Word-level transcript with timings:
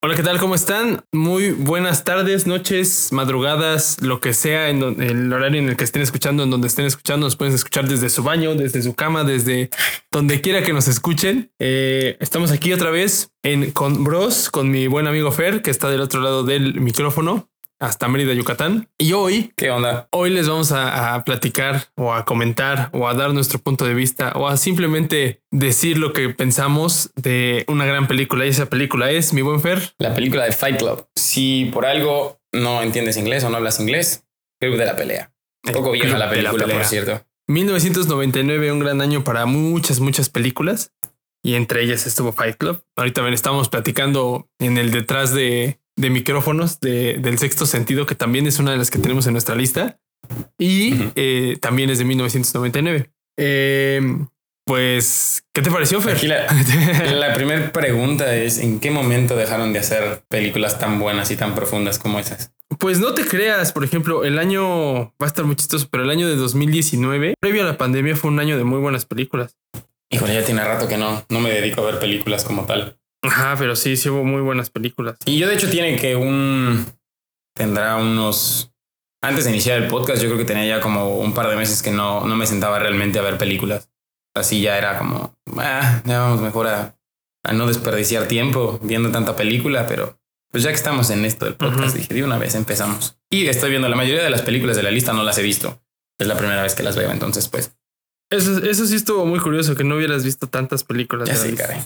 Hola, 0.00 0.14
¿qué 0.14 0.22
tal? 0.22 0.38
¿Cómo 0.38 0.54
están? 0.54 1.02
Muy 1.10 1.50
buenas 1.50 2.04
tardes, 2.04 2.46
noches, 2.46 3.08
madrugadas, 3.10 4.00
lo 4.00 4.20
que 4.20 4.32
sea, 4.32 4.68
en 4.68 5.02
el 5.02 5.32
horario 5.32 5.60
en 5.60 5.68
el 5.68 5.76
que 5.76 5.82
estén 5.82 6.02
escuchando, 6.02 6.44
en 6.44 6.50
donde 6.50 6.68
estén 6.68 6.86
escuchando, 6.86 7.26
nos 7.26 7.34
pueden 7.34 7.52
escuchar 7.52 7.88
desde 7.88 8.08
su 8.08 8.22
baño, 8.22 8.54
desde 8.54 8.80
su 8.80 8.94
cama, 8.94 9.24
desde 9.24 9.70
donde 10.12 10.40
quiera 10.40 10.62
que 10.62 10.72
nos 10.72 10.86
escuchen. 10.86 11.50
Eh, 11.58 12.16
estamos 12.20 12.52
aquí 12.52 12.72
otra 12.72 12.90
vez 12.90 13.32
en 13.42 13.72
con 13.72 14.04
Bros, 14.04 14.50
con 14.50 14.70
mi 14.70 14.86
buen 14.86 15.08
amigo 15.08 15.32
Fer, 15.32 15.62
que 15.62 15.72
está 15.72 15.90
del 15.90 16.00
otro 16.00 16.20
lado 16.20 16.44
del 16.44 16.80
micrófono 16.80 17.50
hasta 17.80 18.08
Mérida, 18.08 18.32
Yucatán. 18.34 18.88
Y 18.98 19.12
hoy, 19.12 19.52
¿qué 19.56 19.70
onda? 19.70 20.08
Hoy 20.10 20.30
les 20.30 20.48
vamos 20.48 20.72
a, 20.72 21.22
platicar 21.24 21.88
o 21.96 22.12
a 22.12 22.24
comentar 22.24 22.90
o 22.92 23.08
a 23.08 23.14
dar 23.14 23.32
nuestro 23.32 23.58
punto 23.58 23.84
de 23.84 23.94
vista 23.94 24.32
o 24.34 24.48
a 24.48 24.56
simplemente 24.56 25.42
decir 25.50 25.98
lo 25.98 26.12
que 26.12 26.28
pensamos 26.30 27.10
de 27.16 27.64
una 27.68 27.86
gran 27.86 28.08
película. 28.08 28.46
Y 28.46 28.50
esa 28.50 28.66
película 28.66 29.10
es, 29.10 29.32
mi 29.32 29.42
buen 29.42 29.60
Fer. 29.60 29.94
La 29.98 30.14
película 30.14 30.44
de 30.44 30.52
Fight 30.52 30.78
Club. 30.78 31.06
Si 31.14 31.66
por 31.72 31.86
algo 31.86 32.40
no 32.52 32.82
entiendes 32.82 33.16
inglés 33.16 33.44
o 33.44 33.50
no 33.50 33.56
hablas 33.56 33.80
inglés, 33.80 34.24
Club 34.60 34.76
de 34.76 34.86
la 34.86 34.96
Pelea. 34.96 35.32
Un 35.64 35.72
poco 35.72 35.92
vieja 35.92 36.18
la 36.18 36.30
película, 36.30 36.66
por 36.66 36.84
cierto. 36.84 37.24
1999, 37.48 38.72
un 38.72 38.78
gran 38.78 39.00
año 39.00 39.24
para 39.24 39.46
muchas, 39.46 40.00
muchas 40.00 40.28
películas. 40.28 40.92
Y 41.42 41.54
entre 41.54 41.82
ellas 41.82 42.06
estuvo 42.06 42.32
Fight 42.32 42.56
Club. 42.56 42.82
Ahorita 42.96 43.20
también 43.20 43.34
estamos 43.34 43.68
platicando 43.68 44.48
en 44.58 44.76
el 44.76 44.90
detrás 44.90 45.32
de 45.32 45.80
de 45.98 46.10
micrófonos 46.10 46.80
de, 46.80 47.18
del 47.18 47.38
sexto 47.38 47.66
sentido, 47.66 48.06
que 48.06 48.14
también 48.14 48.46
es 48.46 48.58
una 48.58 48.70
de 48.70 48.78
las 48.78 48.90
que 48.90 48.98
tenemos 48.98 49.26
en 49.26 49.32
nuestra 49.32 49.54
lista. 49.54 49.98
Y 50.58 51.10
eh, 51.16 51.58
también 51.60 51.90
es 51.90 51.98
de 51.98 52.04
1999. 52.04 53.10
Eh, 53.36 54.00
pues, 54.64 55.42
¿qué 55.52 55.62
te 55.62 55.70
pareció, 55.70 56.00
Fer? 56.00 56.22
la, 56.24 57.32
primera 57.34 57.72
pregunta 57.72 58.36
es, 58.36 58.58
¿en 58.58 58.80
qué 58.80 58.90
momento 58.90 59.36
dejaron 59.36 59.72
de 59.72 59.80
hacer 59.80 60.22
películas 60.28 60.78
tan 60.78 61.00
buenas 61.00 61.30
y 61.30 61.36
tan 61.36 61.54
profundas 61.54 61.98
como 61.98 62.18
esas? 62.20 62.52
Pues 62.78 63.00
no 63.00 63.14
te 63.14 63.24
creas, 63.24 63.72
por 63.72 63.82
ejemplo, 63.82 64.24
el 64.24 64.38
año 64.38 65.14
va 65.20 65.24
a 65.24 65.26
estar 65.26 65.44
muy 65.44 65.56
chistoso, 65.56 65.88
pero 65.90 66.04
el 66.04 66.10
año 66.10 66.28
de 66.28 66.36
2019, 66.36 67.34
previo 67.40 67.62
a 67.62 67.66
la 67.66 67.78
pandemia, 67.78 68.14
fue 68.14 68.30
un 68.30 68.38
año 68.38 68.56
de 68.56 68.64
muy 68.64 68.78
buenas 68.78 69.04
películas. 69.04 69.56
Híjole, 70.10 70.34
ya 70.34 70.44
tiene 70.44 70.64
rato 70.64 70.86
que 70.86 70.96
no, 70.96 71.24
no 71.28 71.40
me 71.40 71.50
dedico 71.50 71.80
a 71.80 71.86
ver 71.86 71.98
películas 71.98 72.44
como 72.44 72.66
tal. 72.66 72.98
Ajá, 73.22 73.56
pero 73.58 73.76
sí, 73.76 73.96
sí 73.96 74.08
hubo 74.08 74.24
muy 74.24 74.40
buenas 74.40 74.70
películas. 74.70 75.16
Y 75.26 75.38
yo 75.38 75.48
de 75.48 75.54
hecho 75.54 75.70
tiene 75.70 75.96
que 75.96 76.16
un... 76.16 76.86
Tendrá 77.54 77.96
unos... 77.96 78.72
Antes 79.20 79.44
de 79.44 79.50
iniciar 79.50 79.82
el 79.82 79.88
podcast 79.88 80.22
yo 80.22 80.28
creo 80.28 80.38
que 80.38 80.44
tenía 80.44 80.64
ya 80.64 80.80
como 80.80 81.18
un 81.18 81.34
par 81.34 81.48
de 81.48 81.56
meses 81.56 81.82
que 81.82 81.90
no, 81.90 82.24
no 82.26 82.36
me 82.36 82.46
sentaba 82.46 82.78
realmente 82.78 83.18
a 83.18 83.22
ver 83.22 83.36
películas. 83.36 83.90
Así 84.34 84.60
ya 84.60 84.78
era 84.78 84.98
como... 84.98 85.36
Ah, 85.56 86.02
ya 86.04 86.20
vamos 86.20 86.40
mejor 86.40 86.68
a, 86.68 86.96
a 87.42 87.52
no 87.52 87.66
desperdiciar 87.66 88.28
tiempo 88.28 88.78
viendo 88.82 89.10
tanta 89.10 89.34
película, 89.34 89.86
pero 89.88 90.18
pues 90.50 90.62
ya 90.62 90.70
que 90.70 90.76
estamos 90.76 91.10
en 91.10 91.24
esto 91.24 91.44
del 91.44 91.56
podcast, 91.56 91.96
dije, 91.96 92.14
de 92.14 92.24
una 92.24 92.38
vez 92.38 92.54
empezamos. 92.54 93.18
Y 93.30 93.46
estoy 93.48 93.70
viendo 93.70 93.88
la 93.88 93.96
mayoría 93.96 94.22
de 94.22 94.30
las 94.30 94.42
películas 94.42 94.76
de 94.76 94.82
la 94.82 94.90
lista, 94.90 95.12
no 95.12 95.22
las 95.22 95.36
he 95.38 95.42
visto. 95.42 95.82
Es 96.18 96.26
la 96.26 96.36
primera 96.36 96.62
vez 96.62 96.74
que 96.74 96.82
las 96.82 96.96
veo, 96.96 97.10
entonces 97.10 97.48
pues... 97.48 97.74
Eso, 98.30 98.62
eso 98.64 98.86
sí 98.86 98.96
estuvo 98.96 99.26
muy 99.26 99.40
curioso, 99.40 99.74
que 99.74 99.84
no 99.84 99.96
hubieras 99.96 100.22
visto 100.24 100.46
tantas 100.46 100.84
películas. 100.84 101.28
Ya 101.28 101.36
sí, 101.36 101.54
caray. 101.54 101.82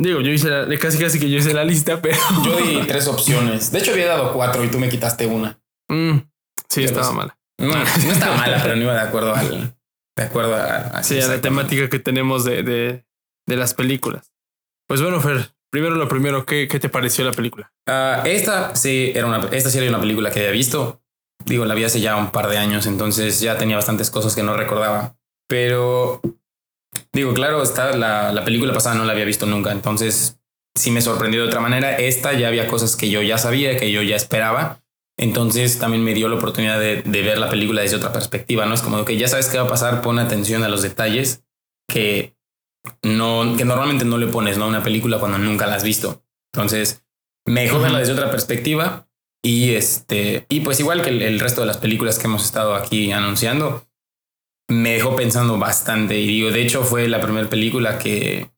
Digo, 0.00 0.22
yo 0.22 0.32
hice 0.32 0.48
la, 0.48 0.78
casi 0.78 0.98
casi 0.98 1.20
que 1.20 1.28
yo 1.28 1.36
hice 1.36 1.52
la 1.52 1.62
lista, 1.62 2.00
pero. 2.00 2.16
Yo 2.44 2.56
di 2.56 2.80
tres 2.88 3.06
opciones. 3.06 3.70
De 3.70 3.80
hecho, 3.80 3.92
había 3.92 4.06
dado 4.06 4.32
cuatro 4.32 4.64
y 4.64 4.68
tú 4.68 4.78
me 4.78 4.88
quitaste 4.88 5.26
una. 5.26 5.60
Mm, 5.88 6.20
sí, 6.70 6.84
estaba 6.84 7.12
mala. 7.12 7.38
No, 7.58 7.70
estaba 8.10 8.34
mala, 8.36 8.62
pero 8.62 8.76
no 8.76 8.82
iba 8.82 8.94
de 8.94 9.00
acuerdo 9.00 9.34
al. 9.34 9.76
De 10.16 10.22
acuerdo 10.22 10.54
a. 10.56 11.02
sí, 11.02 11.20
a 11.20 11.28
la 11.28 11.42
temática 11.42 11.90
que 11.90 11.98
tenemos 11.98 12.44
de, 12.44 12.62
de, 12.62 13.04
de, 13.46 13.56
las 13.56 13.74
películas. 13.74 14.32
Pues 14.88 15.02
bueno, 15.02 15.20
Fer, 15.20 15.50
primero 15.70 15.94
lo 15.94 16.08
primero, 16.08 16.46
¿qué, 16.46 16.66
qué 16.66 16.80
te 16.80 16.88
pareció 16.88 17.22
la 17.26 17.32
película? 17.32 17.70
Uh, 17.86 18.26
esta 18.26 18.74
sí 18.76 19.12
era 19.14 19.26
una. 19.26 19.48
Esta 19.52 19.68
sí 19.68 19.76
era 19.76 19.90
una 19.90 20.00
película 20.00 20.30
que 20.30 20.40
había 20.40 20.52
visto. 20.52 21.02
Digo, 21.44 21.66
la 21.66 21.74
vi 21.74 21.84
hace 21.84 22.00
ya 22.00 22.16
un 22.16 22.30
par 22.30 22.48
de 22.48 22.56
años, 22.56 22.86
entonces 22.86 23.38
ya 23.40 23.58
tenía 23.58 23.76
bastantes 23.76 24.10
cosas 24.10 24.34
que 24.34 24.42
no 24.42 24.56
recordaba. 24.56 25.18
Pero 25.46 26.22
Digo, 27.12 27.34
claro, 27.34 27.62
está 27.62 27.96
la, 27.96 28.32
la 28.32 28.44
película 28.44 28.72
pasada 28.72 28.96
no 28.96 29.04
la 29.04 29.12
había 29.12 29.24
visto 29.24 29.46
nunca, 29.46 29.72
entonces 29.72 30.40
sí 30.74 30.90
me 30.90 31.02
sorprendió 31.02 31.42
de 31.42 31.48
otra 31.48 31.60
manera. 31.60 31.96
Esta 31.96 32.32
ya 32.32 32.48
había 32.48 32.66
cosas 32.66 32.96
que 32.96 33.10
yo 33.10 33.22
ya 33.22 33.38
sabía, 33.38 33.76
que 33.76 33.90
yo 33.90 34.02
ya 34.02 34.16
esperaba. 34.16 34.82
Entonces 35.18 35.78
también 35.78 36.02
me 36.02 36.14
dio 36.14 36.28
la 36.28 36.36
oportunidad 36.36 36.80
de, 36.80 37.02
de 37.02 37.22
ver 37.22 37.38
la 37.38 37.50
película 37.50 37.82
desde 37.82 37.96
otra 37.96 38.12
perspectiva, 38.12 38.64
¿no? 38.64 38.74
Es 38.74 38.80
como 38.80 39.04
que 39.04 39.18
ya 39.18 39.28
sabes 39.28 39.48
qué 39.48 39.58
va 39.58 39.64
a 39.64 39.68
pasar, 39.68 40.00
pon 40.00 40.18
atención 40.18 40.62
a 40.62 40.68
los 40.68 40.82
detalles 40.82 41.44
que, 41.90 42.34
no, 43.02 43.54
que 43.56 43.64
normalmente 43.64 44.04
no 44.04 44.16
le 44.16 44.28
pones 44.28 44.56
¿no? 44.56 44.64
a 44.64 44.68
una 44.68 44.82
película 44.82 45.18
cuando 45.18 45.38
nunca 45.38 45.66
la 45.66 45.74
has 45.74 45.84
visto. 45.84 46.24
Entonces, 46.54 47.04
mejor 47.46 47.82
verla 47.82 47.98
desde 47.98 48.12
otra 48.12 48.30
perspectiva. 48.30 49.08
Y 49.42 49.74
este, 49.74 50.46
y 50.48 50.60
pues 50.60 50.80
igual 50.80 51.02
que 51.02 51.10
el 51.10 51.40
resto 51.40 51.62
de 51.62 51.66
las 51.66 51.78
películas 51.78 52.18
que 52.18 52.26
hemos 52.26 52.44
estado 52.44 52.74
aquí 52.74 53.10
anunciando, 53.12 53.86
me 54.70 54.94
dejó 54.94 55.16
pensando 55.16 55.58
bastante. 55.58 56.18
Y 56.18 56.26
digo, 56.26 56.50
de 56.50 56.62
hecho 56.62 56.82
fue 56.84 57.08
la 57.08 57.20
primera 57.20 57.48
película 57.48 57.98
que, 57.98 58.50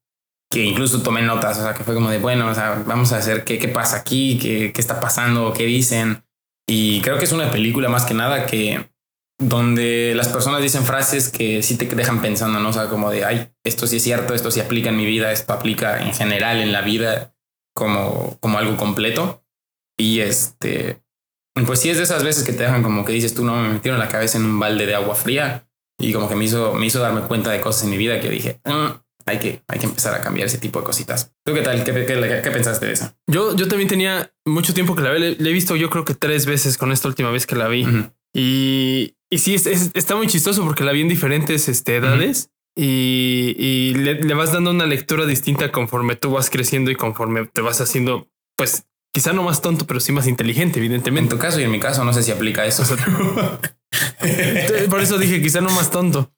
que 0.49 0.63
incluso 0.63 1.01
tomé 1.01 1.21
notas, 1.21 1.57
o 1.57 1.63
sea, 1.63 1.73
que 1.73 1.83
fue 1.83 1.95
como 1.95 2.09
de, 2.09 2.19
bueno, 2.19 2.47
o 2.47 2.53
sea, 2.53 2.83
vamos 2.85 3.11
a 3.11 3.17
hacer 3.17 3.43
qué, 3.43 3.57
qué 3.57 3.67
pasa 3.67 3.97
aquí, 3.97 4.37
qué, 4.39 4.71
qué 4.71 4.79
está 4.81 4.99
pasando, 4.99 5.53
qué 5.53 5.65
dicen. 5.65 6.23
Y 6.67 7.01
creo 7.01 7.17
que 7.17 7.25
es 7.25 7.31
una 7.31 7.51
película 7.51 7.89
más 7.89 8.05
que 8.05 8.13
nada 8.13 8.45
que 8.45 8.89
donde 9.39 10.13
las 10.15 10.29
personas 10.29 10.61
dicen 10.61 10.83
frases 10.83 11.29
que 11.29 11.63
sí 11.63 11.75
te 11.77 11.85
dejan 11.87 12.21
pensando, 12.21 12.59
¿no? 12.59 12.69
O 12.69 12.73
sea, 12.73 12.87
como 12.87 13.09
de, 13.09 13.25
ay, 13.25 13.51
esto 13.63 13.87
sí 13.87 13.97
es 13.97 14.03
cierto, 14.03 14.33
esto 14.33 14.51
sí 14.51 14.59
aplica 14.59 14.89
en 14.89 14.97
mi 14.97 15.05
vida, 15.05 15.31
esto 15.31 15.51
aplica 15.51 16.01
en 16.01 16.13
general 16.13 16.61
en 16.61 16.71
la 16.71 16.81
vida 16.81 17.35
como, 17.75 18.37
como 18.39 18.59
algo 18.59 18.77
completo. 18.77 19.43
Y 19.97 20.19
este, 20.19 21.01
pues 21.65 21.79
sí 21.79 21.89
es 21.89 21.97
de 21.97 22.03
esas 22.03 22.23
veces 22.23 22.43
que 22.43 22.53
te 22.53 22.63
dejan 22.63 22.83
como 22.83 23.03
que 23.03 23.13
dices, 23.13 23.33
tú 23.33 23.43
no 23.43 23.55
me 23.55 23.69
metieron 23.69 23.99
la 23.99 24.07
cabeza 24.07 24.37
en 24.37 24.45
un 24.45 24.59
balde 24.59 24.85
de 24.85 24.95
agua 24.95 25.15
fría 25.15 25.67
y 26.03 26.13
como 26.13 26.27
que 26.27 26.35
me 26.35 26.45
hizo, 26.45 26.73
me 26.73 26.85
hizo 26.85 26.99
darme 26.99 27.21
cuenta 27.21 27.51
de 27.51 27.61
cosas 27.61 27.83
en 27.83 27.91
mi 27.91 27.97
vida 27.97 28.19
que 28.19 28.29
dije, 28.29 28.59
mm, 28.65 28.87
hay, 29.25 29.39
que, 29.39 29.61
hay 29.67 29.79
que 29.79 29.85
empezar 29.85 30.13
a 30.13 30.21
cambiar 30.21 30.47
ese 30.47 30.57
tipo 30.57 30.79
de 30.79 30.85
cositas. 30.85 31.31
¿Tú 31.45 31.53
qué 31.53 31.61
tal? 31.61 31.83
¿Qué, 31.83 31.93
qué, 31.93 32.51
pensaste 32.51 32.87
de 32.87 32.93
eso? 32.93 33.13
Yo, 33.27 33.55
yo 33.55 33.67
también 33.67 33.87
tenía 33.87 34.31
mucho 34.45 34.73
tiempo 34.73 34.95
que 34.95 35.01
la 35.01 35.11
vi. 35.11 35.35
Le, 35.35 35.49
he 35.49 35.53
visto 35.53 35.75
yo 35.75 35.89
creo 35.89 36.03
que 36.05 36.13
tres 36.13 36.45
veces 36.45 36.77
con 36.77 36.91
esta 36.91 37.07
última 37.07 37.31
vez 37.31 37.45
que 37.45 37.55
la 37.55 37.67
vi. 37.67 37.87
Y, 38.33 39.15
y 39.29 39.37
sí, 39.37 39.55
es, 39.55 39.91
está 39.93 40.15
muy 40.15 40.27
chistoso 40.27 40.63
porque 40.63 40.83
la 40.83 40.91
vi 40.91 41.01
en 41.01 41.09
diferentes 41.09 41.69
este, 41.69 41.95
edades. 41.95 42.49
Y, 42.75 43.55
y 43.57 43.93
le, 43.93 44.15
le, 44.15 44.33
vas 44.33 44.51
dando 44.51 44.71
una 44.71 44.87
lectura 44.87 45.27
distinta 45.27 45.71
conforme 45.71 46.15
tú 46.15 46.31
vas 46.31 46.49
creciendo 46.49 46.89
y 46.89 46.95
conforme 46.95 47.45
te 47.45 47.61
vas 47.61 47.79
haciendo, 47.81 48.27
pues 48.57 48.87
quizá 49.13 49.31
no 49.31 49.43
más 49.43 49.61
tonto, 49.61 49.85
pero 49.85 49.99
sí 49.99 50.11
más 50.11 50.27
inteligente, 50.27 50.79
evidentemente. 50.79 51.33
En 51.33 51.39
tu 51.39 51.41
caso 51.41 51.59
y 51.59 51.63
en 51.63 51.71
mi 51.71 51.79
caso, 51.79 52.03
no 52.03 52.13
sé 52.13 52.23
si 52.23 52.31
aplica 52.31 52.65
eso. 52.65 52.83
Por 54.89 55.01
eso 55.01 55.17
dije, 55.17 55.41
quizá 55.41 55.61
no 55.61 55.69
más 55.71 55.91
tonto. 55.91 56.31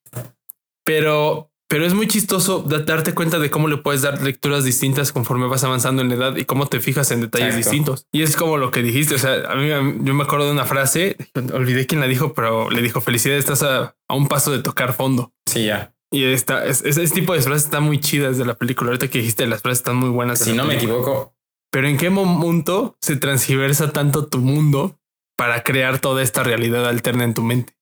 Pero, 0.84 1.52
pero 1.68 1.86
es 1.86 1.94
muy 1.94 2.08
chistoso 2.08 2.62
darte 2.62 3.14
cuenta 3.14 3.40
de 3.40 3.50
cómo 3.50 3.68
le 3.68 3.78
puedes 3.78 4.02
dar 4.02 4.22
lecturas 4.22 4.64
distintas 4.64 5.12
conforme 5.12 5.48
vas 5.48 5.64
avanzando 5.64 6.02
en 6.02 6.10
la 6.10 6.16
edad 6.16 6.36
y 6.36 6.46
cómo 6.46 6.68
te 6.68 6.80
fijas 6.80 7.12
en 7.12 7.22
detalles 7.22 7.56
distintos. 7.56 8.08
Y 8.12 8.22
es 8.22 8.36
como 8.36 8.58
lo 8.58 8.72
que 8.72 8.84
dijiste. 8.84 9.16
O 9.16 9.20
sea, 9.20 9.52
a 9.52 9.56
mí 9.56 9.70
yo 9.70 10.14
me 10.14 10.24
acuerdo 10.24 10.46
de 10.46 10.52
una 10.52 10.66
frase, 10.66 11.18
olvidé 11.54 11.88
quién 11.88 12.02
la 12.02 12.08
dijo, 12.08 12.34
pero 12.34 12.70
le 12.70 12.82
dijo 12.82 13.02
felicidades, 13.02 13.46
estás 13.46 13.64
a, 13.64 13.96
un 14.10 14.28
paso 14.28 14.52
de 14.52 14.62
tocar 14.62 14.94
fondo. 14.94 15.34
Sí, 15.46 15.66
ya. 15.66 15.94
Y 16.12 16.24
esta, 16.26 16.66
ese 16.66 17.08
tipo 17.08 17.34
de 17.34 17.42
frases 17.42 17.66
está 17.66 17.80
muy 17.80 18.00
chidas 18.00 18.38
de 18.38 18.46
la 18.46 18.54
película. 18.54 18.90
Ahorita 18.92 19.08
que 19.08 19.20
dijiste, 19.20 19.48
las 19.48 19.62
frases 19.62 19.80
están 19.80 19.98
muy 19.98 20.10
buenas. 20.10 20.40
Si 20.40 20.54
no 20.54 20.66
me 20.66 20.76
equivoco. 20.76 21.36
Pero 21.72 21.88
en 21.88 21.98
qué 21.98 22.10
momento 22.10 22.96
se 23.02 23.18
transgiversa 23.18 23.92
tanto 23.92 24.28
tu 24.28 24.38
mundo 24.38 24.98
para 25.36 25.64
crear 25.64 26.00
toda 26.00 26.24
esta 26.24 26.44
realidad 26.44 26.88
alterna 26.88 27.24
en 27.24 27.34
tu 27.34 27.42
mente. 27.42 27.74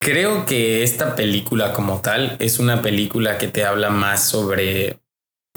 Creo 0.00 0.44
que 0.44 0.82
esta 0.82 1.16
película 1.16 1.72
como 1.72 2.00
tal 2.00 2.36
es 2.40 2.58
una 2.58 2.82
película 2.82 3.38
que 3.38 3.48
te 3.48 3.64
habla 3.64 3.90
más 3.90 4.28
sobre, 4.28 5.00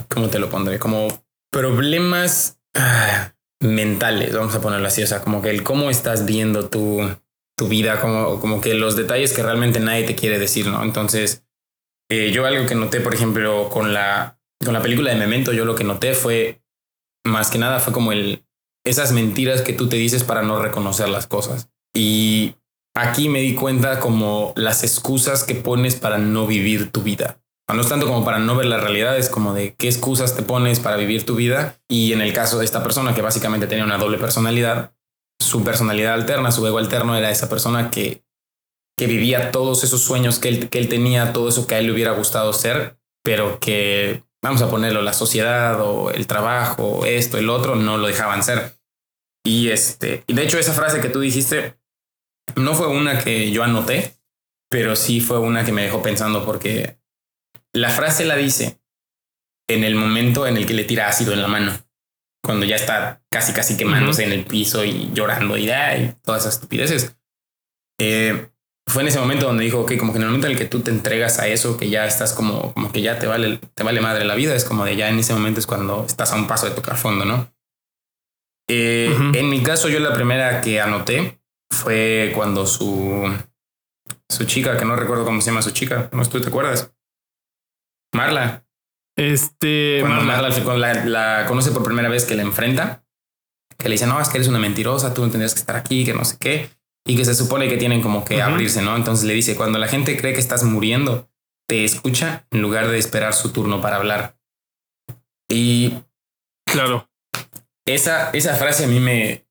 ¿cómo 0.08 0.28
te 0.28 0.38
lo 0.38 0.48
pondré? 0.48 0.78
Como 0.78 1.08
problemas 1.50 2.58
ah, 2.74 3.34
mentales, 3.60 4.34
vamos 4.34 4.54
a 4.54 4.60
ponerlo 4.60 4.86
así, 4.86 5.02
o 5.02 5.06
sea, 5.06 5.20
como 5.20 5.42
que 5.42 5.50
el 5.50 5.62
cómo 5.62 5.90
estás 5.90 6.24
viendo 6.24 6.68
tu, 6.68 7.00
tu 7.56 7.68
vida, 7.68 8.00
como, 8.00 8.40
como 8.40 8.60
que 8.60 8.74
los 8.74 8.96
detalles 8.96 9.32
que 9.32 9.42
realmente 9.42 9.80
nadie 9.80 10.04
te 10.04 10.14
quiere 10.14 10.38
decir, 10.38 10.66
¿no? 10.66 10.82
Entonces, 10.82 11.44
eh, 12.10 12.30
yo 12.32 12.46
algo 12.46 12.66
que 12.66 12.74
noté, 12.74 13.00
por 13.00 13.14
ejemplo, 13.14 13.68
con 13.68 13.92
la, 13.92 14.40
con 14.64 14.72
la 14.72 14.80
película 14.80 15.10
de 15.10 15.16
Memento, 15.16 15.52
yo 15.52 15.66
lo 15.66 15.74
que 15.74 15.84
noté 15.84 16.14
fue, 16.14 16.62
más 17.26 17.50
que 17.50 17.58
nada, 17.58 17.80
fue 17.80 17.92
como 17.92 18.12
el, 18.12 18.47
esas 18.88 19.12
mentiras 19.12 19.62
que 19.62 19.72
tú 19.72 19.88
te 19.88 19.96
dices 19.96 20.24
para 20.24 20.42
no 20.42 20.60
reconocer 20.60 21.08
las 21.08 21.26
cosas. 21.26 21.70
Y 21.94 22.54
aquí 22.94 23.28
me 23.28 23.40
di 23.40 23.54
cuenta 23.54 24.00
como 24.00 24.52
las 24.56 24.82
excusas 24.82 25.44
que 25.44 25.54
pones 25.54 25.96
para 25.96 26.18
no 26.18 26.46
vivir 26.46 26.90
tu 26.90 27.02
vida. 27.02 27.40
No 27.72 27.82
es 27.82 27.88
tanto 27.88 28.06
como 28.06 28.24
para 28.24 28.38
no 28.38 28.56
ver 28.56 28.66
la 28.66 28.78
realidad, 28.78 29.18
es 29.18 29.28
como 29.28 29.52
de 29.52 29.74
qué 29.74 29.88
excusas 29.88 30.34
te 30.34 30.42
pones 30.42 30.80
para 30.80 30.96
vivir 30.96 31.26
tu 31.26 31.34
vida. 31.34 31.78
Y 31.86 32.12
en 32.12 32.22
el 32.22 32.32
caso 32.32 32.58
de 32.58 32.64
esta 32.64 32.82
persona 32.82 33.14
que 33.14 33.20
básicamente 33.20 33.66
tenía 33.66 33.84
una 33.84 33.98
doble 33.98 34.16
personalidad, 34.16 34.94
su 35.38 35.62
personalidad 35.62 36.14
alterna, 36.14 36.50
su 36.50 36.66
ego 36.66 36.78
alterno 36.78 37.14
era 37.14 37.30
esa 37.30 37.48
persona 37.48 37.90
que, 37.90 38.24
que 38.96 39.06
vivía 39.06 39.50
todos 39.52 39.84
esos 39.84 40.02
sueños 40.02 40.38
que 40.38 40.48
él, 40.48 40.68
que 40.70 40.78
él 40.78 40.88
tenía, 40.88 41.32
todo 41.34 41.50
eso 41.50 41.66
que 41.66 41.74
a 41.74 41.78
él 41.78 41.86
le 41.86 41.92
hubiera 41.92 42.12
gustado 42.12 42.54
ser, 42.54 42.98
pero 43.22 43.60
que 43.60 44.24
vamos 44.42 44.62
a 44.62 44.70
ponerlo, 44.70 45.02
la 45.02 45.12
sociedad 45.12 45.78
o 45.80 46.10
el 46.10 46.26
trabajo, 46.26 47.04
esto, 47.04 47.36
el 47.36 47.50
otro, 47.50 47.76
no 47.76 47.98
lo 47.98 48.06
dejaban 48.06 48.42
ser. 48.42 48.77
Y 49.44 49.70
este, 49.70 50.24
y 50.26 50.34
de 50.34 50.42
hecho 50.42 50.58
esa 50.58 50.72
frase 50.72 51.00
que 51.00 51.08
tú 51.08 51.20
dijiste 51.20 51.78
no 52.56 52.74
fue 52.74 52.88
una 52.88 53.22
que 53.22 53.50
yo 53.50 53.62
anoté, 53.62 54.16
pero 54.70 54.96
sí 54.96 55.20
fue 55.20 55.38
una 55.38 55.64
que 55.64 55.72
me 55.72 55.82
dejó 55.82 56.02
pensando 56.02 56.44
porque 56.44 56.98
la 57.72 57.90
frase 57.90 58.24
la 58.24 58.36
dice 58.36 58.80
en 59.68 59.84
el 59.84 59.94
momento 59.94 60.46
en 60.46 60.56
el 60.56 60.66
que 60.66 60.74
le 60.74 60.84
tira 60.84 61.08
ácido 61.08 61.32
en 61.32 61.42
la 61.42 61.48
mano, 61.48 61.72
cuando 62.42 62.64
ya 62.64 62.76
está 62.76 63.22
casi 63.30 63.52
casi 63.52 63.76
quemándose 63.76 64.24
en 64.24 64.32
el 64.32 64.44
piso 64.44 64.84
y 64.84 65.10
llorando 65.12 65.56
y, 65.56 65.70
y 65.70 66.14
todas 66.22 66.42
esas 66.42 66.54
estupideces. 66.54 67.16
Eh, 68.00 68.48
fue 68.86 69.02
en 69.02 69.08
ese 69.08 69.20
momento 69.20 69.46
donde 69.46 69.64
dijo, 69.64 69.80
ok, 69.80 69.98
como 69.98 70.12
que 70.12 70.18
en 70.18 70.22
el 70.22 70.28
momento 70.28 70.46
en 70.46 70.54
el 70.54 70.58
que 70.58 70.64
tú 70.64 70.80
te 70.80 70.90
entregas 70.90 71.38
a 71.38 71.46
eso, 71.46 71.76
que 71.76 71.90
ya 71.90 72.06
estás 72.06 72.32
como, 72.32 72.72
como 72.72 72.90
que 72.90 73.02
ya 73.02 73.18
te 73.18 73.26
vale, 73.26 73.60
te 73.74 73.82
vale 73.82 74.00
madre 74.00 74.24
la 74.24 74.34
vida, 74.34 74.54
es 74.54 74.64
como 74.64 74.86
de 74.86 74.96
ya 74.96 75.10
en 75.10 75.18
ese 75.18 75.34
momento 75.34 75.60
es 75.60 75.66
cuando 75.66 76.06
estás 76.06 76.32
a 76.32 76.36
un 76.36 76.46
paso 76.46 76.66
de 76.66 76.74
tocar 76.74 76.96
fondo, 76.96 77.26
¿no? 77.26 77.52
Eh, 78.68 79.16
en 79.34 79.48
mi 79.48 79.62
caso, 79.62 79.88
yo 79.88 79.98
la 79.98 80.12
primera 80.12 80.60
que 80.60 80.80
anoté 80.80 81.40
fue 81.70 82.32
cuando 82.34 82.66
su, 82.66 83.34
su 84.28 84.44
chica, 84.44 84.76
que 84.76 84.84
no 84.84 84.96
recuerdo 84.96 85.24
cómo 85.24 85.40
se 85.40 85.50
llama 85.50 85.62
su 85.62 85.70
chica, 85.70 86.08
¿no 86.12 86.24
tú 86.26 86.40
te 86.40 86.48
acuerdas? 86.48 86.92
Marla. 88.14 88.64
Este. 89.16 89.98
Cuando 90.00 90.22
Marla, 90.22 90.48
la, 90.76 91.04
la, 91.04 91.46
conoce 91.46 91.72
por 91.72 91.82
primera 91.82 92.08
vez 92.08 92.24
que 92.24 92.36
la 92.36 92.42
enfrenta, 92.42 93.04
que 93.78 93.88
le 93.88 93.94
dice, 93.94 94.06
no, 94.06 94.20
es 94.20 94.28
que 94.28 94.38
eres 94.38 94.48
una 94.48 94.58
mentirosa, 94.58 95.14
tú 95.14 95.22
no 95.22 95.30
tendrías 95.30 95.54
que 95.54 95.60
estar 95.60 95.76
aquí, 95.76 96.04
que 96.04 96.14
no 96.14 96.24
sé 96.24 96.36
qué 96.38 96.78
y 97.08 97.16
que 97.16 97.24
se 97.24 97.34
supone 97.34 97.68
que 97.68 97.78
tienen 97.78 98.02
como 98.02 98.22
que 98.22 98.42
abrirse, 98.42 98.82
¿no? 98.82 98.94
Entonces 98.94 99.24
le 99.24 99.32
dice, 99.32 99.56
cuando 99.56 99.78
la 99.78 99.88
gente 99.88 100.16
cree 100.18 100.34
que 100.34 100.40
estás 100.40 100.62
muriendo, 100.62 101.30
te 101.66 101.84
escucha 101.84 102.46
en 102.50 102.60
lugar 102.60 102.88
de 102.88 102.98
esperar 102.98 103.32
su 103.32 103.50
turno 103.50 103.80
para 103.80 103.96
hablar. 103.96 104.38
Y 105.48 105.94
claro, 106.66 107.07
esa, 107.94 108.30
esa 108.30 108.54
frase 108.54 108.84
a 108.84 108.88
mí 108.88 109.00
me, 109.00 109.46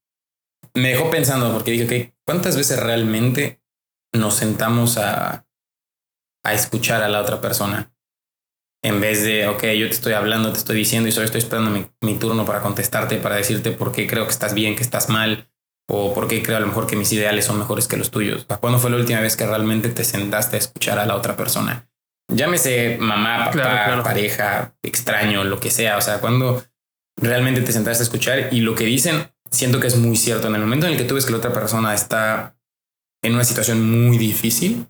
me 0.73 0.89
dejó 0.89 1.09
pensando 1.09 1.51
porque 1.53 1.71
dije, 1.71 1.87
que 1.87 2.15
¿cuántas 2.25 2.55
veces 2.55 2.79
realmente 2.79 3.61
nos 4.13 4.35
sentamos 4.35 4.97
a, 4.97 5.45
a 6.43 6.53
escuchar 6.53 7.01
a 7.01 7.09
la 7.09 7.21
otra 7.21 7.41
persona? 7.41 7.93
En 8.83 9.01
vez 9.01 9.23
de, 9.23 9.47
ok, 9.47 9.63
yo 9.63 9.87
te 9.87 9.95
estoy 9.95 10.13
hablando, 10.13 10.51
te 10.51 10.59
estoy 10.59 10.77
diciendo 10.77 11.09
y 11.09 11.11
solo 11.11 11.25
estoy 11.25 11.39
esperando 11.39 11.71
mi, 11.71 11.87
mi 12.01 12.17
turno 12.17 12.45
para 12.45 12.61
contestarte, 12.61 13.17
para 13.17 13.35
decirte 13.35 13.71
por 13.71 13.91
qué 13.91 14.07
creo 14.07 14.25
que 14.25 14.31
estás 14.31 14.53
bien, 14.53 14.75
que 14.75 14.83
estás 14.83 15.09
mal, 15.09 15.49
o 15.89 16.13
por 16.13 16.27
qué 16.27 16.43
creo 16.43 16.57
a 16.57 16.59
lo 16.59 16.67
mejor 16.67 16.85
que 16.85 16.95
mis 16.95 17.11
ideales 17.13 17.45
son 17.45 17.59
mejores 17.59 17.87
que 17.87 17.97
los 17.97 18.11
tuyos. 18.11 18.45
¿Cuándo 18.59 18.79
fue 18.79 18.91
la 18.91 18.97
última 18.97 19.21
vez 19.21 19.37
que 19.37 19.47
realmente 19.47 19.89
te 19.89 20.03
sentaste 20.03 20.57
a 20.57 20.59
escuchar 20.59 20.99
a 20.99 21.05
la 21.05 21.15
otra 21.15 21.37
persona? 21.37 21.89
Llámese 22.29 22.97
mamá, 22.99 23.51
papá, 23.51 24.03
pareja, 24.03 24.75
extraño, 24.83 25.45
lo 25.45 25.61
que 25.61 25.71
sea. 25.71 25.97
O 25.97 26.01
sea, 26.01 26.19
cuando 26.19 26.61
realmente 27.17 27.61
te 27.61 27.71
sentaste 27.71 28.03
a 28.03 28.05
escuchar 28.05 28.49
y 28.53 28.61
lo 28.61 28.75
que 28.75 28.85
dicen, 28.85 29.31
siento 29.51 29.79
que 29.79 29.87
es 29.87 29.97
muy 29.97 30.15
cierto. 30.15 30.47
En 30.47 30.55
el 30.55 30.61
momento 30.61 30.85
en 30.85 30.93
el 30.93 30.97
que 30.97 31.03
tú 31.03 31.15
ves 31.15 31.25
que 31.25 31.31
la 31.31 31.39
otra 31.39 31.53
persona 31.53 31.93
está 31.93 32.57
en 33.23 33.33
una 33.33 33.43
situación 33.43 33.89
muy 33.89 34.17
difícil, 34.17 34.87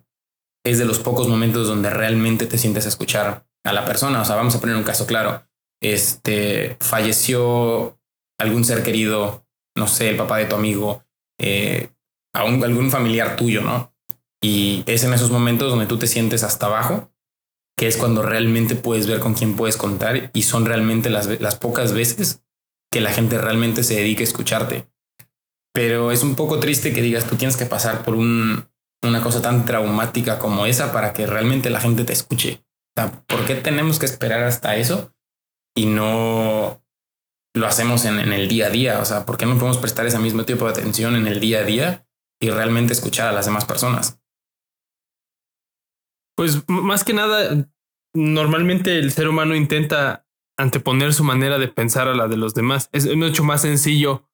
es 0.64 0.78
de 0.78 0.84
los 0.84 0.98
pocos 0.98 1.28
momentos 1.28 1.66
donde 1.66 1.90
realmente 1.90 2.46
te 2.46 2.58
sientes 2.58 2.84
a 2.84 2.88
escuchar 2.88 3.46
a 3.64 3.72
la 3.72 3.84
persona. 3.84 4.20
O 4.20 4.24
sea, 4.24 4.36
vamos 4.36 4.54
a 4.54 4.60
poner 4.60 4.76
un 4.76 4.84
caso 4.84 5.06
claro. 5.06 5.42
Este 5.82 6.76
falleció 6.80 7.98
algún 8.38 8.64
ser 8.64 8.82
querido 8.82 9.48
no 9.78 9.86
sé, 9.86 10.10
el 10.10 10.16
papá 10.16 10.36
de 10.36 10.46
tu 10.46 10.56
amigo, 10.56 11.04
eh, 11.38 11.90
algún 12.34 12.90
familiar 12.90 13.36
tuyo, 13.36 13.62
¿no? 13.62 13.94
Y 14.42 14.82
es 14.86 15.04
en 15.04 15.14
esos 15.14 15.30
momentos 15.30 15.70
donde 15.70 15.86
tú 15.86 15.98
te 15.98 16.06
sientes 16.06 16.42
hasta 16.42 16.66
abajo, 16.66 17.10
que 17.78 17.86
es 17.86 17.96
cuando 17.96 18.22
realmente 18.22 18.74
puedes 18.74 19.06
ver 19.06 19.20
con 19.20 19.34
quién 19.34 19.56
puedes 19.56 19.76
contar 19.76 20.30
y 20.34 20.42
son 20.42 20.66
realmente 20.66 21.08
las, 21.08 21.40
las 21.40 21.54
pocas 21.56 21.92
veces 21.92 22.42
que 22.90 23.00
la 23.00 23.12
gente 23.12 23.38
realmente 23.38 23.82
se 23.84 23.94
dedique 23.94 24.22
a 24.22 24.24
escucharte. 24.24 24.88
Pero 25.72 26.12
es 26.12 26.22
un 26.22 26.34
poco 26.34 26.58
triste 26.58 26.92
que 26.92 27.02
digas, 27.02 27.24
tú 27.24 27.36
tienes 27.36 27.56
que 27.56 27.66
pasar 27.66 28.04
por 28.04 28.14
un, 28.14 28.68
una 29.02 29.22
cosa 29.22 29.40
tan 29.40 29.64
traumática 29.64 30.38
como 30.38 30.66
esa 30.66 30.92
para 30.92 31.12
que 31.12 31.26
realmente 31.26 31.70
la 31.70 31.80
gente 31.80 32.04
te 32.04 32.12
escuche. 32.12 32.64
O 32.96 33.00
sea, 33.00 33.24
¿por 33.26 33.46
qué 33.46 33.54
tenemos 33.54 33.98
que 33.98 34.06
esperar 34.06 34.42
hasta 34.42 34.76
eso 34.76 35.14
y 35.76 35.86
no 35.86 36.82
lo 37.58 37.66
hacemos 37.66 38.04
en, 38.04 38.18
el 38.18 38.48
día 38.48 38.66
a 38.66 38.70
día. 38.70 39.00
O 39.00 39.04
sea, 39.04 39.26
¿por 39.26 39.36
qué 39.36 39.46
no 39.46 39.54
podemos 39.54 39.78
prestar 39.78 40.06
ese 40.06 40.18
mismo 40.18 40.44
tipo 40.44 40.64
de 40.64 40.72
atención 40.72 41.16
en 41.16 41.26
el 41.26 41.40
día 41.40 41.60
a 41.60 41.64
día 41.64 42.06
y 42.40 42.50
realmente 42.50 42.92
escuchar 42.92 43.28
a 43.28 43.32
las 43.32 43.46
demás 43.46 43.64
personas? 43.64 44.18
Pues 46.38 46.62
más 46.68 47.02
que 47.02 47.14
nada, 47.14 47.68
normalmente 48.14 48.96
el 48.96 49.10
ser 49.10 49.26
humano 49.26 49.56
intenta 49.56 50.24
anteponer 50.56 51.12
su 51.12 51.24
manera 51.24 51.58
de 51.58 51.66
pensar 51.66 52.06
a 52.06 52.14
la 52.14 52.28
de 52.28 52.36
los 52.36 52.54
demás. 52.54 52.90
Es 52.92 53.12
mucho 53.16 53.42
más 53.42 53.62
sencillo 53.62 54.30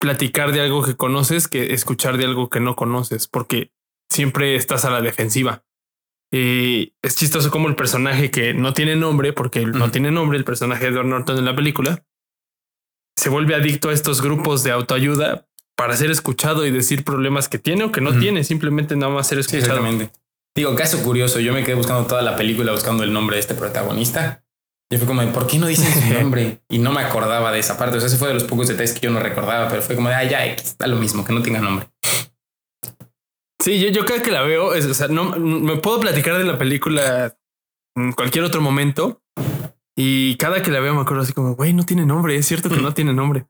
platicar 0.00 0.50
de 0.50 0.60
algo 0.60 0.82
que 0.82 0.96
conoces 0.96 1.46
que 1.46 1.72
escuchar 1.72 2.16
de 2.16 2.24
algo 2.24 2.50
que 2.50 2.58
no 2.58 2.74
conoces, 2.74 3.28
porque 3.28 3.72
siempre 4.10 4.56
estás 4.56 4.84
a 4.84 4.90
la 4.90 5.02
defensiva. 5.02 5.64
Y 6.32 6.96
es 7.00 7.14
chistoso 7.14 7.52
como 7.52 7.68
el 7.68 7.76
personaje 7.76 8.32
que 8.32 8.52
no 8.52 8.72
tiene 8.72 8.96
nombre, 8.96 9.32
porque 9.32 9.64
no 9.66 9.92
tiene 9.92 10.10
nombre, 10.10 10.36
el 10.36 10.44
personaje 10.44 10.86
de 10.86 10.90
Edward 10.90 11.06
Norton 11.06 11.38
en 11.38 11.44
la 11.44 11.54
película, 11.54 12.04
se 13.16 13.28
vuelve 13.28 13.54
adicto 13.54 13.90
a 13.90 13.92
estos 13.92 14.20
grupos 14.20 14.64
de 14.64 14.72
autoayuda 14.72 15.46
para 15.76 15.96
ser 15.96 16.10
escuchado 16.10 16.66
y 16.66 16.72
decir 16.72 17.04
problemas 17.04 17.48
que 17.48 17.60
tiene 17.60 17.84
o 17.84 17.92
que 17.92 18.00
no 18.00 18.18
tiene, 18.18 18.42
simplemente 18.42 18.96
nada 18.96 19.12
más 19.12 19.28
ser 19.28 19.38
escuchado. 19.38 19.80
Digo, 20.56 20.74
caso 20.74 21.02
curioso, 21.02 21.40
yo 21.40 21.52
me 21.52 21.64
quedé 21.64 21.74
buscando 21.74 22.06
toda 22.06 22.22
la 22.22 22.36
película 22.36 22.72
buscando 22.72 23.04
el 23.04 23.12
nombre 23.12 23.36
de 23.36 23.40
este 23.40 23.54
protagonista. 23.54 24.44
Y 24.92 24.96
fue 24.96 25.06
como, 25.06 25.24
¿por 25.32 25.46
qué 25.46 25.58
no 25.58 25.66
dicen 25.66 25.92
su 25.92 26.12
nombre? 26.20 26.60
Y 26.68 26.78
no 26.78 26.92
me 26.92 27.00
acordaba 27.00 27.52
de 27.52 27.60
esa 27.60 27.78
parte. 27.78 27.96
O 27.96 28.00
sea, 28.00 28.08
ese 28.08 28.16
fue 28.16 28.28
de 28.28 28.34
los 28.34 28.44
pocos 28.44 28.68
detalles 28.68 28.92
que 28.92 29.00
yo 29.00 29.10
no 29.10 29.20
recordaba, 29.20 29.68
pero 29.68 29.82
fue 29.82 29.94
como 29.94 30.08
de, 30.08 30.14
ah, 30.14 30.24
ya, 30.24 30.44
está 30.46 30.86
lo 30.86 30.96
mismo, 30.96 31.24
que 31.24 31.32
no 31.32 31.42
tenga 31.42 31.60
nombre. 31.60 31.88
Sí, 33.62 33.78
yo, 33.78 33.88
yo 33.90 34.04
cada 34.04 34.22
que 34.22 34.30
la 34.30 34.42
veo, 34.42 34.74
es, 34.74 34.86
o 34.86 34.94
sea, 34.94 35.08
no 35.08 35.36
me 35.36 35.76
puedo 35.76 36.00
platicar 36.00 36.38
de 36.38 36.44
la 36.44 36.58
película 36.58 37.36
en 37.94 38.12
cualquier 38.12 38.44
otro 38.44 38.62
momento, 38.62 39.22
y 40.02 40.36
cada 40.36 40.62
que 40.62 40.70
la 40.70 40.80
veo 40.80 40.94
me 40.94 41.02
acuerdo 41.02 41.24
así 41.24 41.34
como, 41.34 41.54
güey, 41.54 41.74
no 41.74 41.84
tiene 41.84 42.06
nombre, 42.06 42.34
es 42.34 42.46
cierto 42.46 42.70
que 42.70 42.78
no 42.78 42.94
tiene 42.94 43.12
nombre. 43.12 43.46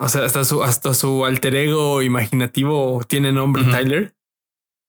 O 0.00 0.08
sea, 0.08 0.24
hasta 0.24 0.44
su, 0.44 0.62
hasta 0.62 0.94
su 0.94 1.26
alter 1.26 1.54
ego 1.54 2.00
imaginativo 2.00 3.02
tiene 3.06 3.32
nombre, 3.32 3.62
Tyler. 3.64 4.14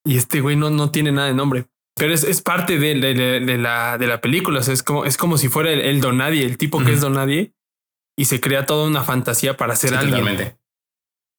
Y 0.05 0.17
este 0.17 0.41
güey 0.41 0.55
no, 0.55 0.69
no 0.69 0.91
tiene 0.91 1.11
nada 1.11 1.27
de 1.27 1.33
nombre. 1.33 1.65
Pero 1.95 2.13
es, 2.13 2.23
es 2.23 2.41
parte 2.41 2.79
de, 2.79 2.95
de, 2.95 3.57
la, 3.57 3.97
de 3.97 4.07
la 4.07 4.19
película. 4.19 4.59
O 4.59 4.63
sea, 4.63 4.73
es 4.73 4.83
como, 4.83 5.05
es 5.05 5.17
como 5.17 5.37
si 5.37 5.47
fuera 5.47 5.71
el, 5.71 6.01
Donadie, 6.01 6.45
el 6.45 6.57
tipo 6.57 6.83
que 6.83 6.93
es 6.93 7.01
Donadie. 7.01 7.53
Y 8.17 8.25
se 8.25 8.41
crea 8.41 8.65
toda 8.65 8.87
una 8.87 9.03
fantasía 9.03 9.57
para 9.57 9.75
ser 9.75 9.95
alguien. 9.95 10.57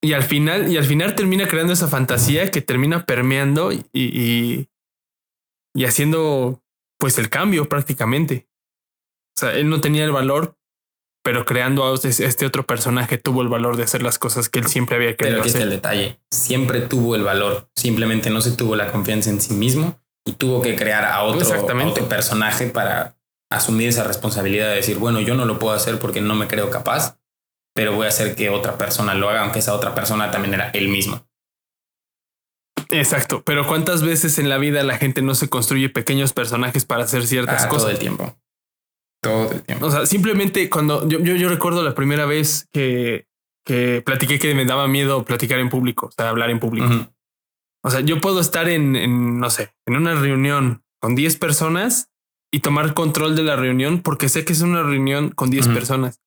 Y 0.03 0.13
al 0.13 0.23
final, 0.23 0.71
y 0.71 0.77
al 0.77 0.85
final 0.85 1.15
termina 1.15 1.49
creando 1.49 1.73
esa 1.73 1.89
fantasía 1.89 2.51
que 2.51 2.61
termina 2.61 3.07
permeando 3.07 3.73
y, 3.73 3.87
y, 3.93 4.69
y 5.75 5.85
haciendo 5.85 6.63
pues 6.99 7.19
el 7.19 7.31
cambio 7.31 7.69
prácticamente. 7.69 8.49
O 9.37 9.41
sea, 9.41 9.57
él 9.57 9.69
no 9.69 9.81
tenía 9.81 10.05
el 10.05 10.13
valor, 10.13 10.57
pero 11.25 11.47
creando 11.47 11.91
a 11.91 11.95
este 11.95 12.47
otro 12.47 12.67
personaje 12.67 13.17
tuvo 13.17 13.41
el 13.41 13.49
valor 13.49 13.79
de 13.79 13.85
hacer 13.85 14.03
las 14.03 14.19
cosas 14.19 14.51
que 14.51 14.59
él 14.59 14.67
siempre 14.67 14.97
había 14.97 15.17
querido 15.17 15.37
pero 15.37 15.41
aquí 15.41 15.49
Está 15.49 15.63
el 15.63 15.71
detalle. 15.71 16.21
Siempre 16.31 16.83
tuvo 16.83 17.17
el 17.17 17.23
valor. 17.23 17.71
Simplemente 17.75 18.29
no 18.29 18.43
se 18.43 18.53
tuvo 18.53 18.77
la 18.77 18.93
confianza 18.93 19.31
en 19.31 19.41
sí 19.41 19.55
mismo 19.55 19.99
y 20.27 20.33
tuvo 20.33 20.61
que 20.61 20.77
crear 20.77 21.07
a 21.07 21.23
otro, 21.23 21.49
otro 21.87 22.09
personaje 22.09 22.67
para 22.67 23.17
asumir 23.51 23.89
esa 23.89 24.05
responsabilidad 24.05 24.69
de 24.69 24.77
decir, 24.77 24.99
bueno, 24.99 25.19
yo 25.21 25.35
no 25.35 25.47
lo 25.47 25.59
puedo 25.59 25.75
hacer 25.75 25.99
porque 25.99 26.21
no 26.21 26.35
me 26.35 26.47
creo 26.47 26.69
capaz, 26.69 27.19
pero 27.75 27.95
voy 27.95 28.05
a 28.05 28.11
hacer 28.11 28.35
que 28.35 28.51
otra 28.51 28.77
persona 28.77 29.15
lo 29.15 29.31
haga, 29.31 29.43
aunque 29.43 29.61
esa 29.61 29.75
otra 29.75 29.95
persona 29.95 30.31
también 30.31 30.55
era 30.55 30.71
él 30.71 30.89
mismo. 30.89 31.27
Exacto, 32.91 33.43
pero 33.45 33.67
¿cuántas 33.67 34.03
veces 34.03 34.39
en 34.39 34.51
la 34.51 34.59
vida 34.59 34.83
la 34.83 34.99
gente 34.99 35.23
no 35.23 35.35
se 35.35 35.49
construye 35.49 35.89
pequeños 35.89 36.35
personajes 36.35 36.85
para 36.85 37.05
hacer 37.05 37.27
ciertas 37.27 37.65
ah, 37.65 37.69
cosas? 37.69 37.85
Todo 37.85 37.93
el 37.93 37.99
tiempo. 37.99 38.37
Todo 39.25 39.53
el 39.53 39.63
tiempo. 39.63 39.87
O 39.87 39.91
sea, 39.91 40.07
simplemente 40.07 40.71
cuando 40.71 41.09
yo, 41.09 41.19
yo, 41.19 41.49
recuerdo 41.49 41.83
la 41.83 41.95
primera 41.95 42.27
vez 42.27 42.69
que, 42.73 43.27
que 43.65 44.03
platiqué 44.05 44.39
que 44.39 44.55
me 44.55 44.65
daba 44.65 44.87
miedo 44.89 45.25
platicar 45.25 45.59
en 45.59 45.69
público, 45.69 46.07
o 46.07 46.11
sea, 46.11 46.29
hablar 46.29 46.51
en 46.51 46.61
público. 46.61 47.11
O 47.83 47.91
sea, 47.91 48.01
yo 48.01 48.21
puedo 48.21 48.41
estar 48.41 48.69
en, 48.69 48.97
en, 48.97 49.39
no 49.39 49.51
sé, 49.51 49.75
en 49.87 49.97
una 49.97 50.15
reunión 50.15 50.83
con 51.01 51.15
10 51.15 51.37
personas 51.37 52.11
y 52.51 52.61
tomar 52.61 52.95
control 52.95 53.37
de 53.37 53.43
la 53.43 53.57
reunión 53.57 54.01
porque 54.01 54.29
sé 54.29 54.45
que 54.45 54.53
es 54.53 54.63
una 54.63 54.83
reunión 54.83 55.31
con 55.31 55.51
10 55.51 55.69
personas. 55.69 56.21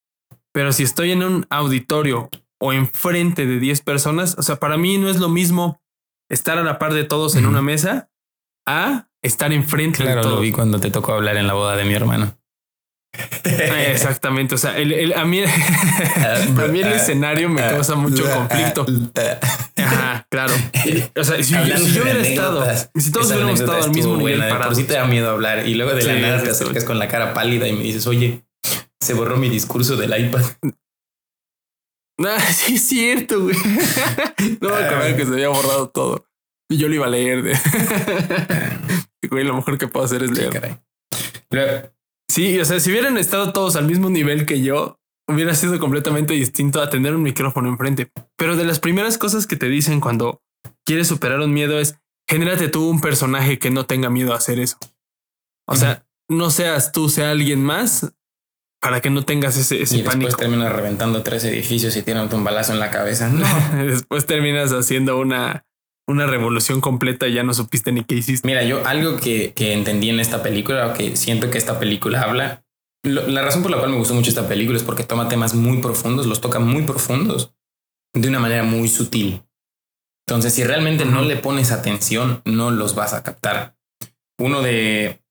Pero 0.51 0.71
si 0.71 0.83
estoy 0.83 1.11
en 1.11 1.23
un 1.23 1.47
auditorio 1.49 2.29
o 2.59 2.73
enfrente 2.73 3.45
de 3.45 3.59
10 3.59 3.81
personas, 3.81 4.35
o 4.37 4.43
sea, 4.43 4.57
para 4.57 4.77
mí 4.77 4.97
no 4.97 5.09
es 5.09 5.17
lo 5.17 5.29
mismo 5.29 5.81
estar 6.29 6.57
a 6.57 6.63
la 6.63 6.79
par 6.79 6.93
de 6.93 7.05
todos 7.05 7.35
en 7.35 7.45
una 7.45 7.61
mesa 7.61 8.09
a 8.67 9.07
estar 9.21 9.53
enfrente 9.53 10.03
de 10.03 10.13
todos. 10.13 10.25
lo 10.25 10.41
vi 10.41 10.51
cuando 10.51 10.79
te 10.79 10.91
tocó 10.91 11.13
hablar 11.13 11.37
en 11.37 11.47
la 11.47 11.53
boda 11.53 11.75
de 11.75 11.85
mi 11.85 11.93
hermano. 11.93 12.37
Exactamente. 13.43 14.55
O 14.55 14.57
sea, 14.57 14.77
el, 14.77 14.91
el, 14.91 15.13
a 15.13 15.25
mí, 15.25 15.41
a 15.43 16.67
mí 16.67 16.79
el 16.79 16.91
escenario 16.93 17.49
me 17.49 17.61
causa 17.61 17.95
mucho 17.95 18.23
conflicto. 18.29 18.85
Ajá, 19.77 20.27
claro. 20.29 20.53
O 21.15 21.23
sea, 21.23 21.37
si, 21.37 21.53
si 21.53 21.93
yo 21.93 22.03
hubiera 22.03 22.19
estado, 22.19 22.65
si 22.95 23.11
todos 23.11 23.27
hubiéramos 23.27 23.59
estado 23.59 23.83
al 23.83 23.91
mismo 23.91 24.17
nivel 24.17 24.39
buena, 24.39 24.65
Por 24.65 24.75
si 24.75 24.83
te 24.83 24.93
da 24.93 25.05
miedo 25.05 25.29
hablar 25.29 25.67
y 25.67 25.75
luego 25.75 25.93
de 25.93 26.03
la 26.03 26.13
nada 26.15 26.43
te 26.43 26.49
acercas 26.49 26.83
con 26.83 26.99
la 26.99 27.07
cara 27.07 27.33
pálida 27.33 27.67
y 27.67 27.73
me 27.73 27.83
dices, 27.83 28.07
oye, 28.07 28.43
se 28.99 29.13
borró 29.13 29.37
mi 29.37 29.49
discurso 29.49 29.95
del 29.95 30.17
iPad. 30.19 30.43
Ah, 32.19 32.39
sí 32.51 32.75
es 32.75 32.87
cierto, 32.87 33.41
güey. 33.41 33.55
no 34.59 34.69
me 34.69 34.75
acuerdo 34.75 35.17
que 35.17 35.25
se 35.25 35.31
había 35.33 35.49
borrado 35.49 35.89
todo. 35.89 36.25
Y 36.69 36.77
yo 36.77 36.89
lo 36.89 36.95
iba 36.95 37.05
a 37.05 37.09
leer. 37.09 37.43
De... 37.43 37.57
güey, 39.29 39.45
lo 39.45 39.55
mejor 39.55 39.77
que 39.77 39.87
puedo 39.87 40.05
hacer 40.05 40.23
es 40.23 40.31
leer. 40.31 40.79
Sí, 41.49 41.57
o 42.27 42.65
sea, 42.65 42.79
si 42.79 42.91
hubieran 42.91 43.17
estado 43.17 43.53
todos 43.53 43.75
al 43.75 43.85
mismo 43.85 44.09
nivel 44.09 44.45
que 44.45 44.61
yo, 44.61 44.99
hubiera 45.27 45.55
sido 45.55 45.79
completamente 45.79 46.33
distinto 46.33 46.81
a 46.81 46.89
tener 46.89 47.15
un 47.15 47.23
micrófono 47.23 47.69
enfrente. 47.69 48.11
Pero 48.37 48.55
de 48.55 48.65
las 48.65 48.79
primeras 48.79 49.17
cosas 49.17 49.47
que 49.47 49.55
te 49.55 49.67
dicen 49.67 49.99
cuando 49.99 50.41
quieres 50.85 51.07
superar 51.07 51.39
un 51.39 51.53
miedo 51.53 51.79
es 51.79 51.99
genérate 52.27 52.69
tú 52.69 52.89
un 52.89 53.01
personaje 53.01 53.59
que 53.59 53.69
no 53.69 53.85
tenga 53.85 54.09
miedo 54.09 54.33
a 54.33 54.37
hacer 54.37 54.59
eso. 54.59 54.77
O 55.67 55.75
sea, 55.75 56.05
no 56.29 56.49
seas 56.49 56.91
tú, 56.91 57.09
sea 57.09 57.31
alguien 57.31 57.63
más 57.63 58.13
para 58.81 59.01
que 59.01 59.09
no 59.09 59.23
tengas 59.23 59.57
ese, 59.57 59.81
ese 59.81 59.97
y 59.97 60.01
después 60.01 60.37
terminas 60.37 60.71
reventando 60.71 61.23
tres 61.23 61.43
edificios 61.45 61.95
y 61.97 62.03
tienes 62.03 62.31
un 62.31 62.43
balazo 62.43 62.73
en 62.73 62.79
la 62.79 62.91
cabeza. 62.91 63.29
No. 63.29 63.45
después 63.85 64.25
terminas 64.25 64.71
haciendo 64.71 65.17
una, 65.19 65.65
una 66.07 66.25
revolución 66.25 66.81
completa 66.81 67.27
y 67.27 67.33
ya 67.33 67.43
no 67.43 67.53
supiste 67.53 67.91
ni 67.91 68.03
qué 68.03 68.15
hiciste. 68.15 68.47
Mira, 68.47 68.63
yo 68.63 68.85
algo 68.85 69.17
que, 69.17 69.53
que 69.53 69.73
entendí 69.73 70.09
en 70.09 70.19
esta 70.19 70.41
película, 70.41 70.87
o 70.87 70.93
que 70.93 71.15
siento 71.15 71.51
que 71.51 71.57
esta 71.57 71.79
película 71.79 72.21
habla, 72.21 72.63
la 73.03 73.41
razón 73.41 73.61
por 73.61 73.71
la 73.71 73.77
cual 73.77 73.91
me 73.91 73.97
gustó 73.97 74.13
mucho 74.13 74.29
esta 74.29 74.47
película 74.47 74.77
es 74.77 74.83
porque 74.83 75.03
toma 75.03 75.27
temas 75.27 75.53
muy 75.53 75.81
profundos, 75.81 76.25
los 76.25 76.41
toca 76.41 76.59
muy 76.59 76.83
profundos, 76.83 77.53
de 78.13 78.27
una 78.27 78.39
manera 78.39 78.63
muy 78.63 78.87
sutil. 78.87 79.43
Entonces, 80.27 80.53
si 80.53 80.63
realmente 80.63 81.05
no 81.05 81.21
le 81.21 81.37
pones 81.37 81.71
atención, 81.71 82.41
no 82.43 82.71
los 82.71 82.95
vas 82.95 83.13
a 83.13 83.23
captar. 83.23 83.77
Uno 84.39 84.61
de, 84.61 85.23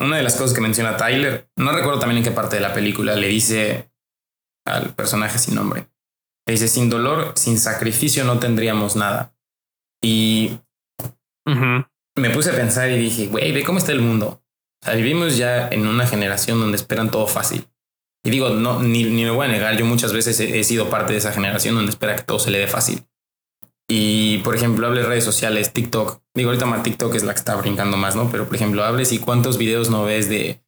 una 0.00 0.16
de 0.16 0.22
las 0.22 0.36
cosas 0.36 0.54
que 0.54 0.62
menciona 0.62 0.96
Tyler, 0.96 1.50
no 1.56 1.72
recuerdo 1.72 1.98
también 1.98 2.18
en 2.18 2.24
qué 2.24 2.30
parte 2.30 2.56
de 2.56 2.62
la 2.62 2.72
película, 2.72 3.14
le 3.14 3.28
dice 3.28 3.90
al 4.66 4.94
personaje 4.94 5.38
sin 5.38 5.54
nombre. 5.54 5.88
Le 6.46 6.52
dice, 6.52 6.68
sin 6.68 6.88
dolor, 6.88 7.32
sin 7.36 7.58
sacrificio 7.58 8.24
no 8.24 8.38
tendríamos 8.38 8.96
nada. 8.96 9.35
Y 10.02 10.58
me 12.16 12.30
puse 12.30 12.50
a 12.50 12.54
pensar 12.54 12.90
y 12.90 12.98
dije, 12.98 13.26
güey, 13.26 13.52
ve 13.52 13.64
cómo 13.64 13.78
está 13.78 13.92
el 13.92 14.00
mundo. 14.00 14.42
O 14.82 14.84
sea, 14.84 14.94
vivimos 14.94 15.36
ya 15.36 15.68
en 15.68 15.86
una 15.86 16.06
generación 16.06 16.60
donde 16.60 16.76
esperan 16.76 17.10
todo 17.10 17.26
fácil. 17.26 17.66
Y 18.24 18.30
digo, 18.30 18.50
no, 18.50 18.82
ni, 18.82 19.04
ni 19.04 19.24
me 19.24 19.30
voy 19.30 19.46
a 19.46 19.50
negar, 19.50 19.76
yo 19.76 19.84
muchas 19.84 20.12
veces 20.12 20.40
he, 20.40 20.64
sido 20.64 20.90
parte 20.90 21.12
de 21.12 21.20
esa 21.20 21.32
generación 21.32 21.76
donde 21.76 21.90
espera 21.90 22.16
que 22.16 22.24
todo 22.24 22.38
se 22.38 22.50
le 22.50 22.58
dé 22.58 22.66
fácil. 22.66 23.04
Y 23.88 24.38
por 24.38 24.56
ejemplo, 24.56 24.86
hables 24.86 25.06
redes 25.06 25.22
sociales, 25.22 25.72
TikTok. 25.72 26.20
Digo, 26.34 26.50
ahorita 26.50 26.66
más 26.66 26.82
TikTok 26.82 27.14
es 27.14 27.22
la 27.22 27.34
que 27.34 27.38
está 27.38 27.54
brincando 27.54 27.96
más, 27.96 28.16
¿no? 28.16 28.28
Pero 28.30 28.46
por 28.46 28.56
ejemplo, 28.56 28.84
hables 28.84 29.12
y 29.12 29.20
cuántos 29.20 29.58
videos 29.58 29.90
no 29.90 30.04
ves 30.04 30.28
de 30.28 30.60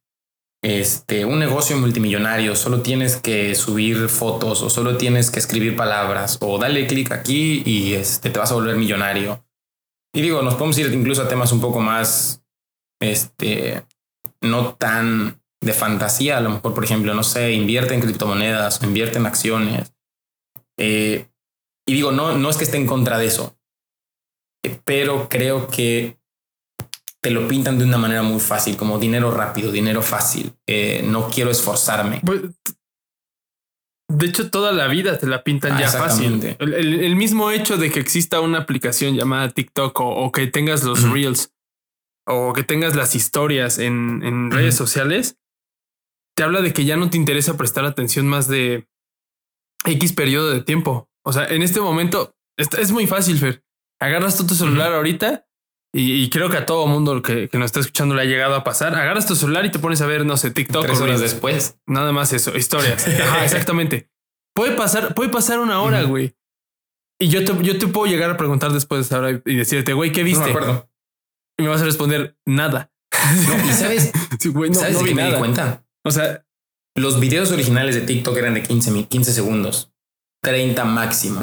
este, 0.61 1.23
un 1.23 1.39
negocio 1.39 1.77
multimillonario, 1.77 2.55
solo 2.55 2.81
tienes 2.81 3.15
que 3.17 3.55
subir 3.55 4.09
fotos 4.09 4.61
o 4.61 4.69
solo 4.69 4.97
tienes 4.97 5.31
que 5.31 5.39
escribir 5.39 5.75
palabras 5.75 6.37
o 6.41 6.57
dale 6.57 6.85
clic 6.85 7.11
aquí 7.11 7.63
y 7.65 7.93
este, 7.93 8.29
te 8.29 8.39
vas 8.39 8.51
a 8.51 8.55
volver 8.55 8.75
millonario. 8.75 9.45
Y 10.13 10.21
digo, 10.21 10.41
nos 10.41 10.55
podemos 10.55 10.77
ir 10.77 10.93
incluso 10.93 11.21
a 11.21 11.27
temas 11.27 11.51
un 11.51 11.61
poco 11.61 11.79
más, 11.79 12.43
este, 13.01 13.85
no 14.41 14.73
tan 14.73 15.41
de 15.61 15.73
fantasía, 15.73 16.37
a 16.37 16.41
lo 16.41 16.49
mejor, 16.49 16.73
por 16.73 16.83
ejemplo, 16.83 17.13
no 17.13 17.23
sé, 17.23 17.51
invierte 17.51 17.93
en 17.93 18.01
criptomonedas 18.01 18.81
o 18.81 18.85
invierte 18.85 19.17
en 19.17 19.27
acciones. 19.27 19.93
Eh, 20.77 21.27
y 21.87 21.93
digo, 21.93 22.11
no, 22.11 22.37
no 22.37 22.49
es 22.49 22.57
que 22.57 22.63
esté 22.63 22.77
en 22.77 22.85
contra 22.85 23.17
de 23.17 23.27
eso, 23.27 23.57
eh, 24.63 24.79
pero 24.83 25.29
creo 25.29 25.67
que 25.67 26.18
te 27.21 27.31
lo 27.31 27.47
pintan 27.47 27.77
de 27.77 27.85
una 27.85 27.97
manera 27.97 28.23
muy 28.23 28.39
fácil, 28.39 28.77
como 28.77 28.97
dinero 28.97 29.31
rápido, 29.31 29.71
dinero 29.71 30.01
fácil. 30.01 30.53
Eh, 30.67 31.03
no 31.05 31.29
quiero 31.29 31.51
esforzarme. 31.51 32.21
Pues, 32.23 32.41
de 34.09 34.25
hecho, 34.25 34.49
toda 34.49 34.71
la 34.71 34.87
vida 34.87 35.19
te 35.19 35.27
la 35.27 35.43
pintan 35.43 35.73
ah, 35.73 35.81
ya 35.81 35.89
fácil. 35.89 36.55
El, 36.59 37.15
mismo 37.15 37.51
hecho 37.51 37.77
de 37.77 37.91
que 37.91 37.99
exista 37.99 38.41
una 38.41 38.59
aplicación 38.59 39.15
llamada 39.15 39.49
TikTok 39.49 39.99
o, 39.99 40.31
que 40.31 40.47
tengas 40.47 40.83
los 40.83 41.03
reels 41.03 41.53
o 42.25 42.53
que 42.53 42.63
tengas 42.63 42.95
las 42.95 43.13
historias 43.13 43.77
en, 43.77 44.49
redes 44.49 44.75
sociales, 44.75 45.37
te 46.35 46.43
habla 46.43 46.61
de 46.61 46.73
que 46.73 46.85
ya 46.85 46.97
no 46.97 47.09
te 47.09 47.17
interesa 47.17 47.55
prestar 47.55 47.85
atención 47.85 48.27
más 48.27 48.47
de 48.47 48.87
X 49.85 50.13
periodo 50.13 50.49
de 50.49 50.63
tiempo. 50.63 51.07
O 51.23 51.31
sea, 51.31 51.45
en 51.45 51.61
este 51.61 51.79
momento 51.79 52.33
es, 52.57 52.91
muy 52.91 53.05
fácil, 53.05 53.37
Fer. 53.37 53.63
Agarras 53.99 54.37
tu 54.37 54.55
celular 54.55 54.93
ahorita 54.93 55.45
y, 55.91 56.29
creo 56.29 56.49
que 56.49 56.57
a 56.57 56.65
todo 56.67 56.85
mundo 56.85 57.21
que, 57.23 57.49
que 57.49 57.57
nos 57.57 57.67
está 57.67 57.79
escuchando 57.79 58.13
le 58.13 58.21
ha 58.21 58.25
llegado 58.25 58.53
a 58.53 58.63
pasar. 58.63 58.93
Agarras 58.93 59.25
tu 59.25 59.35
celular 59.35 59.65
y 59.65 59.71
te 59.71 59.79
pones 59.79 60.01
a 60.01 60.05
ver, 60.05 60.23
no 60.23 60.37
sé, 60.37 60.51
TikTok. 60.51 60.85
Tres 60.85 61.01
horas 61.01 61.19
después. 61.19 61.79
Nada 61.87 62.11
más 62.11 62.31
eso, 62.31 62.55
historias. 62.55 63.07
Ajá, 63.07 63.43
exactamente. 63.43 64.09
Puede 64.53 64.73
pasar, 64.75 65.15
puede 65.15 65.29
pasar 65.29 65.59
una 65.59 65.81
hora, 65.81 66.03
güey. 66.03 66.35
Y 67.19 67.29
yo 67.29 67.43
te, 67.43 67.63
yo 67.63 67.77
te 67.79 67.87
puedo 67.87 68.05
llegar 68.05 68.29
a 68.29 68.37
preguntar 68.37 68.71
después 68.71 68.99
de 68.99 69.05
esa 69.05 69.19
hora 69.19 69.41
y 69.43 69.55
decirte, 69.55 69.93
güey, 69.93 70.11
¿qué 70.11 70.23
viste? 70.23 70.39
No 70.39 70.45
me 70.45 70.51
acuerdo. 70.51 70.89
Y 71.57 71.63
me 71.63 71.69
vas 71.69 71.81
a 71.81 71.85
responder, 71.85 72.37
nada. 72.45 72.91
y 73.67 73.71
sabes, 73.73 74.11
güey, 74.53 74.69
no, 74.69 74.79
¿sabes 74.79 75.01
me 75.01 75.25
di 75.25 75.33
cuenta? 75.33 75.83
O 76.05 76.11
sea, 76.11 76.45
los 76.95 77.19
videos 77.19 77.51
originales 77.51 77.95
de 77.95 78.01
TikTok 78.01 78.37
eran 78.37 78.53
de 78.53 78.63
15, 78.63 79.07
15 79.07 79.33
segundos. 79.33 79.91
30 80.43 80.85
máximo. 80.85 81.41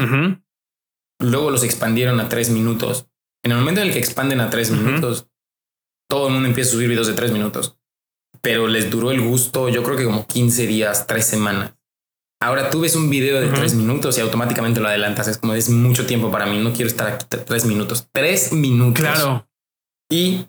Luego 1.19 1.51
los 1.51 1.65
expandieron 1.65 2.21
a 2.21 2.29
3 2.29 2.51
minutos. 2.51 3.09
En 3.45 3.53
el 3.53 3.59
momento 3.59 3.81
en 3.81 3.89
el 3.89 3.93
que 3.93 3.99
expanden 3.99 4.41
a 4.41 4.51
3 4.51 4.71
minutos, 4.73 5.29
todo 6.09 6.29
el 6.29 6.33
mundo 6.33 6.49
empieza 6.49 6.71
a 6.71 6.73
subir 6.73 6.89
videos 6.89 7.07
de 7.07 7.15
3 7.15 7.33
minutos. 7.33 7.79
Pero 8.43 8.67
les 8.67 8.91
duró 8.91 9.11
el 9.11 9.21
gusto, 9.21 9.69
yo 9.69 9.83
creo 9.83 9.97
que 9.97 10.05
como 10.05 10.27
15 10.27 10.67
días, 10.67 11.07
3 11.07 11.25
semanas. 11.25 11.75
Ahora 12.41 12.71
tú 12.71 12.81
ves 12.81 12.95
un 12.97 13.09
video 13.09 13.41
de 13.41 13.49
3 13.49 13.75
minutos 13.75 14.19
y 14.19 14.21
automáticamente 14.21 14.81
lo 14.81 14.89
adelantas. 14.89 15.29
Es 15.29 15.39
como 15.39 15.55
es 15.55 15.71
mucho 15.71 16.07
tiempo 16.07 16.31
para 16.31 16.47
mí. 16.47 16.59
No 16.59 16.73
quiero 16.73 16.89
estar 16.89 17.07
aquí 17.07 17.27
3 17.29 17.65
minutos. 17.65 18.09
3 18.13 18.53
minutos. 18.53 19.01
Claro. 19.01 19.49
Y 20.11 20.47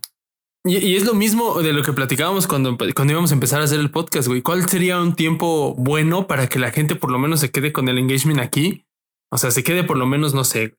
y, 0.68 0.96
es 0.96 1.06
lo 1.06 1.14
mismo 1.14 1.62
de 1.62 1.72
lo 1.72 1.82
que 1.82 1.94
platicábamos 1.94 2.46
cuando, 2.46 2.78
cuando 2.78 3.14
íbamos 3.14 3.32
a 3.32 3.36
empezar 3.36 3.62
a 3.62 3.64
hacer 3.64 3.80
el 3.80 3.90
podcast, 3.90 4.28
güey. 4.28 4.42
¿Cuál 4.42 4.68
sería 4.68 5.00
un 5.00 5.16
tiempo 5.16 5.74
bueno 5.76 6.28
para 6.28 6.48
que 6.48 6.60
la 6.60 6.72
gente 6.72 6.96
por 6.96 7.10
lo 7.10 7.20
menos 7.20 7.40
se 7.40 7.52
quede 7.52 7.72
con 7.72 7.88
el 7.88 7.98
engagement 7.98 8.42
aquí? 8.42 8.86
O 9.32 9.38
sea, 9.38 9.52
se 9.52 9.64
quede 9.64 9.84
por 9.86 9.98
lo 9.98 10.06
menos, 10.06 10.34
no 10.34 10.44
sé. 10.44 10.78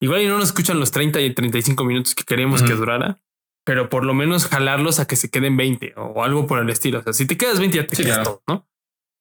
Igual 0.00 0.22
y 0.22 0.26
no 0.26 0.38
nos 0.38 0.48
escuchan 0.48 0.80
los 0.80 0.90
30 0.90 1.20
y 1.20 1.34
35 1.34 1.84
minutos 1.84 2.14
que 2.14 2.24
queríamos 2.24 2.62
que 2.62 2.72
durara, 2.72 3.20
pero 3.64 3.90
por 3.90 4.04
lo 4.04 4.14
menos 4.14 4.46
jalarlos 4.46 4.98
a 4.98 5.06
que 5.06 5.16
se 5.16 5.30
queden 5.30 5.56
20 5.56 5.94
o 5.96 6.24
algo 6.24 6.46
por 6.46 6.58
el 6.58 6.70
estilo. 6.70 7.00
O 7.00 7.02
sea, 7.02 7.12
si 7.12 7.26
te 7.26 7.36
quedas 7.36 7.58
20 7.58 7.76
ya 7.76 7.86
te 7.86 7.96
quedas 7.96 8.24
todo, 8.24 8.42
¿no? 8.48 8.66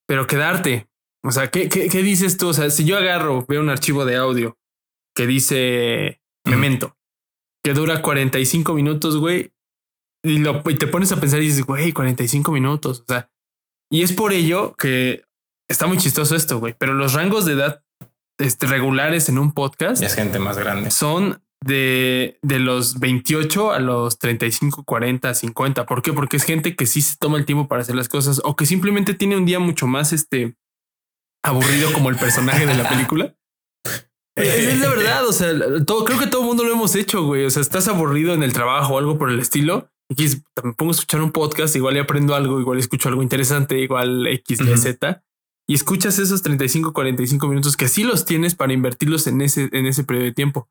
Pero 0.07 0.25
quedarte. 0.25 0.87
O 1.21 1.31
sea, 1.31 1.51
¿qué, 1.51 1.67
¿qué, 1.67 1.89
qué, 1.89 2.01
dices 2.01 2.37
tú? 2.37 2.47
O 2.47 2.53
sea, 2.53 2.69
si 2.69 2.85
yo 2.85 2.97
agarro, 2.97 3.45
veo 3.45 3.59
un 3.59 3.69
archivo 3.69 4.05
de 4.05 4.15
audio 4.15 4.57
que 5.13 5.27
dice 5.27 6.21
Memento, 6.45 6.97
que 7.61 7.73
dura 7.73 8.01
45 8.01 8.73
minutos, 8.73 9.17
güey, 9.17 9.51
y, 10.23 10.39
lo, 10.39 10.63
y 10.69 10.75
te 10.75 10.87
pones 10.87 11.11
a 11.11 11.19
pensar 11.19 11.41
y 11.41 11.47
dices, 11.47 11.65
güey, 11.65 11.91
45 11.91 12.51
minutos. 12.51 13.01
O 13.01 13.05
sea, 13.05 13.29
y 13.91 14.03
es 14.03 14.13
por 14.13 14.31
ello 14.31 14.75
que 14.77 15.23
está 15.67 15.87
muy 15.87 15.97
chistoso 15.97 16.35
esto, 16.35 16.59
güey. 16.59 16.75
Pero 16.77 16.93
los 16.93 17.13
rangos 17.13 17.45
de 17.45 17.53
edad 17.53 17.83
este, 18.39 18.67
regulares 18.67 19.29
en 19.29 19.37
un 19.37 19.51
podcast. 19.51 20.01
es 20.01 20.15
gente 20.15 20.39
más 20.39 20.57
grande. 20.57 20.91
Son 20.91 21.41
de, 21.63 22.39
de 22.41 22.59
los 22.59 22.99
28 22.99 23.71
a 23.71 23.79
los 23.79 24.17
35, 24.17 24.83
40, 24.83 25.33
50. 25.33 25.85
¿Por 25.85 26.01
qué? 26.01 26.13
Porque 26.13 26.37
es 26.37 26.43
gente 26.43 26.75
que 26.75 26.85
sí 26.85 27.01
se 27.01 27.17
toma 27.17 27.37
el 27.37 27.45
tiempo 27.45 27.67
para 27.67 27.81
hacer 27.81 27.95
las 27.95 28.09
cosas 28.09 28.41
o 28.43 28.55
que 28.55 28.65
simplemente 28.65 29.13
tiene 29.13 29.37
un 29.37 29.45
día 29.45 29.59
mucho 29.59 29.85
más 29.85 30.13
este 30.13 30.55
aburrido 31.43 31.93
como 31.93 32.09
el 32.09 32.15
personaje 32.15 32.65
de 32.65 32.75
la 32.75 32.89
película. 32.89 33.35
Es, 34.35 34.79
la 34.79 34.87
verdad, 34.87 35.27
o 35.27 35.33
sea, 35.33 35.51
todo, 35.85 36.05
creo 36.05 36.17
que 36.17 36.27
todo 36.27 36.43
el 36.43 36.47
mundo 36.47 36.63
lo 36.63 36.71
hemos 36.71 36.95
hecho, 36.95 37.23
güey. 37.23 37.43
O 37.43 37.49
sea, 37.49 37.61
estás 37.61 37.89
aburrido 37.89 38.33
en 38.33 38.41
el 38.41 38.53
trabajo 38.53 38.93
o 38.93 38.97
algo 38.97 39.17
por 39.17 39.29
el 39.29 39.37
estilo 39.37 39.91
X, 40.11 40.43
me 40.63 40.73
pongo 40.73 40.91
a 40.91 40.95
escuchar 40.95 41.21
un 41.21 41.31
podcast, 41.31 41.75
igual 41.75 41.95
y 41.95 41.99
aprendo 41.99 42.35
algo, 42.35 42.59
igual 42.59 42.79
escucho 42.79 43.09
algo 43.09 43.21
interesante, 43.21 43.79
igual 43.79 44.25
X, 44.27 44.59
Y, 44.61 44.77
Z. 44.77 45.23
Y 45.69 45.75
escuchas 45.75 46.17
esos 46.17 46.41
35, 46.41 46.93
45 46.93 47.47
minutos 47.47 47.77
que 47.77 47.87
sí 47.87 48.03
los 48.03 48.25
tienes 48.25 48.55
para 48.55 48.73
invertirlos 48.73 49.27
en 49.27 49.39
ese, 49.39 49.69
en 49.71 49.85
ese 49.85 50.03
periodo 50.03 50.25
de 50.25 50.31
tiempo. 50.31 50.67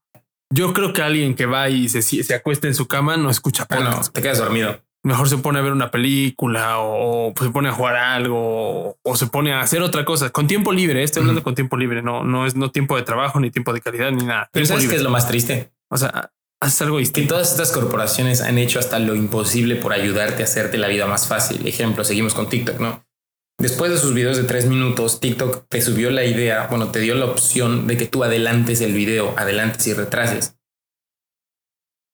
Yo 0.52 0.72
creo 0.72 0.92
que 0.92 1.02
alguien 1.02 1.36
que 1.36 1.46
va 1.46 1.68
y 1.68 1.88
se, 1.88 2.02
se 2.02 2.34
acuesta 2.34 2.66
en 2.66 2.74
su 2.74 2.88
cama 2.88 3.16
no 3.16 3.30
escucha 3.30 3.64
podcast. 3.64 4.12
te 4.12 4.20
quedas 4.20 4.38
dormido. 4.38 4.82
Mejor 5.04 5.28
se 5.28 5.38
pone 5.38 5.60
a 5.60 5.62
ver 5.62 5.70
una 5.70 5.92
película 5.92 6.78
o, 6.80 7.32
se 7.40 7.50
pone 7.50 7.68
a 7.68 7.72
jugar 7.72 7.94
algo 7.94 8.98
o, 9.00 9.16
se 9.16 9.28
pone 9.28 9.52
a 9.52 9.60
hacer 9.60 9.82
otra 9.82 10.04
cosa 10.04 10.30
con 10.30 10.48
tiempo 10.48 10.72
libre. 10.72 11.04
Estoy 11.04 11.20
hablando 11.20 11.44
con 11.44 11.54
tiempo 11.54 11.76
libre, 11.76 12.02
no, 12.02 12.24
no 12.24 12.44
es 12.44 12.56
no 12.56 12.72
tiempo 12.72 12.96
de 12.96 13.04
trabajo 13.04 13.38
ni 13.38 13.52
tiempo 13.52 13.72
de 13.72 13.80
calidad 13.80 14.10
ni 14.10 14.24
nada. 14.24 14.50
Pero 14.52 14.66
sabes 14.66 14.88
qué 14.88 14.96
es 14.96 15.02
lo 15.02 15.10
más 15.10 15.28
triste. 15.28 15.70
O 15.90 15.96
sea, 15.96 16.32
haces 16.60 16.82
algo 16.82 16.96
Que 16.96 17.02
distinto. 17.02 17.34
todas 17.34 17.52
estas 17.52 17.70
corporaciones 17.70 18.40
han 18.40 18.58
hecho 18.58 18.80
hasta 18.80 18.98
lo 18.98 19.14
imposible 19.14 19.76
por 19.76 19.92
ayudarte 19.92 20.42
a 20.42 20.46
hacerte 20.46 20.76
la 20.76 20.88
vida 20.88 21.06
más 21.06 21.28
fácil. 21.28 21.64
Ejemplo, 21.68 22.02
seguimos 22.02 22.34
con 22.34 22.48
TikTok, 22.48 22.80
¿no? 22.80 23.07
Después 23.60 23.90
de 23.90 23.98
sus 23.98 24.14
videos 24.14 24.36
de 24.36 24.44
tres 24.44 24.66
minutos, 24.66 25.18
TikTok 25.18 25.66
te 25.68 25.82
subió 25.82 26.10
la 26.10 26.24
idea, 26.24 26.68
bueno, 26.68 26.92
te 26.92 27.00
dio 27.00 27.16
la 27.16 27.24
opción 27.24 27.88
de 27.88 27.96
que 27.96 28.06
tú 28.06 28.22
adelantes 28.22 28.80
el 28.80 28.92
video, 28.92 29.34
adelantes 29.36 29.86
y 29.88 29.94
retrases. 29.94 30.56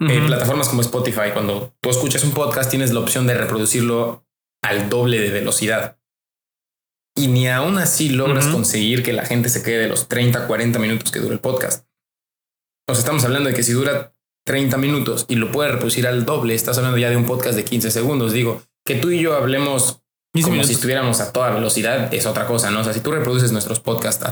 Eh, 0.01 0.19
Ujú. 0.19 0.27
plataformas 0.27 0.69
como 0.69 0.81
Spotify, 0.81 1.31
cuando 1.35 1.75
tú 1.81 1.91
escuchas 1.91 2.25
un 2.25 2.33
podcast, 2.33 2.71
tienes 2.71 2.93
la 2.93 3.01
opción 3.01 3.27
de 3.27 3.35
reproducirlo 3.35 4.27
al 4.63 4.89
doble 4.89 5.21
de 5.21 5.31
velocidad. 5.31 5.99
Y 7.15 7.29
ni 7.29 7.47
aún 7.49 7.79
así 7.79 8.09
logras 8.09 8.47
conseguir 8.49 9.03
que 9.03 9.13
la 9.13 9.25
gente 9.25 9.49
se 9.49 9.63
quede 9.63 9.81
de 9.81 9.89
los 9.89 10.09
30, 10.09 10.47
40 10.47 10.79
minutos 10.79 11.13
que 11.13 11.21
dura 11.21 11.35
el 11.35 11.41
podcast. 11.41 11.87
Sea, 12.89 12.99
estamos 12.99 13.25
hablando 13.25 13.51
de 13.51 13.55
que 13.55 13.63
si 13.63 13.73
dura 13.73 14.17
30 14.47 14.79
minutos 14.79 15.27
y 15.29 15.37
lo 15.37 15.53
puedes 15.53 15.73
reproducir 15.73 16.07
al 16.07 16.25
doble, 16.25 16.55
estás 16.55 16.77
hablando 16.79 16.99
ya 16.99 17.11
de 17.11 17.17
un 17.17 17.27
podcast 17.27 17.55
de 17.55 17.65
15 17.65 17.91
segundos. 17.91 18.33
Digo, 18.33 18.63
que 18.85 18.97
tú 18.97 19.11
y 19.11 19.21
yo 19.21 19.37
hablemos 19.37 19.93
15 19.95 20.04
como 20.43 20.53
minutos. 20.53 20.69
si 20.69 20.75
estuviéramos 20.75 21.21
a 21.21 21.33
toda 21.33 21.51
velocidad 21.51 22.13
es 22.13 22.27
otra 22.27 22.47
cosa, 22.47 22.71
¿no? 22.71 22.81
O 22.81 22.85
sea, 22.85 22.93
si 22.93 23.01
tú 23.01 23.13
reproduces 23.13 23.53
nuestros 23.53 23.81
podcasts 23.81 24.27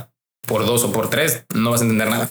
por 0.46 0.66
dos 0.66 0.84
o 0.84 0.92
por 0.92 1.08
tres, 1.10 1.44
no 1.54 1.70
vas 1.70 1.80
a 1.80 1.84
entender 1.84 2.08
nada. 2.08 2.30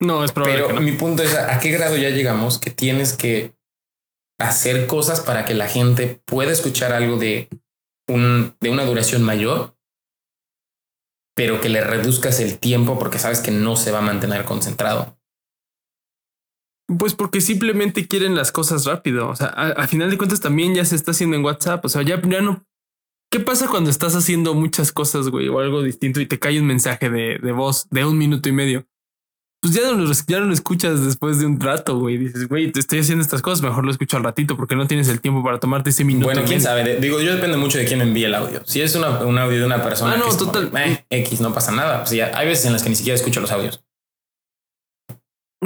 No, 0.00 0.24
es 0.24 0.32
probable 0.32 0.56
Pero 0.56 0.68
que 0.68 0.74
no. 0.74 0.80
mi 0.80 0.92
punto 0.92 1.22
es 1.22 1.34
a 1.34 1.58
qué 1.60 1.70
grado 1.70 1.96
ya 1.96 2.08
llegamos 2.08 2.58
que 2.58 2.70
tienes 2.70 3.12
que 3.12 3.54
hacer 4.40 4.86
cosas 4.86 5.20
para 5.20 5.44
que 5.44 5.52
la 5.52 5.68
gente 5.68 6.22
pueda 6.24 6.50
escuchar 6.50 6.92
algo 6.94 7.18
de 7.18 7.48
un 8.08 8.56
de 8.60 8.70
una 8.70 8.86
duración 8.86 9.22
mayor, 9.22 9.76
pero 11.36 11.60
que 11.60 11.68
le 11.68 11.82
reduzcas 11.82 12.40
el 12.40 12.58
tiempo 12.58 12.98
porque 12.98 13.18
sabes 13.18 13.40
que 13.40 13.50
no 13.50 13.76
se 13.76 13.92
va 13.92 13.98
a 13.98 14.02
mantener 14.02 14.46
concentrado. 14.46 15.19
Pues 16.98 17.14
porque 17.14 17.40
simplemente 17.40 18.06
quieren 18.08 18.34
las 18.34 18.50
cosas 18.52 18.84
rápido. 18.84 19.28
O 19.28 19.36
sea, 19.36 19.46
a, 19.48 19.68
a 19.68 19.86
final 19.86 20.10
de 20.10 20.18
cuentas 20.18 20.40
también 20.40 20.74
ya 20.74 20.84
se 20.84 20.96
está 20.96 21.12
haciendo 21.12 21.36
en 21.36 21.44
WhatsApp. 21.44 21.84
O 21.84 21.88
sea, 21.88 22.02
ya, 22.02 22.20
ya 22.22 22.40
no. 22.40 22.64
¿Qué 23.32 23.38
pasa 23.38 23.68
cuando 23.68 23.90
estás 23.90 24.16
haciendo 24.16 24.54
muchas 24.54 24.90
cosas, 24.90 25.28
güey, 25.28 25.46
o 25.48 25.60
algo 25.60 25.82
distinto 25.82 26.20
y 26.20 26.26
te 26.26 26.40
cae 26.40 26.58
un 26.58 26.66
mensaje 26.66 27.08
de, 27.10 27.38
de 27.40 27.52
voz 27.52 27.88
de 27.90 28.04
un 28.04 28.18
minuto 28.18 28.48
y 28.48 28.52
medio? 28.52 28.86
Pues 29.62 29.74
ya 29.74 29.82
no, 29.82 29.92
lo, 29.98 30.10
ya 30.26 30.40
no 30.40 30.46
lo 30.46 30.54
escuchas 30.54 31.04
después 31.04 31.38
de 31.38 31.46
un 31.46 31.60
rato, 31.60 31.98
güey. 31.98 32.16
Dices, 32.16 32.48
güey, 32.48 32.72
te 32.72 32.80
estoy 32.80 33.00
haciendo 33.00 33.22
estas 33.22 33.42
cosas, 33.42 33.62
mejor 33.62 33.84
lo 33.84 33.90
escucho 33.92 34.16
al 34.16 34.24
ratito 34.24 34.56
porque 34.56 34.74
no 34.74 34.86
tienes 34.88 35.08
el 35.08 35.20
tiempo 35.20 35.44
para 35.44 35.60
tomarte 35.60 35.90
ese 35.90 36.02
minuto. 36.02 36.24
Bueno, 36.24 36.40
quién 36.40 36.58
medio. 36.58 36.62
sabe. 36.62 36.96
Digo, 36.96 37.20
yo 37.20 37.34
depende 37.34 37.56
mucho 37.58 37.78
de 37.78 37.84
quién 37.84 37.98
me 37.98 38.04
envíe 38.06 38.24
el 38.24 38.34
audio. 38.34 38.62
Si 38.64 38.80
es 38.80 38.96
una, 38.96 39.20
un 39.20 39.38
audio 39.38 39.58
de 39.60 39.66
una 39.66 39.80
persona 39.82 40.14
Ah, 40.14 40.16
no, 40.16 40.24
que 40.24 40.30
es 40.30 40.36
como, 40.36 40.50
total. 40.52 40.72
"Eh, 40.82 41.04
X, 41.10 41.40
no 41.42 41.52
pasa 41.52 41.70
nada. 41.72 42.02
O 42.02 42.06
sea, 42.06 42.32
hay 42.36 42.48
veces 42.48 42.64
en 42.64 42.72
las 42.72 42.82
que 42.82 42.88
ni 42.88 42.96
siquiera 42.96 43.14
escucho 43.16 43.40
los 43.42 43.52
audios. 43.52 43.84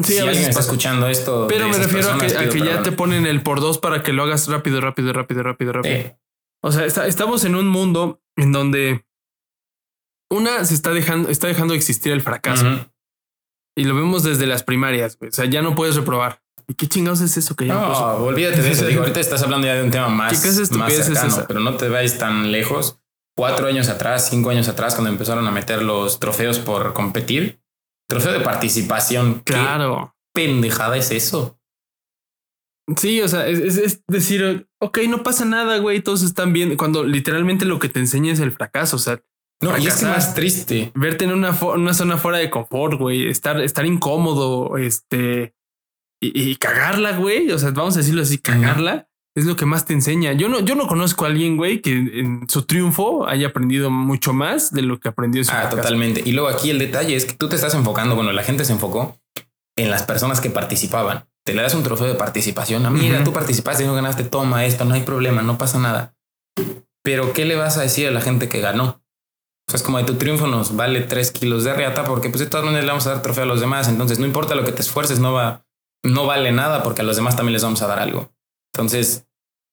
Sí, 0.02 0.14
si 0.14 0.18
alguien 0.18 0.38
está 0.42 0.54
pasa. 0.54 0.60
escuchando 0.62 1.08
esto, 1.08 1.46
Pero 1.48 1.68
me 1.68 1.78
refiero 1.78 2.10
a 2.10 2.18
que, 2.18 2.26
a 2.26 2.44
ya 2.48 2.82
te 2.82 2.90
ponen 2.92 3.26
el 3.26 3.42
por 3.42 3.60
dos 3.60 3.78
para 3.78 4.02
que 4.02 4.12
lo 4.12 4.24
hagas 4.24 4.48
rápido, 4.48 4.80
rápido, 4.80 5.12
rápido, 5.12 5.42
rápido, 5.44 5.72
rápido. 5.72 6.18
O 6.64 6.72
sea, 6.72 6.84
está- 6.84 7.06
estamos 7.06 7.44
en 7.44 7.54
un 7.54 7.68
mundo 7.68 8.20
en 8.36 8.50
donde 8.50 9.04
una 10.30 10.64
se 10.64 10.74
está 10.74 10.90
dejando, 10.90 11.28
está 11.28 11.46
dejando 11.46 11.72
de 11.72 11.78
existir 11.78 12.12
el 12.12 12.22
fracaso 12.22 12.66
ujú. 12.66 12.86
y 13.76 13.84
lo 13.84 13.94
vemos 13.94 14.22
desde 14.24 14.46
las 14.46 14.62
primarias. 14.64 15.16
güey. 15.18 15.28
O 15.28 15.32
sea, 15.32 15.44
ya 15.44 15.62
no 15.62 15.74
puedes 15.74 15.94
reprobar. 15.96 16.42
¿Y 16.66 16.74
qué 16.74 16.88
chingados 16.88 17.20
es 17.20 17.36
eso 17.36 17.54
que 17.54 17.66
ya 17.66 17.74
no, 17.74 18.14
olvídate 18.24 18.62
de 18.62 18.70
eso. 18.70 18.86
Digo, 18.86 19.02
ahorita 19.02 19.20
estás 19.20 19.42
hablando 19.42 19.66
ya 19.66 19.74
de 19.74 19.82
un 19.84 19.90
tema 19.90 20.08
más, 20.08 20.32
¿Qué 20.40 20.48
más 20.78 20.92
es 20.92 21.04
cercano, 21.06 21.28
esa? 21.28 21.46
pero 21.46 21.60
no 21.60 21.76
te 21.76 21.88
vayas 21.88 22.18
tan 22.18 22.50
lejos. 22.50 22.98
Cuatro 23.36 23.66
años 23.66 23.88
atrás, 23.88 24.28
cinco 24.30 24.50
años 24.50 24.68
atrás, 24.68 24.94
cuando 24.94 25.10
empezaron 25.10 25.46
a 25.46 25.50
meter 25.50 25.82
los 25.82 26.20
trofeos 26.20 26.60
por 26.60 26.94
competir, 26.94 27.60
trofeo 28.08 28.32
de 28.32 28.40
participación. 28.40 29.42
¿Qué 29.44 29.54
Claro. 29.54 30.14
pendejada 30.34 30.96
es 30.96 31.10
eso? 31.10 31.58
Sí, 32.96 33.22
o 33.22 33.28
sea, 33.28 33.46
es, 33.46 33.58
es- 33.60 33.78
es 33.78 34.02
decir, 34.08 34.68
ok, 34.80 34.98
no 35.08 35.22
pasa 35.22 35.44
nada, 35.44 35.78
güey, 35.78 36.02
todos 36.02 36.22
están 36.22 36.52
bien. 36.52 36.76
Cuando 36.76 37.02
literalmente 37.04 37.64
lo 37.64 37.78
que 37.78 37.88
te 37.88 38.00
enseña 38.00 38.32
es 38.32 38.40
el 38.40 38.52
fracaso. 38.52 38.96
O 38.96 38.98
sea, 38.98 39.22
No, 39.62 39.70
y 39.78 39.86
es 39.86 39.94
que 39.94 40.00
Fracasar. 40.00 40.10
más 40.10 40.34
triste. 40.34 40.92
verte 40.94 41.24
en 41.24 41.32
una, 41.32 41.50
una 41.62 41.94
zona 41.94 42.18
fuera 42.18 42.38
de 42.38 42.50
confort, 42.50 42.98
güey, 42.98 43.28
estar, 43.28 43.58
estar 43.62 43.86
incómodo, 43.86 44.76
este, 44.76 45.54
y, 46.20 46.50
y 46.50 46.56
cagarla, 46.56 47.16
güey. 47.16 47.50
O 47.52 47.58
sea, 47.58 47.70
vamos 47.70 47.94
a 47.94 48.00
decirlo 48.00 48.20
así, 48.22 48.36
cagarla 48.38 49.08
es 49.36 49.44
lo 49.46 49.56
que 49.56 49.66
más 49.66 49.84
te 49.84 49.92
enseña. 49.92 50.32
Yo 50.32 50.48
no, 50.48 50.60
yo 50.60 50.74
no 50.74 50.86
conozco 50.86 51.24
a 51.24 51.28
alguien, 51.28 51.56
güey, 51.56 51.80
que 51.80 51.92
en 51.92 52.48
su 52.48 52.62
triunfo 52.62 53.26
haya 53.26 53.48
aprendido 53.48 53.90
mucho 53.90 54.32
más 54.32 54.70
de 54.72 54.82
lo 54.82 55.00
que 55.00 55.08
aprendió 55.08 55.40
en 55.40 55.44
su 55.44 55.50
Ah, 55.52 55.62
fracaso. 55.62 55.76
totalmente. 55.78 56.22
Y 56.24 56.32
luego 56.32 56.48
aquí 56.48 56.70
el 56.70 56.78
detalle 56.78 57.16
es 57.16 57.24
que 57.24 57.32
tú 57.34 57.48
te 57.48 57.56
estás 57.56 57.74
enfocando, 57.74 58.14
bueno, 58.14 58.30
la 58.32 58.42
gente 58.44 58.64
se 58.64 58.72
enfocó 58.72 59.18
en 59.76 59.90
las 59.90 60.04
personas 60.04 60.40
que 60.40 60.50
participaban. 60.50 61.26
Te 61.44 61.52
le 61.52 61.62
das 61.62 61.74
un 61.74 61.82
trofeo 61.82 62.06
de 62.06 62.14
participación. 62.14 62.86
Ah, 62.86 62.90
mira, 62.90 63.16
Ujú. 63.16 63.24
tú 63.24 63.32
participaste 63.32 63.82
y 63.84 63.86
no 63.86 63.94
ganaste, 63.94 64.24
toma 64.24 64.64
esto, 64.66 64.84
no 64.84 64.94
hay 64.94 65.02
problema, 65.02 65.42
no 65.42 65.58
pasa 65.58 65.78
nada. 65.78 66.14
Pero 67.02 67.32
¿qué 67.32 67.44
le 67.44 67.56
vas 67.56 67.76
a 67.76 67.82
decir 67.82 68.06
a 68.08 68.10
la 68.12 68.20
gente 68.20 68.48
que 68.48 68.60
ganó? 68.60 69.02
O 69.66 69.70
sea, 69.70 69.76
es 69.78 69.82
como 69.82 69.98
de 69.98 70.04
tu 70.04 70.14
triunfo 70.14 70.46
nos 70.46 70.76
vale 70.76 71.00
tres 71.02 71.32
kilos 71.32 71.64
de 71.64 71.74
riata 71.74 72.04
porque 72.04 72.28
pues 72.28 72.40
de 72.40 72.46
todas 72.46 72.64
maneras 72.64 72.84
le 72.84 72.90
vamos 72.90 73.06
a 73.06 73.10
dar 73.14 73.22
trofeo 73.22 73.44
a 73.44 73.46
los 73.46 73.60
demás. 73.60 73.88
Entonces 73.88 74.18
no 74.18 74.26
importa 74.26 74.54
lo 74.54 74.64
que 74.64 74.72
te 74.72 74.80
esfuerces, 74.82 75.18
no 75.18 75.32
va, 75.32 75.66
no 76.04 76.26
vale 76.26 76.52
nada 76.52 76.82
porque 76.82 77.00
a 77.02 77.04
los 77.04 77.16
demás 77.16 77.34
también 77.36 77.54
les 77.54 77.62
vamos 77.62 77.82
a 77.82 77.86
dar 77.88 77.98
algo. 77.98 78.30
Entonces, 78.74 79.26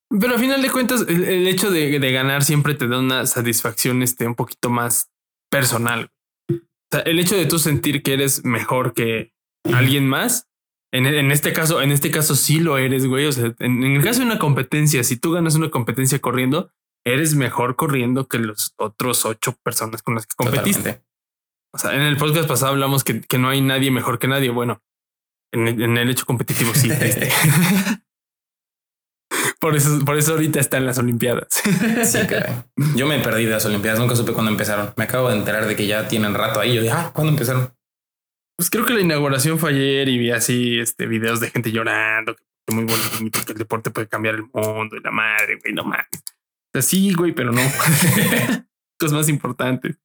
Pero 0.10 0.34
al 0.34 0.40
final 0.40 0.62
de 0.62 0.70
cuentas, 0.70 1.06
el, 1.08 1.24
el 1.26 1.48
hecho 1.48 1.72
de, 1.72 2.00
de 2.00 2.12
ganar 2.12 2.44
siempre 2.44 2.76
te 2.76 2.88
da 2.88 3.00
una 3.00 3.26
satisfacción 3.26 4.04
este, 4.04 4.28
un 4.28 4.36
poquito 4.36 4.70
más 4.70 5.10
personal. 5.50 6.12
O 6.50 6.56
sea, 6.92 7.00
el 7.02 7.20
hecho 7.20 7.36
de 7.36 7.46
tú 7.46 7.58
sentir 7.60 8.04
que 8.04 8.14
eres 8.14 8.44
mejor 8.46 8.94
que 8.94 9.34
alguien 9.64 10.08
más, 10.08 10.48
en, 10.94 11.06
en 11.06 11.32
este 11.32 11.54
caso, 11.54 11.82
en 11.82 11.92
este 11.92 12.12
caso 12.12 12.36
sí 12.36 12.60
lo 12.60 12.78
eres, 12.78 13.06
güey. 13.08 13.26
O 13.26 13.32
sea, 13.32 13.54
en, 13.60 13.84
en 13.84 13.96
el 13.96 14.04
caso 14.04 14.20
de 14.20 14.26
una 14.26 14.40
competencia, 14.40 15.04
si 15.04 15.16
tú 15.18 15.32
ganas 15.32 15.56
una 15.56 15.70
competencia 15.70 16.20
corriendo, 16.20 16.72
eres 17.06 17.34
mejor 17.36 17.76
corriendo 17.78 18.28
que 18.28 18.38
los 18.40 18.74
otros 18.78 19.26
ocho 19.26 19.56
personas 19.64 20.04
con 20.04 20.16
las 20.16 20.28
que 20.28 20.36
competiste. 20.36 20.80
totalmente. 20.80 21.06
O 21.74 21.78
sea, 21.78 21.96
en 21.96 22.02
el 22.02 22.18
podcast 22.18 22.48
pasado 22.50 22.74
hablamos 22.74 23.06
que, 23.06 23.22
que 23.22 23.38
no 23.38 23.48
hay 23.50 23.62
nadie 23.62 23.90
mejor 23.92 24.20
que 24.20 24.28
nadie. 24.28 24.50
Bueno, 24.50 24.84
en, 25.54 25.68
el- 25.70 25.82
en 25.82 25.98
el 25.98 26.10
hecho 26.10 26.26
competitivo 26.26 26.74
sí. 26.76 26.90
por 29.62 29.76
eso, 29.76 30.04
por 30.04 30.18
eso 30.18 30.34
ahorita 30.34 30.60
está 30.60 30.78
en 30.78 30.88
las 30.88 30.98
Olimpiadas. 30.98 31.48
Sí, 32.04 32.18
caray. 32.28 32.64
Yo 32.96 33.06
me 33.06 33.20
perdí 33.20 33.46
de 33.46 33.52
las 33.52 33.66
Olimpiadas, 33.66 34.00
nunca 34.00 34.16
supe 34.16 34.34
cuándo 34.34 34.52
empezaron. 34.52 34.92
Me 34.98 35.04
acabo 35.04 35.30
de 35.30 35.38
enterar 35.38 35.68
de 35.68 35.76
que 35.76 35.86
ya 35.86 36.08
tienen 36.08 36.34
rato 36.34 36.60
ahí. 36.60 36.74
Yo 36.74 36.82
dije, 36.82 36.94
ah, 36.94 37.12
¿cuándo 37.14 37.32
empezaron? 37.32 37.72
Pues 38.58 38.70
creo 38.72 38.86
que 38.86 38.94
la 38.94 39.02
inauguración 39.02 39.60
fue 39.60 39.70
ayer 39.70 40.10
y 40.10 40.18
vi 40.18 40.32
así 40.32 40.80
este 40.80 41.06
videos 41.06 41.40
de 41.40 41.52
gente 41.52 41.72
llorando, 41.72 42.36
que 42.36 42.74
muy 42.74 42.86
bonito, 42.86 43.40
que 43.46 43.54
el 43.54 43.58
deporte 43.60 43.92
puede 43.92 44.08
cambiar 44.08 44.36
el 44.36 44.44
mundo 44.52 44.98
y 44.98 45.00
la 45.00 45.12
madre, 45.12 45.60
güey, 45.62 45.74
no 45.74 45.84
mames. 45.84 46.08
O 46.16 46.72
sea, 46.74 46.82
sí, 46.82 47.14
güey, 47.14 47.32
pero 47.32 47.52
no. 47.52 47.62
Cosas 49.00 49.14
más 49.14 49.30
importantes. 49.30 49.98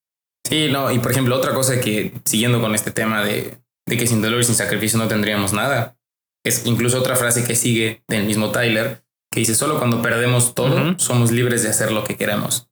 Sí, 0.44 0.68
no, 0.70 0.92
y 0.92 0.98
por 0.98 1.12
ejemplo, 1.12 1.34
otra 1.34 1.54
cosa 1.54 1.80
que 1.80 2.12
siguiendo 2.24 2.60
con 2.60 2.74
este 2.74 2.90
tema 2.90 3.24
de, 3.24 3.58
de 3.86 3.96
que 3.96 4.06
sin 4.06 4.20
dolor 4.20 4.40
y 4.40 4.44
sin 4.44 4.54
sacrificio 4.54 4.98
no 4.98 5.08
tendríamos 5.08 5.52
nada, 5.52 5.96
es 6.44 6.66
incluso 6.66 6.98
otra 6.98 7.16
frase 7.16 7.44
que 7.44 7.56
sigue 7.56 8.04
del 8.06 8.24
mismo 8.24 8.52
Tyler, 8.52 9.05
que 9.36 9.40
dice, 9.40 9.54
solo 9.54 9.76
cuando 9.76 10.00
perdemos 10.00 10.54
todo, 10.54 10.98
somos 10.98 11.30
libres 11.30 11.62
de 11.62 11.68
hacer 11.68 11.92
lo 11.92 12.04
que 12.04 12.16
queramos. 12.16 12.70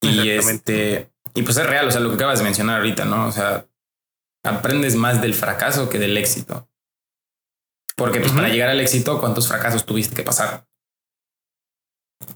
Y 0.00 0.30
este, 0.30 1.10
y 1.34 1.42
pues 1.42 1.56
es 1.56 1.66
real, 1.66 1.88
o 1.88 1.90
sea, 1.90 2.00
lo 2.00 2.10
que 2.10 2.14
acabas 2.14 2.38
de 2.38 2.44
mencionar 2.44 2.76
ahorita, 2.76 3.06
¿no? 3.06 3.26
O 3.26 3.32
sea, 3.32 3.66
aprendes 4.44 4.94
más 4.94 5.20
del 5.20 5.34
fracaso 5.34 5.88
que 5.88 5.98
del 5.98 6.16
éxito. 6.16 6.70
Porque 7.96 8.20
pues 8.20 8.30
para 8.30 8.50
llegar 8.50 8.68
al 8.68 8.78
éxito, 8.78 9.18
¿cuántos 9.18 9.48
fracasos 9.48 9.84
tuviste 9.84 10.14
que 10.14 10.22
pasar? 10.22 10.68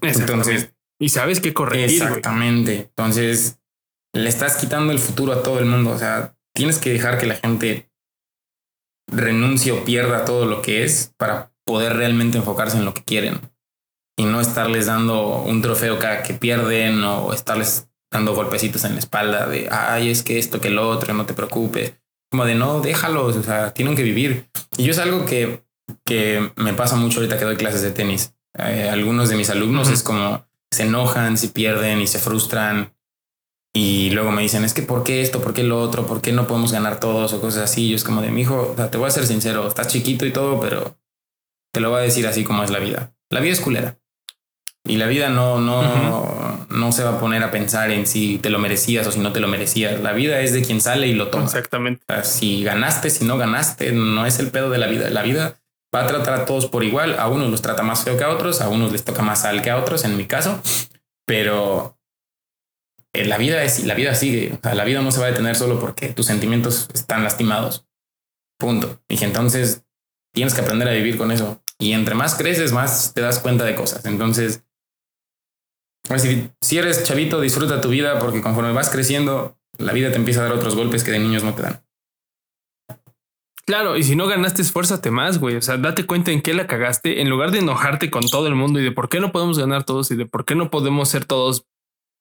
Entonces, 0.01 0.73
y 0.99 1.07
sabes 1.07 1.39
qué 1.39 1.53
corregir. 1.53 2.03
Exactamente. 2.03 2.89
Entonces, 2.89 3.57
le 4.13 4.27
estás 4.27 4.57
quitando 4.57 4.91
el 4.91 4.99
futuro 4.99 5.31
a 5.31 5.43
todo 5.43 5.59
el 5.59 5.65
mundo. 5.65 5.91
O 5.91 5.97
sea, 5.97 6.37
tienes 6.53 6.77
que 6.79 6.91
dejar 6.91 7.19
que 7.19 7.25
la 7.25 7.35
gente 7.35 7.89
renuncie 9.09 9.71
o 9.71 9.85
pierda 9.85 10.25
todo 10.25 10.45
lo 10.45 10.61
que 10.61 10.83
es 10.83 11.13
para 11.15 11.54
poder 11.65 11.95
realmente 11.95 12.37
enfocarse 12.37 12.77
en 12.77 12.85
lo 12.85 12.93
que 12.93 13.03
quieren. 13.03 13.41
Y 14.17 14.23
no 14.25 14.39
estarles 14.39 14.85
dando 14.85 15.41
un 15.41 15.61
trofeo 15.61 15.99
cada 15.99 16.23
que 16.23 16.33
pierden 16.33 17.03
o 17.03 17.33
estarles 17.33 17.89
dando 18.11 18.33
golpecitos 18.33 18.85
en 18.85 18.93
la 18.93 18.99
espalda 18.99 19.47
de, 19.47 19.67
ay, 19.69 20.09
es 20.09 20.23
que 20.23 20.39
esto, 20.39 20.61
que 20.61 20.69
lo 20.69 20.89
otro, 20.89 21.13
no 21.13 21.25
te 21.25 21.33
preocupes. 21.33 21.95
Como 22.31 22.45
de, 22.45 22.55
no, 22.55 22.79
déjalos, 22.79 23.35
o 23.35 23.43
sea, 23.43 23.73
tienen 23.73 23.95
que 23.95 24.03
vivir. 24.03 24.49
Y 24.77 24.83
yo 24.83 24.91
es 24.91 24.99
algo 24.99 25.25
que, 25.25 25.65
que 26.05 26.51
me 26.55 26.73
pasa 26.73 26.95
mucho 26.95 27.19
ahorita 27.19 27.37
que 27.37 27.45
doy 27.45 27.57
clases 27.57 27.81
de 27.81 27.91
tenis. 27.91 28.33
Eh, 28.57 28.89
algunos 28.89 29.27
de 29.27 29.35
mis 29.35 29.49
alumnos 29.49 29.89
es 29.89 30.01
como, 30.01 30.45
se 30.71 30.83
enojan 30.83 31.37
si 31.37 31.49
pierden 31.49 32.01
y 32.01 32.07
se 32.07 32.19
frustran. 32.19 32.93
Y 33.73 34.11
luego 34.11 34.31
me 34.31 34.41
dicen, 34.41 34.63
es 34.63 34.73
que 34.73 34.81
¿por 34.81 35.03
qué 35.03 35.21
esto? 35.21 35.41
¿Por 35.41 35.53
qué 35.53 35.63
lo 35.63 35.81
otro? 35.81 36.07
¿Por 36.07 36.21
qué 36.21 36.31
no 36.31 36.47
podemos 36.47 36.71
ganar 36.71 36.99
todos? 36.99 37.33
O 37.33 37.41
cosas 37.41 37.63
así. 37.63 37.89
Yo 37.89 37.97
es 37.97 38.05
como 38.05 38.21
de 38.21 38.31
mi 38.31 38.41
hijo, 38.41 38.71
o 38.71 38.75
sea, 38.75 38.89
te 38.89 38.97
voy 38.97 39.07
a 39.07 39.11
ser 39.11 39.27
sincero, 39.27 39.67
estás 39.67 39.89
chiquito 39.89 40.25
y 40.25 40.31
todo, 40.31 40.61
pero 40.61 40.97
te 41.75 41.81
lo 41.81 41.89
voy 41.89 41.99
a 41.99 42.03
decir 42.03 42.25
así 42.25 42.45
como 42.45 42.63
es 42.63 42.71
la 42.71 42.79
vida. 42.79 43.11
La 43.29 43.41
vida 43.41 43.51
es 43.51 43.59
culera. 43.59 43.99
Y 44.87 44.95
la 44.95 45.07
vida 45.07 45.27
no, 45.27 45.59
no, 45.59 46.65
no 46.69 46.91
se 46.93 47.03
va 47.03 47.17
a 47.17 47.19
poner 47.19 47.43
a 47.43 47.51
pensar 47.51 47.91
en 47.91 48.07
si 48.07 48.37
te 48.37 48.49
lo 48.49 48.59
merecías 48.59 49.05
o 49.07 49.11
si 49.11 49.19
no 49.19 49.33
te 49.33 49.41
lo 49.41 49.49
merecías. 49.49 49.99
La 49.99 50.13
vida 50.13 50.39
es 50.39 50.53
de 50.53 50.61
quien 50.61 50.79
sale 50.79 51.07
y 51.07 51.13
lo 51.15 51.27
toma. 51.27 51.43
Exactamente. 51.43 52.05
si 52.23 52.63
ganaste, 52.63 53.09
si 53.09 53.25
no 53.25 53.37
ganaste, 53.37 53.91
no 53.91 54.25
es 54.25 54.39
el 54.39 54.51
pedo 54.51 54.69
de 54.69 54.77
la 54.77 54.87
vida. 54.87 55.09
La 55.09 55.21
vida 55.21 55.59
va 55.93 56.03
a 56.03 56.07
tratar 56.07 56.33
a 56.35 56.45
todos 56.45 56.67
por 56.67 56.85
igual. 56.85 57.19
A 57.19 57.27
unos 57.27 57.51
los 57.51 57.61
trata 57.61 57.83
más 57.83 58.05
feo 58.05 58.15
que 58.15 58.23
a 58.23 58.29
otros, 58.29 58.61
a 58.61 58.69
unos 58.69 58.93
les 58.93 59.03
toca 59.03 59.21
más 59.21 59.41
sal 59.41 59.61
que 59.61 59.69
a 59.69 59.77
otros, 59.77 60.05
en 60.05 60.15
mi 60.15 60.27
caso. 60.27 60.61
Pero 61.25 61.97
eh, 63.11 63.25
la 63.25 63.37
vida 63.37 63.63
es 63.63 63.83
la 63.83 63.95
vida 63.95 64.15
sigue. 64.15 64.57
la 64.63 64.85
vida 64.85 65.01
no 65.01 65.11
se 65.11 65.19
va 65.19 65.25
a 65.25 65.31
detener 65.31 65.57
solo 65.57 65.77
porque 65.81 66.07
tus 66.13 66.27
sentimientos 66.27 66.87
están 66.93 67.21
lastimados. 67.25 67.85
Punto. 68.57 69.01
Y 69.09 69.21
entonces 69.25 69.83
tienes 70.33 70.53
que 70.53 70.61
aprender 70.61 70.87
a 70.87 70.93
vivir 70.93 71.17
con 71.17 71.33
eso. 71.33 71.61
Y 71.79 71.91
entre 71.91 72.15
más 72.15 72.35
creces, 72.35 72.71
más 72.71 73.13
te 73.13 73.21
das 73.21 73.39
cuenta 73.39 73.65
de 73.65 73.75
cosas. 73.75 74.05
Entonces, 74.05 74.63
si, 76.17 76.49
si 76.61 76.77
eres 76.77 77.03
chavito, 77.03 77.41
disfruta 77.41 77.81
tu 77.81 77.89
vida 77.89 78.19
porque 78.19 78.41
conforme 78.41 78.71
vas 78.71 78.89
creciendo, 78.89 79.57
la 79.77 79.93
vida 79.93 80.11
te 80.11 80.17
empieza 80.17 80.41
a 80.41 80.43
dar 80.43 80.53
otros 80.53 80.75
golpes 80.75 81.03
que 81.03 81.11
de 81.11 81.19
niños 81.19 81.43
no 81.43 81.53
te 81.53 81.63
dan. 81.63 81.85
Claro, 83.65 83.97
y 83.97 84.03
si 84.03 84.15
no 84.15 84.27
ganaste, 84.27 84.61
esfuérzate 84.61 85.09
más, 85.09 85.39
güey. 85.39 85.55
O 85.55 85.61
sea, 85.61 85.77
date 85.77 86.05
cuenta 86.05 86.31
en 86.31 86.43
qué 86.43 86.53
la 86.53 86.67
cagaste, 86.67 87.21
en 87.21 87.29
lugar 87.29 87.49
de 87.49 87.59
enojarte 87.59 88.11
con 88.11 88.23
todo 88.27 88.47
el 88.47 88.53
mundo 88.53 88.79
y 88.79 88.83
de 88.83 88.91
por 88.91 89.09
qué 89.09 89.19
no 89.19 89.31
podemos 89.31 89.57
ganar 89.57 89.83
todos 89.83 90.11
y 90.11 90.15
de 90.15 90.27
por 90.27 90.45
qué 90.45 90.53
no 90.53 90.69
podemos 90.69 91.09
ser 91.09 91.25
todos 91.25 91.65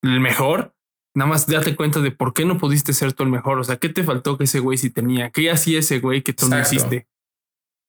el 0.02 0.20
mejor. 0.20 0.74
Nada 1.14 1.28
más 1.28 1.46
date 1.46 1.76
cuenta 1.76 2.00
de 2.00 2.10
por 2.10 2.32
qué 2.32 2.46
no 2.46 2.56
pudiste 2.56 2.94
ser 2.94 3.12
tú 3.12 3.24
el 3.24 3.28
mejor. 3.28 3.58
O 3.58 3.64
sea, 3.64 3.76
¿qué 3.76 3.90
te 3.90 4.04
faltó 4.04 4.38
que 4.38 4.44
ese 4.44 4.58
güey 4.58 4.78
sí 4.78 4.88
tenía? 4.88 5.30
¿Qué 5.30 5.50
hacía 5.50 5.80
ese 5.80 6.00
güey 6.00 6.22
que 6.22 6.32
tú 6.32 6.48
no 6.48 6.58
hiciste? 6.58 7.06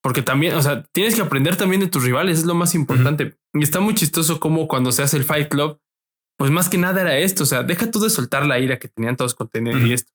Porque 0.06 0.22
también, 0.22 0.54
o 0.54 0.62
sea, 0.62 0.84
tienes 0.92 1.16
que 1.16 1.24
aprender 1.24 1.56
también 1.56 1.82
de 1.82 1.88
tus 1.88 2.04
rivales, 2.04 2.38
es 2.38 2.46
lo 2.46 2.54
más 2.54 2.76
importante. 2.76 3.40
Y 3.56 3.64
está 3.64 3.80
muy 3.80 3.96
chistoso 3.96 4.40
como 4.40 4.68
cuando 4.68 4.92
se 4.92 5.02
hace 5.02 5.18
el 5.18 5.24
Fight 5.24 5.50
Club, 5.50 5.80
pues 6.38 6.52
más 6.52 6.70
que 6.70 6.78
nada 6.78 7.02
era 7.02 7.18
esto. 7.18 7.42
O 7.42 7.46
sea, 7.48 7.64
deja 7.64 7.90
tú 7.90 8.00
de 8.00 8.12
soltar 8.12 8.46
la 8.46 8.60
ira 8.60 8.78
que 8.78 8.88
tenían 8.88 9.18
todos 9.18 9.34
con 9.34 9.50
tener 9.50 9.76
y 9.78 9.94
esto. 9.94 10.14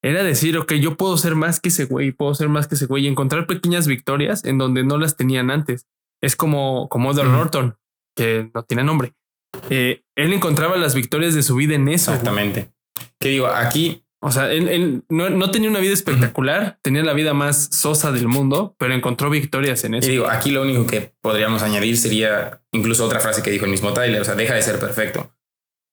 Era 0.00 0.22
decir, 0.22 0.56
ok, 0.56 0.74
yo 0.74 0.96
puedo 0.96 1.16
ser 1.16 1.34
más 1.34 1.58
que 1.58 1.70
ese 1.70 1.86
güey, 1.86 2.12
puedo 2.12 2.36
ser 2.36 2.48
más 2.50 2.68
que 2.68 2.76
ese 2.76 2.86
güey 2.86 3.06
y 3.06 3.08
encontrar 3.08 3.48
pequeñas 3.48 3.88
victorias 3.88 4.44
en 4.44 4.58
donde 4.58 4.84
no 4.84 4.96
las 4.96 5.16
tenían 5.16 5.50
antes. 5.50 5.88
Es 6.22 6.36
como, 6.36 6.88
como 6.88 7.10
Edward 7.10 7.30
Norton, 7.30 7.76
que 8.14 8.48
no 8.54 8.62
tiene 8.62 8.84
nombre. 8.84 9.14
Eh, 9.70 10.04
él 10.16 10.32
encontraba 10.32 10.76
las 10.76 10.94
victorias 10.94 11.34
de 11.34 11.42
su 11.42 11.56
vida 11.56 11.74
en 11.74 11.88
eso. 11.88 12.12
Exactamente. 12.12 12.70
Que 13.18 13.30
digo, 13.30 13.48
aquí. 13.48 14.04
O 14.22 14.30
sea, 14.30 14.52
él, 14.52 15.02
no, 15.08 15.50
tenía 15.50 15.70
una 15.70 15.80
vida 15.80 15.94
espectacular, 15.94 16.78
tenía 16.82 17.02
la 17.02 17.14
vida 17.14 17.32
más 17.32 17.70
sosa 17.72 18.12
del 18.12 18.28
mundo, 18.28 18.76
pero 18.78 18.92
encontró 18.92 19.30
victorias 19.30 19.82
en 19.84 19.94
eso. 19.94 20.08
Y 20.08 20.12
digo, 20.12 20.28
aquí 20.28 20.50
lo 20.50 20.60
único 20.60 20.86
que 20.86 21.14
podríamos 21.22 21.62
añadir 21.62 21.96
sería 21.96 22.60
incluso 22.70 23.06
otra 23.06 23.20
frase 23.20 23.42
que 23.42 23.50
dijo 23.50 23.64
el 23.64 23.70
mismo 23.70 23.94
Tyler, 23.94 24.20
o 24.20 24.24
sea, 24.24 24.34
deja 24.34 24.54
de 24.54 24.62
ser 24.62 24.78
perfecto. 24.78 25.32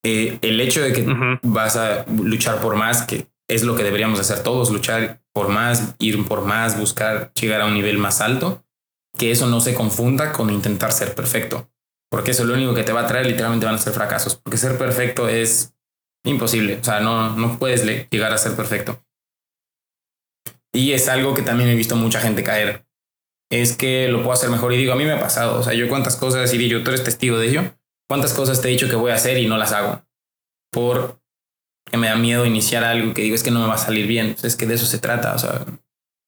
Eh, 0.05 0.39
el 0.41 0.59
hecho 0.59 0.81
de 0.81 0.91
que 0.91 1.05
vas 1.43 1.77
a 1.77 2.05
luchar 2.21 2.59
por 2.59 2.75
más, 2.75 3.03
que 3.03 3.27
es 3.49 3.63
lo 3.63 3.75
que 3.75 3.83
deberíamos 3.83 4.19
hacer 4.19 4.43
todos, 4.43 4.71
luchar 4.71 5.21
por 5.33 5.47
más, 5.47 5.95
ir 5.99 6.25
por 6.25 6.43
más, 6.43 6.77
buscar 6.77 7.31
llegar 7.33 7.61
a 7.61 7.65
un 7.65 7.75
nivel 7.75 7.97
más 7.97 8.19
alto, 8.19 8.65
que 9.17 9.31
eso 9.31 9.47
no 9.47 9.61
se 9.61 9.73
confunda 9.73 10.33
con 10.33 10.49
intentar 10.49 10.91
ser 10.91 11.15
perfecto, 11.15 11.69
porque 12.11 12.31
eso 12.31 12.43
lo 12.43 12.55
único 12.55 12.73
que 12.73 12.83
te 12.83 12.91
va 12.91 13.01
a 13.01 13.07
traer 13.07 13.25
literalmente 13.25 13.65
van 13.65 13.75
a 13.75 13.79
ser 13.79 13.93
fracasos, 13.93 14.35
porque 14.35 14.57
ser 14.57 14.77
perfecto 14.77 15.29
es 15.29 15.76
imposible, 16.23 16.77
o 16.79 16.83
sea, 16.83 16.99
no, 16.99 17.35
no 17.35 17.57
puedes 17.57 17.85
llegar 18.09 18.33
a 18.33 18.37
ser 18.37 18.55
perfecto. 18.55 19.03
Y 20.73 20.93
es 20.93 21.07
algo 21.07 21.33
que 21.33 21.41
también 21.41 21.69
he 21.69 21.75
visto 21.75 21.95
mucha 21.95 22.19
gente 22.19 22.43
caer. 22.43 22.85
Es 23.49 23.75
que 23.75 24.09
lo 24.09 24.19
puedo 24.19 24.33
hacer 24.33 24.49
mejor 24.49 24.73
y 24.73 24.77
digo, 24.77 24.93
a 24.93 24.97
mí 24.97 25.05
me 25.05 25.13
ha 25.13 25.19
pasado, 25.19 25.59
o 25.59 25.63
sea, 25.63 25.73
yo 25.73 25.87
cuántas 25.87 26.17
cosas, 26.17 26.53
y 26.53 26.67
yo, 26.67 26.83
tú 26.83 26.91
eres 26.91 27.03
testigo 27.03 27.39
de 27.39 27.47
ello, 27.47 27.63
cuántas 28.09 28.33
cosas 28.33 28.61
te 28.61 28.67
he 28.67 28.71
dicho 28.71 28.89
que 28.89 28.95
voy 28.95 29.11
a 29.11 29.15
hacer 29.15 29.37
y 29.37 29.47
no 29.47 29.57
las 29.57 29.71
hago 29.71 30.03
por 30.71 31.19
que 31.89 31.97
me 31.97 32.07
da 32.07 32.15
miedo 32.15 32.45
iniciar 32.45 32.83
algo 32.83 33.13
que 33.13 33.21
digo 33.21 33.35
es 33.35 33.43
que 33.43 33.51
no 33.51 33.61
me 33.61 33.67
va 33.67 33.75
a 33.75 33.79
salir 33.79 34.07
bien. 34.07 34.35
Es 34.43 34.55
que 34.55 34.65
de 34.65 34.75
eso 34.75 34.85
se 34.85 34.99
trata. 34.99 35.33
O 35.33 35.39
sea, 35.39 35.65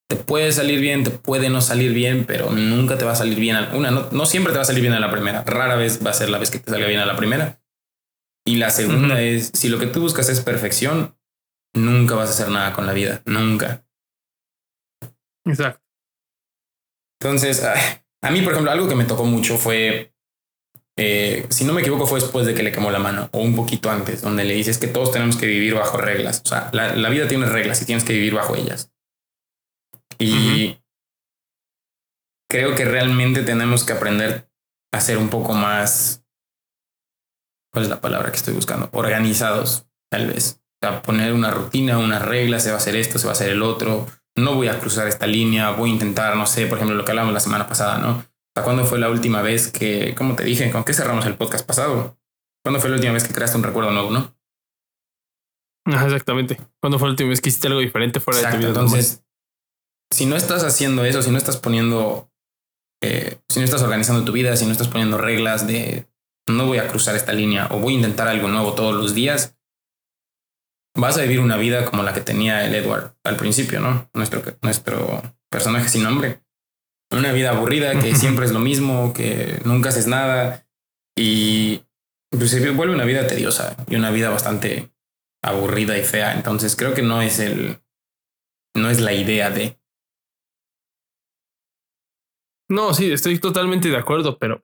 te 0.09 0.15
puede 0.15 0.51
salir 0.51 0.79
bien, 0.79 1.03
te 1.03 1.11
puede 1.11 1.49
no 1.49 1.61
salir 1.61 1.93
bien, 1.93 2.25
pero 2.25 2.49
nunca 2.49 2.97
te 2.97 3.05
va 3.05 3.11
a 3.11 3.15
salir 3.15 3.39
bien. 3.39 3.57
Una, 3.73 3.91
no, 3.91 4.25
siempre 4.25 4.53
te 4.53 4.57
va 4.57 4.63
a 4.63 4.65
salir 4.65 4.81
bien 4.81 4.93
a 4.93 4.99
la 4.99 5.11
primera. 5.11 5.43
Rara 5.43 5.75
vez 5.75 6.05
va 6.05 6.11
a 6.11 6.13
ser 6.13 6.29
la 6.29 6.37
vez 6.37 6.49
que 6.49 6.59
te 6.59 6.71
salga 6.71 6.87
bien 6.87 6.99
a 6.99 7.05
la 7.05 7.15
primera. 7.15 7.59
Y 8.49 8.55
la 8.55 8.69
segunda 8.69 9.21
es, 9.21 9.51
si 9.53 9.69
lo 9.69 9.77
que 9.77 9.87
tú 9.87 10.01
buscas 10.01 10.27
es 10.29 10.41
perfección, 10.41 11.15
nunca 11.75 12.15
vas 12.15 12.29
a 12.29 12.33
hacer 12.33 12.49
nada 12.49 12.73
con 12.73 12.85
la 12.85 12.93
vida. 12.93 13.21
Nunca. 13.25 13.85
Exacto. 15.45 15.83
Entonces, 17.21 17.63
a 17.63 18.31
mí, 18.31 18.41
por 18.41 18.53
ejemplo, 18.53 18.71
algo 18.71 18.87
que 18.87 18.95
me 18.95 19.05
tocó 19.05 19.25
mucho 19.25 19.57
fue 19.57 20.13
eh, 21.01 21.45
si 21.49 21.63
no 21.63 21.71
me 21.71 21.79
equivoco, 21.79 22.05
fue 22.05 22.19
después 22.19 22.45
de 22.45 22.53
que 22.53 22.61
le 22.61 22.73
quemó 22.73 22.91
la 22.91 22.99
mano, 22.99 23.29
o 23.31 23.39
un 23.39 23.55
poquito 23.55 23.89
antes, 23.89 24.21
donde 24.21 24.43
le 24.43 24.53
dices 24.53 24.77
que 24.77 24.87
todos 24.87 25.13
tenemos 25.13 25.37
que 25.37 25.45
vivir 25.45 25.73
bajo 25.73 25.97
reglas. 25.97 26.41
O 26.43 26.49
sea, 26.49 26.69
la, 26.73 27.09
vida 27.09 27.25
tiene 27.25 27.45
reglas 27.45 27.81
y 27.81 27.85
tienes 27.85 28.03
que 28.03 28.11
vivir 28.11 28.33
bajo 28.33 28.55
ellas. 28.57 28.91
Y 30.17 30.77
creo 32.49 32.75
que 32.75 32.83
realmente 32.83 33.43
tenemos 33.43 33.85
que 33.85 33.93
aprender 33.93 34.49
a 34.91 34.99
ser 34.99 35.17
un 35.17 35.29
poco 35.29 35.53
más. 35.53 36.25
¿Cuál 37.71 37.83
es 37.83 37.89
la 37.89 38.01
palabra 38.01 38.31
que 38.31 38.37
estoy 38.37 38.53
buscando? 38.53 38.89
Organizados, 38.93 39.85
tal 40.11 40.27
vez. 40.27 40.61
O 40.81 40.87
sea, 40.87 41.01
poner 41.01 41.33
una 41.33 41.51
rutina, 41.51 41.97
una 41.97 42.19
regla, 42.19 42.59
se 42.59 42.69
va 42.69 42.75
a 42.75 42.77
hacer 42.77 42.95
esto, 42.95 43.19
se 43.19 43.25
va 43.25 43.31
a 43.31 43.33
hacer 43.33 43.49
el 43.49 43.61
otro. 43.61 44.07
No 44.35 44.55
voy 44.55 44.67
a 44.67 44.79
cruzar 44.79 45.07
esta 45.07 45.27
línea, 45.27 45.71
voy 45.71 45.89
a 45.89 45.93
intentar, 45.93 46.35
no 46.35 46.45
sé, 46.45 46.67
por 46.67 46.77
ejemplo, 46.77 46.95
lo 46.95 47.05
que 47.05 47.11
hablamos 47.11 47.33
la 47.33 47.39
semana 47.39 47.67
pasada, 47.67 47.97
¿no? 47.97 48.23
¿Cuándo 48.63 48.85
fue 48.85 48.99
la 48.99 49.09
última 49.09 49.41
vez 49.41 49.71
que, 49.71 50.15
como 50.15 50.35
te 50.35 50.43
dije, 50.43 50.71
con 50.71 50.83
qué 50.83 50.93
cerramos 50.93 51.25
el 51.25 51.35
podcast 51.35 51.65
pasado? 51.65 52.17
¿Cuándo 52.63 52.79
fue 52.79 52.89
la 52.89 52.97
última 52.97 53.13
vez 53.13 53.27
que 53.27 53.33
creaste 53.33 53.57
un 53.57 53.63
recuerdo 53.63 53.91
nuevo, 53.91 54.11
no? 54.11 54.35
exactamente. 56.05 56.59
¿Cuándo 56.81 56.99
fue 56.99 57.07
la 57.07 57.11
última 57.11 57.29
vez 57.29 57.41
que 57.41 57.49
hiciste 57.49 57.67
algo 57.67 57.79
diferente 57.79 58.19
fuera 58.19 58.41
de 58.41 58.51
tu 58.51 58.57
vida? 58.57 58.67
Entonces, 58.67 59.23
si 60.11 60.25
no 60.25 60.35
estás 60.35 60.63
haciendo 60.63 61.05
eso, 61.05 61.21
si 61.21 61.31
no 61.31 61.37
estás 61.37 61.57
poniendo, 61.57 62.31
eh, 63.01 63.39
si 63.47 63.59
no 63.59 63.65
estás 63.65 63.81
organizando 63.81 64.23
tu 64.25 64.31
vida, 64.31 64.55
si 64.55 64.65
no 64.65 64.71
estás 64.71 64.87
poniendo 64.87 65.17
reglas 65.17 65.65
de 65.65 66.07
no 66.49 66.65
voy 66.65 66.77
a 66.77 66.87
cruzar 66.87 67.15
esta 67.15 67.33
línea 67.33 67.67
o 67.71 67.79
voy 67.79 67.93
a 67.93 67.97
intentar 67.97 68.27
algo 68.27 68.47
nuevo 68.47 68.73
todos 68.73 68.95
los 68.95 69.13
días, 69.13 69.57
vas 70.95 71.17
a 71.17 71.21
vivir 71.21 71.39
una 71.39 71.57
vida 71.57 71.85
como 71.85 72.03
la 72.03 72.13
que 72.13 72.21
tenía 72.21 72.65
el 72.65 72.75
Edward 72.75 73.15
al 73.23 73.37
principio, 73.37 73.79
¿no? 73.79 74.09
Nuestro, 74.13 74.41
nuestro 74.61 75.21
personaje 75.49 75.89
sin 75.89 76.03
nombre 76.03 76.41
una 77.11 77.31
vida 77.31 77.51
aburrida, 77.51 77.99
que 77.99 78.15
siempre 78.15 78.45
es 78.45 78.51
lo 78.51 78.59
mismo, 78.59 79.13
que 79.13 79.61
nunca 79.65 79.89
haces 79.89 80.07
nada 80.07 80.67
y 81.17 81.83
pues 82.29 82.51
se 82.51 82.69
vuelve 82.71 82.93
una 82.93 83.05
vida 83.05 83.25
tediosa 83.25 83.75
y 83.87 83.95
una 83.95 84.11
vida 84.11 84.29
bastante 84.29 84.93
aburrida 85.41 85.97
y 85.97 86.03
fea. 86.03 86.33
Entonces 86.33 86.75
creo 86.75 86.93
que 86.93 87.01
no 87.01 87.21
es 87.21 87.39
el, 87.39 87.81
no 88.75 88.89
es 88.89 89.01
la 89.01 89.13
idea 89.13 89.49
de. 89.49 89.79
No, 92.69 92.93
sí, 92.93 93.11
estoy 93.11 93.39
totalmente 93.39 93.89
de 93.89 93.97
acuerdo, 93.97 94.37
pero 94.37 94.63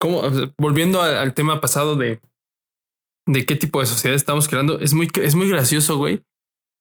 como 0.00 0.22
volviendo 0.58 1.02
al, 1.02 1.34
tema 1.34 1.60
pasado 1.60 1.96
de 1.96 2.20
de 3.26 3.44
qué 3.44 3.56
tipo 3.56 3.80
de 3.80 3.86
sociedad 3.86 4.16
estamos 4.16 4.48
creando, 4.48 4.80
es 4.80 4.94
muy 4.94 5.08
es 5.22 5.34
muy 5.34 5.48
gracioso, 5.48 5.98
güey, 5.98 6.22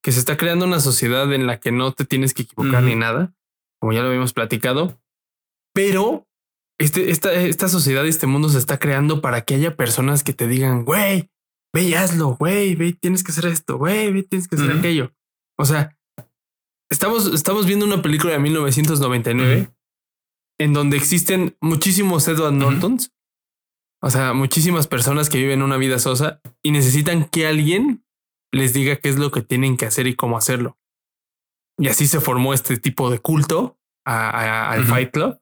que 0.03 0.11
se 0.11 0.19
está 0.19 0.37
creando 0.37 0.65
una 0.65 0.79
sociedad 0.79 1.31
en 1.33 1.45
la 1.47 1.59
que 1.59 1.71
no 1.71 1.91
te 1.91 2.05
tienes 2.05 2.33
que 2.33 2.43
equivocar 2.43 2.83
ni 2.83 2.95
nada 2.95 3.33
como 3.79 3.93
ya 3.93 4.01
lo 4.01 4.07
habíamos 4.07 4.33
platicado, 4.33 4.99
pero 5.73 6.27
este, 6.79 7.11
esta, 7.11 7.33
esta 7.33 7.69
sociedad, 7.69 8.05
este 8.05 8.27
mundo 8.27 8.49
se 8.49 8.57
está 8.57 8.79
creando 8.79 9.21
para 9.21 9.41
que 9.41 9.55
haya 9.55 9.75
personas 9.75 10.23
que 10.23 10.33
te 10.33 10.47
digan, 10.47 10.85
güey, 10.85 11.29
ve 11.73 11.83
y 11.83 11.93
hazlo, 11.93 12.35
güey, 12.35 12.75
ve, 12.75 12.93
tienes 12.93 13.23
que 13.23 13.31
hacer 13.31 13.45
esto, 13.45 13.77
güey, 13.77 14.11
ve, 14.11 14.23
tienes 14.23 14.47
que 14.47 14.55
hacer 14.55 14.71
aquello. 14.71 15.11
O 15.57 15.65
sea, 15.65 15.95
estamos, 16.89 17.33
estamos 17.33 17.65
viendo 17.65 17.85
una 17.85 18.01
película 18.01 18.33
de 18.33 18.39
1999 18.39 19.69
en 20.57 20.73
donde 20.73 20.97
existen 20.97 21.55
muchísimos 21.61 22.27
Edward 22.27 22.53
Nortons, 22.53 23.11
o 24.01 24.09
sea, 24.09 24.33
muchísimas 24.33 24.87
personas 24.87 25.29
que 25.29 25.37
viven 25.37 25.63
una 25.63 25.77
vida 25.77 25.99
sosa 25.99 26.41
y 26.61 26.71
necesitan 26.71 27.25
que 27.25 27.47
alguien 27.47 28.05
les 28.51 28.73
diga 28.73 28.97
qué 28.97 29.09
es 29.09 29.17
lo 29.17 29.31
que 29.31 29.41
tienen 29.41 29.77
que 29.77 29.85
hacer 29.85 30.07
y 30.07 30.15
cómo 30.15 30.37
hacerlo. 30.37 30.77
Y 31.79 31.89
así 31.89 32.07
se 32.07 32.19
formó 32.19 32.53
este 32.53 32.77
tipo 32.77 33.09
de 33.09 33.19
culto 33.19 33.77
al 34.05 34.85
Fight 34.85 35.11
Club 35.11 35.39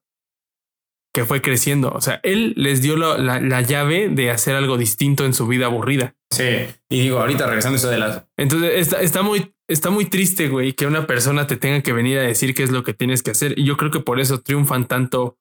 que 1.14 1.24
fue 1.24 1.42
creciendo. 1.42 1.92
O 1.92 2.02
sea, 2.02 2.20
él 2.24 2.54
les 2.58 2.82
dio 2.82 2.98
la, 2.98 3.62
llave 3.62 4.10
de 4.10 4.32
hacer 4.32 4.56
algo 4.56 4.78
distinto 4.78 5.24
en 5.24 5.34
su 5.34 5.48
vida 5.48 5.68
aburrida. 5.68 6.14
Sí. 6.30 6.68
Y 6.90 7.00
digo, 7.00 7.20
ahorita 7.20 7.48
regresando 7.48 7.78
eso 7.78 7.90
de 7.90 8.00
las. 8.00 8.26
Entonces 8.36 8.72
está, 8.76 9.02
está 9.02 9.22
muy, 9.22 9.55
está 9.68 9.90
muy 9.90 10.06
triste, 10.06 10.50
güey, 10.50 10.74
que 10.74 10.88
una 10.88 11.08
persona 11.08 11.48
te 11.48 11.58
tenga 11.58 11.82
que 11.82 11.94
venir 11.94 12.20
a 12.20 12.24
decir 12.24 12.54
qué 12.54 12.64
es 12.64 12.72
lo 12.72 12.84
que 12.84 12.94
tienes 12.94 13.24
que 13.24 13.32
hacer. 13.32 13.58
Y 13.58 13.66
yo 13.66 13.78
creo 13.78 13.92
que 13.92 14.00
por 14.00 14.20
eso 14.20 14.42
triunfan 14.42 14.88
tanto, 14.88 15.38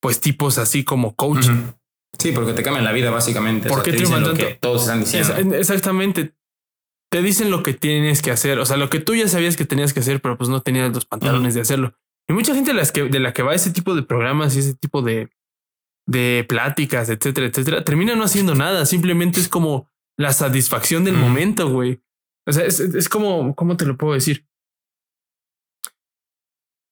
pues, 0.00 0.20
tipos 0.20 0.58
así 0.58 0.84
como 0.84 1.14
coach. 1.14 1.46
Sí, 2.18 2.32
porque 2.32 2.52
te 2.52 2.62
cambian 2.62 2.84
la 2.84 2.92
vida, 2.92 3.10
básicamente. 3.10 3.68
¿Por 3.68 3.82
qué 3.82 3.92
triunfan 3.92 4.24
tanto? 4.24 4.38
Que 4.38 4.58
todos 4.60 4.82
están 4.82 5.00
diciendo. 5.00 5.56
exactamente 5.56 6.34
te 7.10 7.22
dicen 7.22 7.50
lo 7.50 7.62
que 7.62 7.74
tienes 7.74 8.22
que 8.22 8.30
hacer, 8.30 8.58
o 8.60 8.64
sea, 8.64 8.76
lo 8.76 8.88
que 8.88 9.00
tú 9.00 9.14
ya 9.14 9.26
sabías 9.26 9.56
que 9.56 9.64
tenías 9.64 9.92
que 9.92 10.00
hacer, 10.00 10.20
pero 10.20 10.38
pues 10.38 10.48
no 10.48 10.62
tenías 10.62 10.94
los 10.94 11.04
pantalones 11.04 11.54
de 11.54 11.60
hacerlo. 11.60 11.92
Y 12.28 12.32
mucha 12.32 12.54
gente 12.54 12.70
de, 12.70 12.76
las 12.76 12.92
que, 12.92 13.04
de 13.04 13.18
la 13.18 13.32
que 13.32 13.42
va 13.42 13.50
a 13.50 13.56
ese 13.56 13.72
tipo 13.72 13.96
de 13.96 14.02
programas 14.02 14.54
y 14.54 14.60
ese 14.60 14.74
tipo 14.74 15.02
de, 15.02 15.28
de 16.06 16.46
pláticas, 16.48 17.08
etcétera, 17.08 17.48
etcétera, 17.48 17.82
termina 17.82 18.14
no 18.14 18.22
haciendo 18.22 18.54
nada. 18.54 18.86
Simplemente 18.86 19.40
es 19.40 19.48
como 19.48 19.88
la 20.16 20.32
satisfacción 20.32 21.04
del 21.04 21.16
momento, 21.16 21.68
güey. 21.68 22.00
O 22.50 22.52
sea, 22.52 22.64
es, 22.64 22.80
es, 22.80 23.08
como, 23.08 23.54
¿cómo 23.54 23.76
te 23.76 23.86
lo 23.86 23.96
puedo 23.96 24.14
decir? 24.14 24.44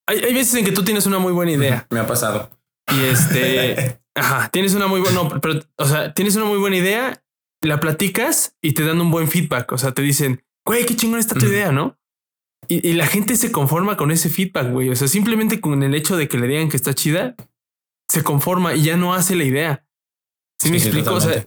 Hay, 0.07 0.19
hay 0.19 0.33
veces 0.33 0.55
en 0.55 0.65
que 0.65 0.73
tú 0.73 0.85
tienes 0.85 1.05
una 1.07 1.19
muy 1.19 1.33
buena 1.33 1.53
idea. 1.53 1.87
Me 1.91 1.99
ha 1.99 2.07
pasado. 2.07 2.51
Y 2.97 3.05
este, 3.05 4.01
ajá, 4.15 4.49
tienes 4.51 4.75
una 4.75 4.87
muy 4.87 5.01
buena, 5.01 5.25
no, 5.25 5.41
pero, 5.41 5.61
o 5.77 5.85
sea, 5.85 6.15
tienes 6.15 6.37
una 6.37 6.45
muy 6.45 6.59
buena 6.59 6.77
idea, 6.77 7.25
la 7.61 7.81
platicas 7.81 8.57
y 8.63 8.73
te 8.73 8.85
dan 8.85 9.01
un 9.01 9.11
buen 9.11 9.29
feedback. 9.29 9.73
O 9.73 9.79
sea, 9.79 9.93
te 9.93 10.03
dicen, 10.03 10.45
güey, 10.65 10.87
qué 10.87 10.95
chingón 10.95 11.19
está 11.19 11.35
tu 11.35 11.47
idea, 11.47 11.73
¿no? 11.73 11.99
Y, 12.69 12.87
y, 12.89 12.93
la 12.93 13.07
gente 13.07 13.35
se 13.37 13.51
conforma 13.51 13.97
con 13.97 14.13
ese 14.13 14.29
feedback, 14.29 14.71
güey. 14.71 14.91
O 14.91 14.97
sea, 14.97 15.09
simplemente 15.09 15.61
con 15.61 15.83
el 15.83 15.95
hecho 15.95 16.17
de 16.17 16.29
que 16.29 16.39
le 16.39 16.47
digan 16.47 16.69
que 16.69 16.77
está 16.77 16.95
chida, 16.95 17.35
se 18.09 18.23
conforma 18.23 18.75
y 18.75 18.83
ya 18.85 18.97
no 18.97 19.15
hace 19.15 19.35
la 19.35 19.45
idea. 19.45 19.87
¿Sí, 20.61 20.69
sí 20.69 20.71
me 20.71 20.77
explico? 20.79 21.15
o 21.15 21.21
sea, 21.21 21.47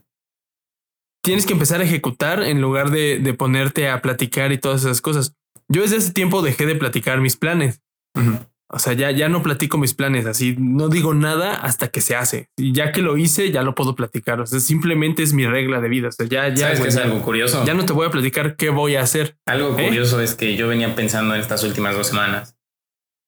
tienes 1.23 1.45
que 1.45 1.53
empezar 1.53 1.81
a 1.81 1.83
ejecutar 1.83 2.43
en 2.43 2.61
lugar 2.61 2.91
de, 2.91 3.19
de, 3.19 3.33
ponerte 3.33 3.89
a 3.89 4.01
platicar 4.01 4.51
y 4.51 4.57
todas 4.57 4.81
esas 4.81 5.01
cosas. 5.01 5.35
Yo 5.67 5.81
desde 5.81 5.97
hace 5.97 6.13
tiempo 6.13 6.41
dejé 6.41 6.65
de 6.65 6.75
platicar 6.75 7.21
mis 7.21 7.37
planes. 7.37 7.81
Uh 8.15 8.21
-huh. 8.21 8.47
O 8.73 8.79
sea, 8.79 8.93
ya, 8.93 9.11
ya 9.11 9.27
no 9.27 9.43
platico 9.43 9.77
mis 9.77 9.93
planes 9.93 10.25
así, 10.25 10.55
no 10.57 10.87
digo 10.87 11.13
nada 11.13 11.55
hasta 11.55 11.89
que 11.89 11.99
se 11.99 12.15
hace. 12.15 12.49
Y 12.57 12.71
ya 12.71 12.93
que 12.93 13.01
lo 13.01 13.17
hice, 13.17 13.51
ya 13.51 13.63
lo 13.63 13.75
puedo 13.75 13.95
platicar. 13.95 14.39
O 14.39 14.45
sea, 14.45 14.61
simplemente 14.61 15.23
es 15.23 15.33
mi 15.33 15.45
regla 15.45 15.81
de 15.81 15.89
vida. 15.89 16.07
O 16.07 16.11
sea, 16.11 16.25
ya, 16.25 16.47
ya. 16.47 16.67
¿Sabes 16.67 16.79
que 16.79 16.87
es 16.87 16.97
algo 16.97 17.21
curioso? 17.21 17.65
Ya 17.65 17.73
no 17.73 17.85
te 17.85 17.91
voy 17.91 18.07
a 18.07 18.11
platicar 18.11 18.55
qué 18.55 18.69
voy 18.69 18.95
a 18.95 19.01
hacer. 19.01 19.37
Algo 19.45 19.77
¿Eh? 19.77 19.87
curioso 19.87 20.21
es 20.21 20.35
que 20.35 20.55
yo 20.55 20.69
venía 20.69 20.95
pensando 20.95 21.35
en 21.35 21.41
estas 21.41 21.63
últimas 21.65 21.95
dos 21.97 22.07
semanas 22.07 22.55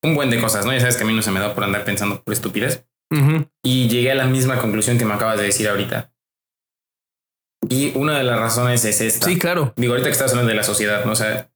un 0.01 0.15
buen 0.15 0.29
de 0.29 0.39
cosas, 0.39 0.65
¿no? 0.65 0.71
Ya 0.71 0.79
sabes 0.79 0.95
que 0.95 1.03
a 1.03 1.07
mí 1.07 1.13
no 1.13 1.21
se 1.21 1.31
me 1.31 1.41
da 1.41 1.53
por 1.53 1.65
andar 1.65 1.83
pensando 1.83 2.21
por 2.23 2.33
estupidez. 2.33 2.85
Uh 3.11 3.17
-huh. 3.17 3.49
Y 3.63 3.89
llegué 3.89 4.11
a 4.11 4.15
la 4.15 4.27
misma 4.27 4.59
conclusión 4.59 4.97
que 4.97 5.03
me 5.03 5.13
acabas 5.13 5.39
de 5.39 5.45
decir 5.45 5.67
ahorita. 5.67 6.12
Y 7.69 7.95
una 7.95 8.17
de 8.17 8.23
las 8.23 8.39
razones 8.39 8.83
es 8.85 9.01
esta. 9.01 9.25
Sí, 9.27 9.37
claro. 9.37 9.73
Digo, 9.75 9.93
ahorita 9.93 10.09
que 10.09 10.13
estás 10.13 10.31
hablando 10.31 10.49
de 10.49 10.55
la 10.55 10.63
sociedad, 10.63 11.05
¿no? 11.05 11.11
O 11.11 11.15
sea, 11.15 11.49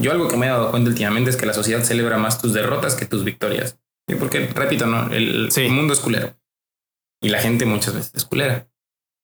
yo 0.00 0.12
algo 0.12 0.28
que 0.28 0.36
me 0.36 0.46
he 0.46 0.48
dado 0.48 0.70
cuenta 0.70 0.90
últimamente 0.90 1.30
es 1.30 1.36
que 1.36 1.46
la 1.46 1.54
sociedad 1.54 1.82
celebra 1.82 2.18
más 2.18 2.40
tus 2.40 2.52
derrotas 2.52 2.94
que 2.94 3.06
tus 3.06 3.24
victorias. 3.24 3.78
Porque, 4.18 4.46
repito, 4.48 4.86
no, 4.86 5.12
el, 5.12 5.50
sí. 5.52 5.68
mundo 5.68 5.92
es 5.92 6.00
culero. 6.00 6.36
Y 7.22 7.28
la 7.28 7.40
gente 7.40 7.64
muchas 7.66 7.94
veces 7.94 8.12
es 8.14 8.24
culera. 8.24 8.68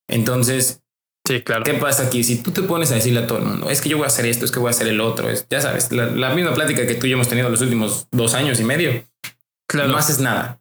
Entonces, 0.09 0.83
sí, 1.27 1.41
claro. 1.43 1.65
¿qué 1.65 1.75
pasa 1.75 2.05
aquí? 2.05 2.23
Si 2.23 2.43
tú 2.43 2.53
te 2.53 2.63
pones 2.63 2.93
a 2.93 2.97
decirle 2.97 3.21
a 3.21 3.27
todo 3.27 3.39
el 3.39 3.45
mundo, 3.45 3.71
es 3.71 3.81
que 3.81 3.89
yo 3.89 3.97
voy 3.97 4.05
a 4.05 4.09
hacer 4.09 4.27
esto, 4.27 4.45
es 4.45 4.53
que 4.53 4.61
voy 4.61 4.69
a 4.69 4.71
hacer 4.71 4.87
el 4.87 5.01
otro, 5.01 5.29
es, 5.29 5.47
ya 5.49 5.61
sabes, 5.61 5.91
la, 5.91 6.07
la 6.07 6.35
misma 6.35 6.55
plática 6.55 6.87
que 6.87 6.95
tú 6.95 7.07
y 7.07 7.11
yo 7.11 7.17
hemos 7.17 7.29
tenido 7.29 7.49
los 7.49 7.61
últimos 7.63 8.07
dos 8.13 8.35
años 8.35 8.61
y 8.61 8.65
medio, 8.65 9.05
claro. 9.69 9.89
no 9.89 9.97
haces 9.97 10.21
nada. 10.21 10.61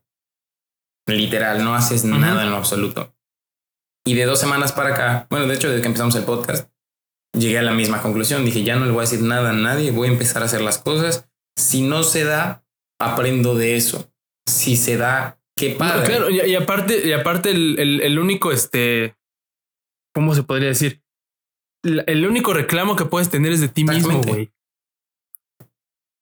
Literal, 1.08 1.64
no 1.64 1.76
haces 1.76 2.04
uh 2.04 2.08
-huh. 2.08 2.20
nada 2.20 2.44
en 2.44 2.50
lo 2.50 2.58
absoluto. 2.58 3.15
Y 4.06 4.14
de 4.14 4.26
dos 4.26 4.40
semanas 4.40 4.72
para 4.72 4.94
acá, 4.94 5.28
bueno, 5.32 5.48
de 5.48 5.56
hecho, 5.56 5.68
desde 5.68 5.82
que 5.82 5.88
empezamos 5.88 6.16
el 6.16 6.24
podcast, 6.24 6.70
llegué 7.38 7.58
a 7.58 7.64
la 7.64 7.74
misma 7.74 8.02
conclusión. 8.02 8.46
Dije, 8.46 8.64
ya 8.64 8.76
no 8.76 8.86
le 8.86 8.92
voy 8.92 9.00
a 9.00 9.10
decir 9.10 9.22
nada 9.22 9.50
a 9.50 9.54
nadie, 9.54 9.92
voy 9.92 10.08
a 10.08 10.12
empezar 10.12 10.44
a 10.44 10.46
hacer 10.46 10.62
las 10.62 10.78
cosas. 10.78 11.28
Si 11.58 11.82
no 11.82 12.04
se 12.04 12.24
da, 12.24 12.64
aprendo 13.00 13.56
de 13.56 13.76
eso. 13.76 14.12
Si 14.48 14.78
se 14.78 14.98
da, 14.98 15.40
qué 15.58 15.72
padre. 15.72 16.02
No, 16.02 16.06
claro, 16.06 16.30
y, 16.30 16.40
y, 16.42 16.56
aparte, 16.56 17.08
y 17.08 17.14
aparte 17.14 17.50
el, 17.50 17.80
el, 17.80 18.02
el, 18.02 18.20
único, 18.20 18.52
este, 18.52 19.16
¿cómo 20.14 20.36
se 20.36 20.44
podría 20.44 20.70
decir? 20.70 21.02
El 21.84 22.28
único 22.28 22.54
reclamo 22.54 22.96
que 22.96 23.06
puedes 23.06 23.30
tener 23.30 23.52
es 23.52 23.62
de 23.62 23.70
ti 23.70 23.86
mismo, 23.86 24.22
güey. 24.22 24.52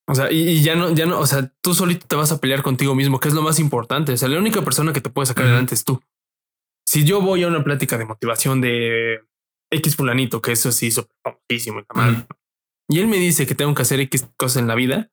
O 0.08 0.16
sea, 0.16 0.32
y, 0.32 0.50
y, 0.50 0.64
ya 0.64 0.76
no, 0.76 0.94
ya 0.94 1.06
no, 1.06 1.20
o 1.20 1.26
sea, 1.26 1.52
tú 1.62 1.74
solito 1.74 2.06
te 2.08 2.16
vas 2.16 2.32
a 2.32 2.40
pelear 2.40 2.62
contigo 2.62 2.96
mismo, 2.96 3.20
que 3.20 3.28
es 3.28 3.34
lo 3.34 3.42
más 3.42 3.60
importante. 3.60 4.14
O 4.14 4.18
sea, 4.18 4.30
la 4.30 4.40
única 4.40 4.62
persona 4.62 4.94
que 4.94 5.02
te 5.02 5.10
puede 5.10 5.26
sacar 5.26 5.46
adelante 5.46 5.76
es 5.76 5.84
tú. 5.84 6.02
Si 6.86 7.04
yo 7.06 7.22
voy 7.22 7.44
a 7.44 7.48
una 7.48 7.64
plática 7.64 7.98
de 7.98 8.06
motivación 8.06 8.62
de 8.62 9.22
X 9.72 9.96
fulanito, 9.96 10.42
que 10.42 10.52
eso 10.52 10.72
sí 10.72 10.88
hizo 10.88 11.08
famosísimo 11.24 11.80
uh 11.80 11.84
-huh. 11.84 12.28
y 12.90 13.00
él 13.00 13.08
me 13.08 13.18
dice 13.18 13.48
que 13.48 13.56
tengo 13.56 13.74
que 13.74 13.82
hacer 13.82 14.00
X 14.02 14.28
cosas 14.38 14.62
en 14.62 14.68
la 14.68 14.76
vida, 14.76 15.10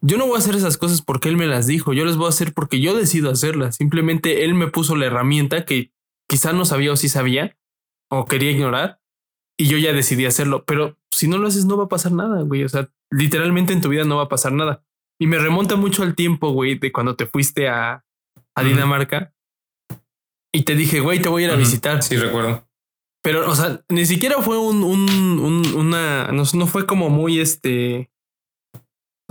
yo 0.00 0.18
no 0.18 0.26
voy 0.26 0.36
a 0.36 0.38
hacer 0.38 0.54
esas 0.54 0.78
cosas 0.78 1.02
porque 1.02 1.28
él 1.28 1.36
me 1.36 1.46
las 1.46 1.66
dijo, 1.66 1.92
yo 1.92 2.04
las 2.04 2.16
voy 2.16 2.26
a 2.26 2.30
hacer 2.30 2.52
porque 2.52 2.80
yo 2.80 2.94
decido 2.94 3.30
hacerlas. 3.30 3.76
Simplemente 3.76 4.44
él 4.44 4.54
me 4.54 4.68
puso 4.68 4.96
la 4.96 5.06
herramienta 5.06 5.64
que 5.64 5.92
quizá 6.28 6.52
no 6.52 6.64
sabía 6.64 6.92
o 6.92 6.96
sí 6.96 7.08
sabía 7.08 7.56
o 8.10 8.26
quería 8.26 8.50
ignorar 8.50 9.00
y 9.58 9.66
yo 9.66 9.78
ya 9.78 9.92
decidí 9.92 10.26
hacerlo. 10.26 10.64
Pero 10.64 10.98
si 11.10 11.28
no 11.28 11.38
lo 11.38 11.48
haces, 11.48 11.64
no 11.64 11.76
va 11.76 11.84
a 11.84 11.88
pasar 11.88 12.12
nada, 12.12 12.42
güey. 12.42 12.64
O 12.64 12.68
sea, 12.68 12.90
literalmente 13.10 13.72
en 13.72 13.80
tu 13.80 13.88
vida 13.88 14.04
no 14.04 14.16
va 14.16 14.24
a 14.24 14.28
pasar 14.28 14.52
nada. 14.52 14.84
Y 15.20 15.26
me 15.26 15.38
remonta 15.38 15.76
mucho 15.76 16.02
al 16.02 16.14
tiempo, 16.14 16.50
güey, 16.50 16.78
de 16.78 16.90
cuando 16.90 17.16
te 17.16 17.26
fuiste 17.26 17.68
a, 17.68 18.04
a 18.56 18.62
Dinamarca. 18.62 19.32
Y 20.52 20.62
te 20.62 20.74
dije, 20.74 21.00
güey, 21.00 21.20
te 21.20 21.28
voy 21.28 21.42
a 21.42 21.46
ir 21.46 21.50
a 21.52 21.54
uh 21.54 21.56
-huh. 21.56 21.60
visitar. 21.60 22.02
Sí, 22.02 22.16
recuerdo. 22.16 22.68
Pero, 23.22 23.48
o 23.48 23.54
sea, 23.54 23.82
ni 23.88 24.04
siquiera 24.04 24.42
fue 24.42 24.58
un, 24.58 24.82
un, 24.82 25.08
un 25.38 25.74
una, 25.76 26.28
no, 26.32 26.42
no 26.54 26.66
fue 26.66 26.86
como 26.86 27.08
muy 27.08 27.40
este 27.40 28.10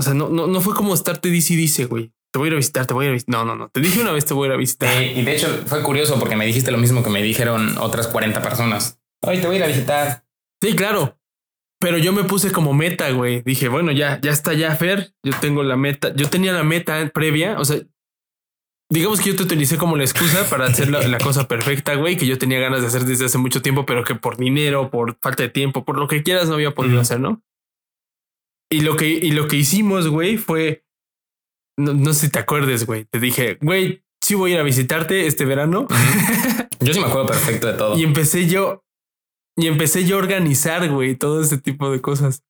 o 0.02 0.04
sea, 0.04 0.16
no, 0.16 0.30
no, 0.30 0.48
no 0.48 0.62
fue 0.62 0.74
como 0.74 0.96
estarte 0.96 1.30
dice 1.30 1.54
y 1.54 1.58
dice, 1.58 1.86
güey. 1.86 2.12
Te 2.34 2.40
voy 2.40 2.48
a 2.48 2.50
ir 2.50 2.54
a 2.54 2.58
visitar, 2.58 2.88
te 2.88 2.94
voy 2.96 3.06
a 3.06 3.08
ir 3.08 3.12
a 3.12 3.14
visitar. 3.14 3.36
No, 3.36 3.46
no, 3.46 3.56
no. 3.56 3.70
Te 3.70 3.82
dije 3.82 4.02
una 4.02 4.12
vez 4.12 4.26
te 4.26 4.34
voy 4.34 4.46
a 4.46 4.48
ir 4.48 4.54
a 4.56 4.58
visitar. 4.58 4.90
Eh, 5.00 5.14
y 5.16 5.22
de 5.22 5.36
hecho 5.36 5.48
fue 5.68 5.84
curioso 5.84 6.18
porque 6.18 6.36
me 6.36 6.46
dijiste 6.48 6.72
lo 6.72 6.80
mismo 6.80 7.04
que 7.04 7.12
me 7.12 7.22
dijeron 7.22 7.78
otras 7.78 8.08
40 8.08 8.42
personas. 8.42 9.00
Hoy 9.22 9.38
te 9.38 9.46
voy 9.46 9.58
a 9.58 9.60
ir 9.60 9.64
a 9.66 9.68
visitar. 9.68 10.24
Sí, 10.60 10.76
claro. 10.76 11.20
Pero 11.80 12.00
yo 12.00 12.14
me 12.14 12.24
puse 12.24 12.52
como 12.52 12.74
meta, 12.74 13.12
güey. 13.12 13.44
Dije, 13.44 13.68
bueno, 13.68 13.92
ya, 13.92 14.20
ya 14.22 14.32
está 14.32 14.54
ya, 14.54 14.76
Fer. 14.76 15.14
Yo 15.24 15.34
tengo 15.40 15.62
la 15.62 15.76
meta. 15.76 16.16
Yo 16.16 16.30
tenía 16.30 16.54
la 16.54 16.64
meta 16.64 17.12
previa. 17.14 17.60
O 17.60 17.66
sea, 17.66 17.82
digamos 18.92 19.22
que 19.22 19.30
yo 19.30 19.36
te 19.36 19.44
utilicé 19.44 19.78
como 19.78 19.98
la 19.98 20.04
excusa 20.04 20.48
para 20.50 20.66
hacer 20.66 20.90
la, 20.90 21.08
la 21.08 21.18
cosa 21.18 21.48
perfecta, 21.48 21.96
güey, 21.96 22.18
que 22.18 22.28
yo 22.28 22.38
tenía 22.38 22.60
ganas 22.60 22.82
de 22.82 22.88
hacer 22.88 23.06
desde 23.06 23.26
hace 23.26 23.38
mucho 23.38 23.62
tiempo, 23.62 23.86
pero 23.86 24.04
que 24.04 24.16
por 24.16 24.38
dinero, 24.38 24.92
por 24.92 25.18
falta 25.20 25.44
de 25.44 25.50
tiempo, 25.50 25.86
por 25.86 25.98
lo 25.98 26.08
que 26.08 26.22
quieras, 26.22 26.50
no 26.50 26.56
había 26.56 26.72
podido 26.72 27.00
hacer, 27.00 27.20
¿no? 27.20 27.42
Y 28.70 28.82
lo 28.82 28.96
que, 28.96 29.08
y 29.08 29.32
lo 29.32 29.48
que 29.48 29.58
hicimos, 29.58 30.08
güey, 30.08 30.38
fue. 30.38 30.86
No, 31.78 31.94
no, 31.94 32.14
sé 32.14 32.28
si 32.28 32.32
te 32.32 32.40
acuerdes, 32.40 32.86
güey. 32.86 33.06
Te 33.06 33.20
dije, 33.20 33.58
güey, 33.62 34.04
sí 34.22 34.36
voy 34.36 34.52
a 34.52 34.54
ir 34.56 34.60
a 34.60 34.64
visitarte 34.64 35.28
este 35.28 35.46
verano. 35.46 35.88
yo 36.80 36.94
sí 36.94 37.00
me 37.00 37.06
acuerdo 37.06 37.28
perfecto 37.28 37.68
de 37.68 37.74
todo. 37.74 37.98
Y 37.98 38.04
empecé 38.04 38.48
yo. 38.48 38.84
Y 39.58 39.68
empecé 39.68 40.06
yo 40.06 40.16
a 40.16 40.20
organizar, 40.20 40.90
güey, 40.90 41.16
todo 41.16 41.42
ese 41.42 41.58
tipo 41.58 41.92
de 41.92 42.00
cosas. 42.00 42.44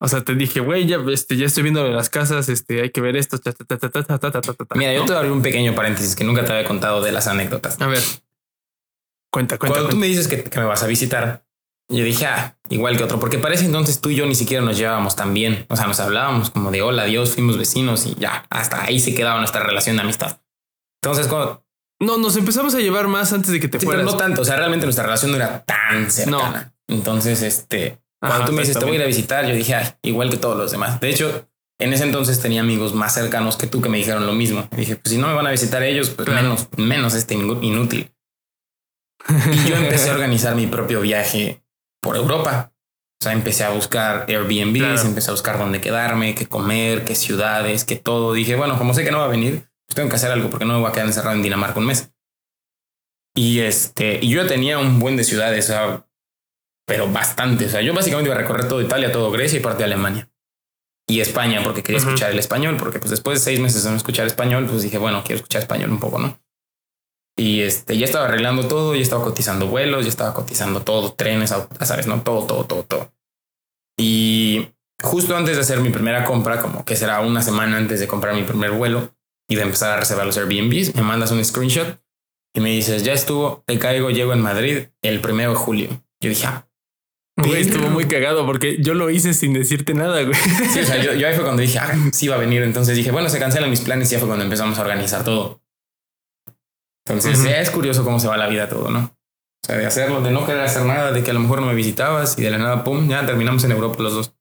O 0.00 0.06
sea, 0.06 0.22
te 0.22 0.34
dije, 0.34 0.60
güey, 0.60 0.86
ya, 0.86 0.98
este, 1.12 1.36
ya 1.36 1.46
estoy 1.46 1.64
viendo 1.64 1.86
las 1.88 2.08
casas, 2.08 2.48
este, 2.48 2.82
hay 2.82 2.90
que 2.90 3.00
ver 3.00 3.16
esto. 3.16 3.38
Ta, 3.38 3.52
ta, 3.52 3.78
ta, 3.78 4.76
Mira, 4.76 4.94
yo 4.94 5.00
te 5.00 5.08
voy 5.08 5.14
a 5.14 5.18
abrir 5.18 5.32
un 5.32 5.42
pequeño 5.42 5.74
paréntesis 5.74 6.14
que 6.14 6.24
nunca 6.24 6.44
te 6.44 6.52
había 6.52 6.66
contado 6.66 7.02
de 7.02 7.10
las 7.10 7.26
anécdotas. 7.26 7.80
A 7.80 7.86
ver. 7.86 8.02
Cuenta, 9.30 9.58
cuenta. 9.58 9.58
Cuando 9.58 9.74
cuenta. 9.74 9.90
tú 9.90 9.96
me 9.96 10.06
dices 10.06 10.28
que, 10.28 10.44
que 10.44 10.60
me 10.60 10.66
vas 10.66 10.82
a 10.84 10.86
visitar, 10.86 11.44
yo 11.90 12.04
dije, 12.04 12.26
ah, 12.26 12.56
igual 12.68 12.96
que 12.96 13.04
otro, 13.04 13.18
porque 13.18 13.38
parece 13.38 13.64
entonces 13.64 14.00
tú 14.00 14.10
y 14.10 14.14
yo 14.14 14.26
ni 14.26 14.34
siquiera 14.34 14.62
nos 14.62 14.76
llevábamos 14.76 15.16
tan 15.16 15.32
bien. 15.32 15.66
O 15.68 15.76
sea, 15.76 15.86
nos 15.86 15.98
hablábamos 16.00 16.50
como 16.50 16.70
de 16.70 16.82
hola, 16.82 17.04
Dios, 17.04 17.34
fuimos 17.34 17.56
vecinos 17.56 18.06
y 18.06 18.14
ya, 18.14 18.46
hasta 18.50 18.84
ahí 18.84 19.00
se 19.00 19.14
quedaba 19.14 19.38
nuestra 19.38 19.62
relación 19.62 19.96
de 19.96 20.02
amistad. 20.02 20.38
Entonces, 21.02 21.26
cuando. 21.28 21.64
No, 22.00 22.18
nos 22.18 22.36
empezamos 22.36 22.74
a 22.76 22.78
llevar 22.78 23.08
más 23.08 23.32
antes 23.32 23.50
de 23.50 23.58
que 23.58 23.66
te 23.66 23.80
sí, 23.80 23.86
fueras. 23.86 24.04
Pero 24.04 24.12
no 24.12 24.18
tanto. 24.18 24.42
O 24.42 24.44
sea, 24.44 24.56
realmente 24.56 24.86
nuestra 24.86 25.04
relación 25.04 25.32
no 25.32 25.36
era 25.36 25.64
tan 25.64 26.10
cercana. 26.10 26.72
No. 26.88 26.94
Entonces, 26.94 27.42
este, 27.42 27.98
cuando 28.20 28.38
Ajá, 28.38 28.46
tú 28.46 28.52
me 28.52 28.62
dices, 28.62 28.78
te 28.78 28.84
voy 28.84 28.94
a 28.94 28.96
ir 28.96 29.02
a 29.02 29.06
visitar, 29.06 29.46
yo 29.46 29.54
dije, 29.54 29.74
ah, 29.74 29.98
igual 30.02 30.30
que 30.30 30.36
todos 30.36 30.56
los 30.56 30.70
demás. 30.70 31.00
De 31.00 31.08
hecho, 31.08 31.48
en 31.80 31.92
ese 31.92 32.04
entonces 32.04 32.40
tenía 32.40 32.60
amigos 32.60 32.94
más 32.94 33.14
cercanos 33.14 33.56
que 33.56 33.68
tú 33.68 33.80
que 33.80 33.88
me 33.88 33.98
dijeron 33.98 34.26
lo 34.26 34.32
mismo. 34.32 34.68
Y 34.72 34.76
dije, 34.76 34.96
pues 34.96 35.12
si 35.12 35.18
no 35.18 35.28
me 35.28 35.34
van 35.34 35.46
a 35.46 35.52
visitar 35.52 35.82
ellos, 35.82 36.10
pues 36.10 36.26
claro. 36.26 36.42
menos, 36.42 36.68
menos 36.76 37.14
este 37.14 37.34
inútil. 37.34 38.12
y 39.52 39.68
yo 39.68 39.76
empecé 39.76 40.10
a 40.10 40.14
organizar 40.14 40.56
mi 40.56 40.66
propio 40.66 41.00
viaje 41.00 41.62
por 42.00 42.16
Europa. 42.16 42.72
O 43.20 43.24
sea, 43.24 43.32
empecé 43.32 43.64
a 43.64 43.70
buscar 43.70 44.26
Airbnb, 44.28 44.78
claro. 44.78 45.00
empecé 45.02 45.30
a 45.30 45.32
buscar 45.32 45.58
dónde 45.58 45.80
quedarme, 45.80 46.34
qué 46.34 46.46
comer, 46.46 47.04
qué 47.04 47.14
ciudades, 47.14 47.84
qué 47.84 47.96
todo. 47.96 48.32
Dije, 48.32 48.56
bueno, 48.56 48.78
como 48.78 48.94
sé 48.94 49.04
que 49.04 49.10
no 49.10 49.18
va 49.18 49.24
a 49.24 49.28
venir, 49.28 49.68
pues 49.86 49.94
tengo 49.94 50.08
que 50.08 50.16
hacer 50.16 50.30
algo 50.30 50.50
porque 50.50 50.64
no 50.64 50.74
me 50.74 50.80
voy 50.80 50.88
a 50.88 50.92
quedar 50.92 51.06
encerrado 51.06 51.36
en 51.36 51.42
Dinamarca 51.42 51.78
un 51.78 51.86
mes. 51.86 52.12
Y 53.36 53.60
este, 53.60 54.18
y 54.20 54.30
yo 54.30 54.46
tenía 54.46 54.78
un 54.78 54.98
buen 54.98 55.16
de 55.16 55.24
ciudades, 55.24 55.66
o 55.66 55.72
sea, 55.72 56.07
pero 56.88 57.06
bastante. 57.06 57.66
O 57.66 57.68
sea, 57.68 57.82
yo 57.82 57.94
básicamente 57.94 58.30
iba 58.30 58.34
a 58.34 58.40
recorrer 58.40 58.66
todo 58.66 58.80
Italia, 58.80 59.12
todo 59.12 59.30
Grecia 59.30 59.58
y 59.58 59.62
parte 59.62 59.78
de 59.80 59.84
Alemania. 59.84 60.28
Y 61.06 61.20
España, 61.20 61.62
porque 61.62 61.82
quería 61.82 62.00
uh 62.00 62.04
-huh. 62.04 62.08
escuchar 62.08 62.32
el 62.32 62.38
español, 62.38 62.76
porque 62.78 62.98
pues 62.98 63.10
después 63.10 63.38
de 63.38 63.44
seis 63.44 63.60
meses 63.60 63.84
de 63.84 63.90
no 63.90 63.96
escuchar 63.96 64.26
español, 64.26 64.66
pues 64.68 64.82
dije, 64.82 64.98
bueno, 64.98 65.22
quiero 65.24 65.36
escuchar 65.36 65.62
español 65.62 65.90
un 65.90 66.00
poco, 66.00 66.18
¿no? 66.18 66.40
Y 67.38 67.60
este, 67.60 67.96
ya 67.96 68.04
estaba 68.04 68.24
arreglando 68.24 68.66
todo, 68.66 68.94
ya 68.94 69.02
estaba 69.02 69.22
cotizando 69.22 69.68
vuelos, 69.68 70.04
ya 70.04 70.08
estaba 70.08 70.34
cotizando 70.34 70.82
todo, 70.82 71.12
trenes, 71.12 71.54
sabes, 71.80 72.06
¿no? 72.06 72.22
Todo, 72.22 72.44
todo, 72.46 72.64
todo, 72.64 72.82
todo. 72.82 73.12
Y 73.98 74.68
justo 75.02 75.36
antes 75.36 75.56
de 75.56 75.62
hacer 75.62 75.80
mi 75.80 75.90
primera 75.90 76.24
compra, 76.24 76.60
como 76.60 76.84
que 76.84 76.96
será 76.96 77.20
una 77.20 77.42
semana 77.42 77.76
antes 77.76 78.00
de 78.00 78.08
comprar 78.08 78.34
mi 78.34 78.42
primer 78.42 78.72
vuelo 78.72 79.14
y 79.48 79.56
de 79.56 79.62
empezar 79.62 79.92
a 79.92 80.00
reservar 80.00 80.26
los 80.26 80.36
Airbnbs, 80.36 80.94
me 80.94 81.02
mandas 81.02 81.30
un 81.30 81.44
screenshot 81.44 82.00
y 82.54 82.60
me 82.60 82.70
dices, 82.70 83.04
ya 83.04 83.12
estuvo, 83.12 83.62
te 83.66 83.78
caigo, 83.78 84.10
llego 84.10 84.32
en 84.32 84.40
Madrid 84.40 84.88
el 85.02 85.20
primero 85.20 85.50
de 85.50 85.56
julio. 85.56 85.88
Yo 86.20 86.28
dije, 86.28 86.46
ah. 86.46 86.67
Güey, 87.38 87.62
estuvo 87.62 87.88
muy 87.88 88.06
cagado 88.06 88.44
porque 88.44 88.78
yo 88.80 88.94
lo 88.94 89.10
hice 89.10 89.32
sin 89.32 89.52
decirte 89.52 89.94
nada, 89.94 90.22
güey. 90.22 90.34
Sí, 90.72 90.80
o 90.80 90.84
sea, 90.84 91.02
yo, 91.02 91.14
yo 91.14 91.28
ahí 91.28 91.34
fue 91.34 91.44
cuando 91.44 91.62
dije, 91.62 91.78
ah, 91.78 91.94
sí 92.12 92.26
va 92.26 92.34
a 92.34 92.38
venir. 92.38 92.62
Entonces 92.62 92.96
dije, 92.96 93.12
bueno, 93.12 93.28
se 93.28 93.38
cancelan 93.38 93.70
mis 93.70 93.80
planes 93.80 94.10
y 94.10 94.14
ya 94.14 94.18
fue 94.18 94.26
cuando 94.26 94.44
empezamos 94.44 94.76
a 94.78 94.82
organizar 94.82 95.24
todo. 95.24 95.62
Entonces 97.06 97.44
es 97.44 97.70
curioso 97.70 98.04
cómo 98.04 98.18
se 98.18 98.28
va 98.28 98.36
la 98.36 98.48
vida 98.48 98.68
todo, 98.68 98.90
¿no? 98.90 99.16
O 99.62 99.66
sea, 99.66 99.76
de 99.76 99.86
hacerlo, 99.86 100.20
de 100.20 100.30
no 100.30 100.46
querer 100.46 100.62
hacer 100.62 100.84
nada, 100.84 101.12
de 101.12 101.22
que 101.22 101.30
a 101.30 101.34
lo 101.34 101.40
mejor 101.40 101.60
no 101.60 101.66
me 101.66 101.74
visitabas 101.74 102.38
y 102.38 102.42
de 102.42 102.50
la 102.50 102.58
nada, 102.58 102.84
pum, 102.84 103.08
ya 103.08 103.24
terminamos 103.24 103.64
en 103.64 103.72
Europa 103.72 104.02
los 104.02 104.14
dos. 104.14 104.34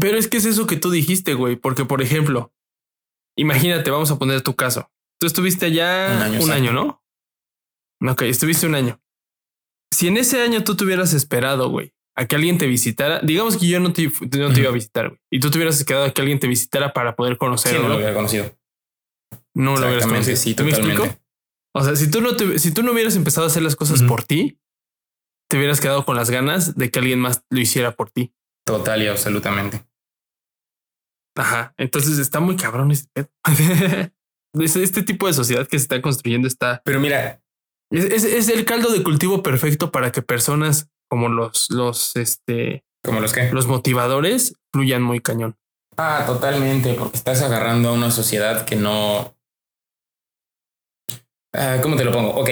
Pero 0.00 0.16
es 0.16 0.28
que 0.28 0.38
es 0.38 0.44
eso 0.44 0.66
que 0.66 0.76
tú 0.76 0.90
dijiste, 0.90 1.34
güey, 1.34 1.56
porque 1.56 1.84
por 1.84 2.00
ejemplo, 2.00 2.52
imagínate, 3.36 3.90
vamos 3.90 4.10
a 4.10 4.18
poner 4.18 4.42
tu 4.42 4.54
caso. 4.54 4.90
Tú 5.18 5.26
estuviste 5.26 5.66
allá 5.66 6.12
un 6.16 6.22
año, 6.22 6.40
un 6.42 6.50
año 6.50 6.72
¿no? 6.72 7.02
Ok, 8.10 8.22
estuviste 8.22 8.66
un 8.66 8.74
año. 8.74 9.00
Si 9.92 10.08
en 10.08 10.16
ese 10.16 10.40
año 10.42 10.64
tú 10.64 10.74
te 10.74 10.84
hubieras 10.84 11.12
esperado, 11.12 11.68
güey, 11.68 11.92
a 12.16 12.26
que 12.26 12.36
alguien 12.36 12.58
te 12.58 12.66
visitara, 12.66 13.20
digamos 13.20 13.56
que 13.56 13.68
yo 13.68 13.78
no 13.78 13.92
te, 13.92 14.10
no 14.38 14.52
te 14.52 14.60
iba 14.60 14.70
a 14.70 14.72
visitar, 14.72 15.08
güey, 15.08 15.20
y 15.30 15.40
tú 15.40 15.50
te 15.50 15.58
hubieras 15.58 15.84
quedado 15.84 16.04
a 16.04 16.10
que 16.10 16.20
alguien 16.20 16.38
te 16.40 16.48
visitara 16.48 16.92
para 16.92 17.14
poder 17.14 17.36
conocerlo. 17.36 17.78
Sí, 17.78 17.82
no 17.82 17.88
lo 17.88 17.96
hubiera 17.96 18.14
conocido. 18.14 18.58
No 19.54 19.76
lo 19.76 19.86
hubieras 19.86 20.06
conocido. 20.06 20.36
Sí, 20.36 20.54
¿Tú 20.54 20.64
me 20.64 20.70
explico? 20.70 21.06
O 21.74 21.84
sea, 21.84 21.96
si 21.96 22.10
tú 22.10 22.20
no 22.20 22.36
te, 22.36 22.58
si 22.58 22.72
tú 22.72 22.82
no 22.82 22.92
hubieras 22.92 23.16
empezado 23.16 23.46
a 23.46 23.50
hacer 23.50 23.62
las 23.62 23.76
cosas 23.76 24.02
por 24.02 24.24
ti, 24.24 24.58
te 25.48 25.58
hubieras 25.58 25.80
quedado 25.80 26.04
con 26.04 26.16
las 26.16 26.30
ganas 26.30 26.76
de 26.76 26.90
que 26.90 26.98
alguien 26.98 27.20
más 27.20 27.44
lo 27.50 27.60
hiciera 27.60 27.94
por 27.94 28.10
ti. 28.10 28.34
Total 28.66 29.02
y 29.02 29.08
absolutamente. 29.08 29.86
Ajá. 31.36 31.74
Entonces 31.76 32.18
está 32.18 32.40
muy 32.40 32.56
cabrón 32.56 32.90
este, 32.90 33.28
este 34.54 35.02
tipo 35.02 35.26
de 35.26 35.32
sociedad 35.32 35.66
que 35.66 35.78
se 35.78 35.84
está 35.84 36.00
construyendo 36.00 36.48
está. 36.48 36.82
Pero 36.84 37.00
mira, 37.00 37.41
es, 37.92 38.24
es, 38.24 38.48
el 38.48 38.64
caldo 38.64 38.90
de 38.90 39.02
cultivo 39.02 39.42
perfecto 39.42 39.90
para 39.90 40.12
que 40.12 40.22
personas 40.22 40.88
como 41.08 41.28
los, 41.28 41.70
los, 41.70 42.16
este, 42.16 42.84
como 43.04 43.20
los 43.20 43.32
que 43.32 43.52
los 43.52 43.66
motivadores 43.66 44.54
fluyan 44.72 45.02
muy 45.02 45.20
cañón. 45.20 45.56
Ah, 45.96 46.24
totalmente, 46.26 46.94
porque 46.94 47.18
estás 47.18 47.42
agarrando 47.42 47.90
a 47.90 47.92
una 47.92 48.10
sociedad 48.10 48.64
que 48.64 48.76
no. 48.76 49.36
Ah, 51.54 51.78
¿Cómo 51.82 51.96
te 51.96 52.04
lo 52.04 52.12
pongo? 52.12 52.30
Ok. 52.30 52.50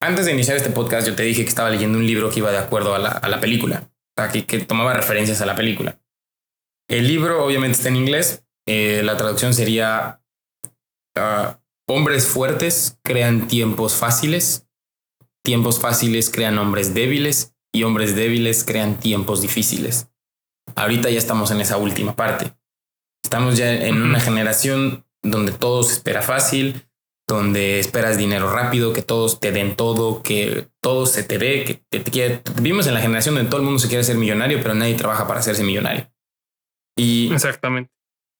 Antes 0.00 0.24
de 0.24 0.32
iniciar 0.32 0.56
este 0.56 0.70
podcast, 0.70 1.06
yo 1.06 1.14
te 1.14 1.22
dije 1.22 1.42
que 1.42 1.48
estaba 1.48 1.70
leyendo 1.70 1.98
un 1.98 2.06
libro 2.06 2.30
que 2.30 2.40
iba 2.40 2.50
de 2.50 2.58
acuerdo 2.58 2.94
a 2.94 2.98
la, 2.98 3.10
a 3.10 3.28
la 3.28 3.40
película, 3.40 3.90
o 4.16 4.20
sea, 4.20 4.32
que, 4.32 4.46
que 4.46 4.58
tomaba 4.60 4.94
referencias 4.94 5.40
a 5.42 5.46
la 5.46 5.54
película. 5.54 6.00
El 6.88 7.06
libro 7.06 7.44
obviamente 7.44 7.76
está 7.76 7.88
en 7.88 7.96
inglés. 7.96 8.44
Eh, 8.66 9.02
la 9.04 9.16
traducción 9.16 9.54
sería 9.54 10.20
uh, 11.18 11.54
Hombres 11.94 12.26
fuertes 12.26 12.98
crean 13.02 13.48
tiempos 13.48 13.96
fáciles, 13.96 14.66
tiempos 15.44 15.78
fáciles 15.78 16.30
crean 16.30 16.56
hombres 16.56 16.94
débiles 16.94 17.54
y 17.70 17.82
hombres 17.82 18.16
débiles 18.16 18.64
crean 18.64 18.98
tiempos 18.98 19.42
difíciles. 19.42 20.08
Ahorita 20.74 21.10
ya 21.10 21.18
estamos 21.18 21.50
en 21.50 21.60
esa 21.60 21.76
última 21.76 22.16
parte. 22.16 22.54
Estamos 23.22 23.58
ya 23.58 23.74
en 23.74 24.00
una 24.00 24.20
generación 24.20 25.04
donde 25.22 25.52
todo 25.52 25.82
se 25.82 25.92
espera 25.92 26.22
fácil, 26.22 26.88
donde 27.28 27.78
esperas 27.78 28.16
dinero 28.16 28.50
rápido, 28.50 28.94
que 28.94 29.02
todos 29.02 29.38
te 29.38 29.52
den 29.52 29.76
todo, 29.76 30.22
que 30.22 30.68
todo 30.80 31.04
se 31.04 31.22
te 31.24 31.36
dé, 31.36 31.64
que 31.64 31.74
te, 31.74 32.00
te 32.00 32.42
Vivimos 32.56 32.86
en 32.86 32.94
la 32.94 33.02
generación 33.02 33.34
donde 33.34 33.50
todo 33.50 33.60
el 33.60 33.66
mundo 33.66 33.78
se 33.78 33.88
quiere 33.88 34.02
ser 34.02 34.16
millonario, 34.16 34.60
pero 34.62 34.74
nadie 34.74 34.94
trabaja 34.94 35.26
para 35.26 35.40
hacerse 35.40 35.62
millonario. 35.62 36.10
Y, 36.96 37.30
Exactamente. 37.34 37.92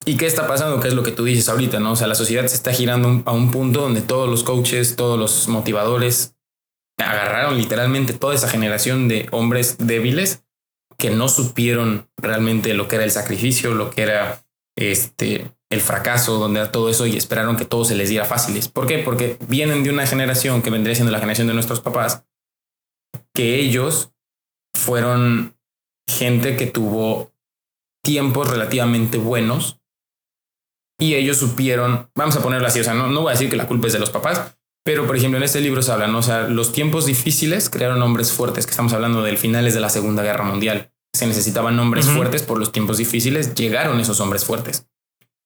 ¿Y 0.05 0.17
qué 0.17 0.27
está 0.27 0.47
pasando? 0.47 0.81
¿Qué 0.81 0.89
es 0.89 0.95
lo 0.95 1.03
que 1.03 1.13
tú 1.13 1.25
dices 1.25 1.49
ahorita? 1.49 1.79
¿no? 1.79 1.93
O 1.93 1.97
sea, 1.97 2.07
la 2.07 2.15
sociedad 2.15 2.47
se 2.47 2.57
está 2.57 2.73
girando 2.73 3.23
a 3.25 3.33
un 3.33 3.51
punto 3.51 3.83
donde 3.83 4.01
todos 4.01 4.29
los 4.29 4.43
coaches, 4.43 4.97
todos 4.97 5.19
los 5.19 5.49
motivadores 5.49 6.37
agarraron 6.99 7.57
literalmente 7.57 8.13
toda 8.13 8.35
esa 8.35 8.49
generación 8.49 9.09
de 9.09 9.29
hombres 9.31 9.77
débiles 9.79 10.45
que 10.99 11.11
no 11.11 11.29
supieron 11.29 12.09
realmente 12.17 12.75
lo 12.75 12.89
que 12.89 12.97
era 12.97 13.05
el 13.05 13.11
sacrificio, 13.11 13.75
lo 13.75 13.91
que 13.91 14.03
era 14.03 14.45
este 14.77 15.53
el 15.71 15.81
fracaso, 15.81 16.39
donde 16.39 16.61
era 16.61 16.71
todo 16.71 16.91
eso 16.91 17.07
y 17.07 17.17
esperaron 17.17 17.57
que 17.57 17.65
todo 17.65 17.85
se 17.87 17.95
les 17.95 18.11
diera 18.11 18.27
fáciles. 18.27 18.69
¿Por 18.69 18.87
qué? 18.87 18.99
Porque 18.99 19.39
vienen 19.49 19.83
de 19.83 19.91
una 19.91 20.07
generación 20.07 20.61
que 20.61 20.69
vendría 20.69 20.95
siendo 20.95 21.11
la 21.11 21.19
generación 21.19 21.47
de 21.47 21.55
nuestros 21.55 21.81
papás, 21.81 22.27
que 23.35 23.57
ellos 23.59 24.13
fueron 24.75 25.57
gente 26.07 26.57
que 26.57 26.67
tuvo 26.67 27.33
tiempos 28.03 28.51
relativamente 28.51 29.17
buenos 29.17 29.82
y 31.03 31.17
ellos 31.17 31.37
supieron, 31.37 32.09
vamos 32.15 32.37
a 32.37 32.43
ponerlo 32.43 32.69
así, 32.69 32.79
o 32.79 32.85
sea, 32.85 32.95
no, 32.95 33.09
no 33.09 33.23
voy 33.23 33.31
a 33.31 33.33
decir 33.33 33.51
que 33.51 33.57
la 33.57 33.67
culpa 33.67 33.89
es 33.89 33.93
de 33.93 33.99
los 33.99 34.11
papás, 34.11 34.55
pero 34.85 35.05
por 35.05 35.17
ejemplo 35.17 35.37
en 35.37 35.43
este 35.43 35.61
libro 35.61 35.83
se 35.83 35.91
habla, 35.91 36.07
¿no? 36.07 36.19
o 36.19 36.23
sea, 36.23 36.43
los 36.47 36.73
tiempos 36.73 37.07
difíciles 37.07 37.69
crearon 37.69 38.01
hombres 38.03 38.31
fuertes, 38.31 38.67
que 38.67 38.71
estamos 38.71 38.93
hablando 38.93 39.21
del 39.25 39.37
finales 39.37 39.75
de 39.75 39.81
la 39.81 39.89
Segunda 39.89 40.23
Guerra 40.23 40.45
Mundial. 40.45 40.93
Se 41.13 41.27
necesitaban 41.27 41.77
hombres 41.81 42.07
fuertes 42.07 42.45
por 42.45 42.57
los 42.57 42.71
tiempos 42.71 42.99
difíciles, 42.99 43.55
llegaron 43.55 43.99
esos 43.99 44.21
hombres 44.21 44.45
fuertes. 44.45 44.87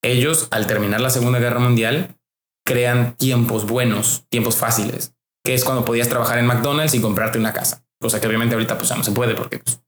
Ellos, 0.05 0.47
al 0.51 0.67
terminar 0.67 1.01
la 1.01 1.09
Segunda 1.09 1.39
Guerra 1.39 1.59
Mundial, 1.59 2.19
crean 2.67 3.17
tiempos 3.17 3.67
buenos, 3.67 4.27
tiempos 4.29 4.57
fáciles, 4.57 5.15
que 5.43 5.55
es 5.55 5.65
cuando 5.65 5.87
podías 5.87 6.11
trabajar 6.11 6.39
en 6.39 6.47
McDonald's 6.47 6.93
y 6.95 7.01
comprarte 7.01 7.39
una 7.39 7.55
casa, 7.55 7.83
cosa 7.99 8.21
que 8.21 8.27
obviamente 8.27 8.55
ahorita 8.55 8.77
pues 8.77 8.91
ya 8.91 8.97
no 8.97 9.05
se 9.05 9.13
puede 9.13 9.35
porque 9.35 9.61
pues, 9.61 9.81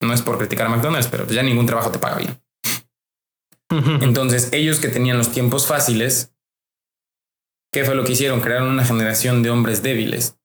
no 0.00 0.14
es 0.14 0.22
por 0.22 0.38
criticar 0.38 0.68
a 0.68 0.70
McDonald's, 0.70 1.08
pero 1.08 1.26
ya 1.26 1.42
ningún 1.42 1.66
trabajo 1.66 1.90
te 1.90 1.98
paga 1.98 2.16
bien. 2.16 2.43
Entonces, 4.00 4.48
ellos 4.52 4.80
que 4.80 4.88
tenían 4.88 5.18
los 5.18 5.32
tiempos 5.32 5.66
fáciles, 5.66 6.32
¿qué 7.72 7.84
fue 7.84 7.94
lo 7.94 8.04
que 8.04 8.12
hicieron? 8.12 8.40
Crearon 8.40 8.68
una 8.68 8.84
generación 8.84 9.42
de 9.42 9.50
hombres 9.50 9.82
débiles. 9.82 10.38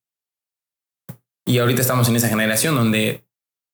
Y 1.45 1.57
ahorita 1.59 1.81
estamos 1.81 2.07
en 2.09 2.15
esa 2.15 2.29
generación 2.29 2.75
donde, 2.75 3.25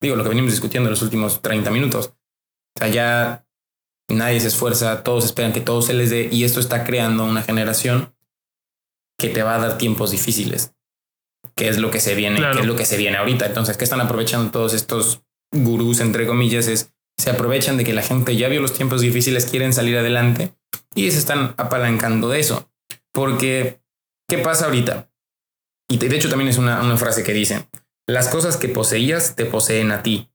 digo, 0.02 0.16
lo 0.16 0.24
que 0.24 0.30
venimos 0.30 0.52
discutiendo 0.52 0.88
en 0.88 0.92
los 0.92 1.02
últimos 1.02 1.42
30 1.42 1.72
minutos. 1.72 2.14
O 2.78 2.80
sea, 2.80 2.88
ya 2.88 3.48
nadie 4.10 4.40
se 4.40 4.48
esfuerza, 4.48 5.04
todos 5.04 5.26
esperan 5.26 5.54
que 5.54 5.62
todo 5.62 5.82
se 5.82 5.94
les 5.94 6.10
dé 6.10 6.30
y 6.32 6.44
esto 6.44 6.60
está 6.60 6.84
creando 6.84 7.26
una 7.26 7.42
generación 7.42 8.16
que 9.18 9.30
te 9.30 9.44
va 9.44 9.56
a 9.56 9.60
dar 9.60 9.78
tiempos 9.78 10.12
difíciles, 10.12 10.74
que 11.56 11.68
es 11.70 11.78
lo 11.80 11.92
que 11.92 12.00
se 12.00 12.16
viene, 12.16 12.40
que 12.40 12.60
es 12.60 12.66
lo 12.66 12.76
que 12.76 12.86
se 12.86 12.98
viene 12.98 13.18
ahorita. 13.18 13.46
Entonces, 13.46 13.78
¿qué 13.78 13.84
están 13.84 14.02
aprovechando 14.02 14.52
todos 14.52 14.74
estos 14.74 15.24
gurús, 15.52 16.00
entre 16.00 16.28
comillas, 16.28 16.68
es 16.68 16.95
se 17.18 17.30
aprovechan 17.30 17.78
de 17.78 17.84
que 17.84 17.94
la 17.94 18.02
gente 18.02 18.36
ya 18.36 18.50
vio 18.50 18.62
los 18.62 18.74
tiempos 18.74 19.02
difíciles, 19.02 19.46
quieren 19.46 19.74
salir 19.74 19.98
adelante 19.98 20.54
y 20.94 21.10
se 21.12 21.20
están 21.20 21.54
apalancando 21.58 22.30
de 22.30 22.40
eso. 22.40 22.70
Porque, 23.14 23.82
¿qué 24.28 24.38
pasa 24.38 24.66
ahorita? 24.66 25.10
Y 25.90 25.98
de 25.98 26.16
hecho 26.16 26.30
también 26.30 26.50
es 26.50 26.58
una, 26.58 26.82
una 26.82 26.98
frase 26.98 27.24
que 27.24 27.34
dice, 27.34 27.70
las 28.08 28.28
cosas 28.28 28.58
que 28.58 28.70
poseías 28.70 29.36
te 29.36 29.46
poseen 29.46 29.92
a 29.92 30.04
ti. 30.04 30.30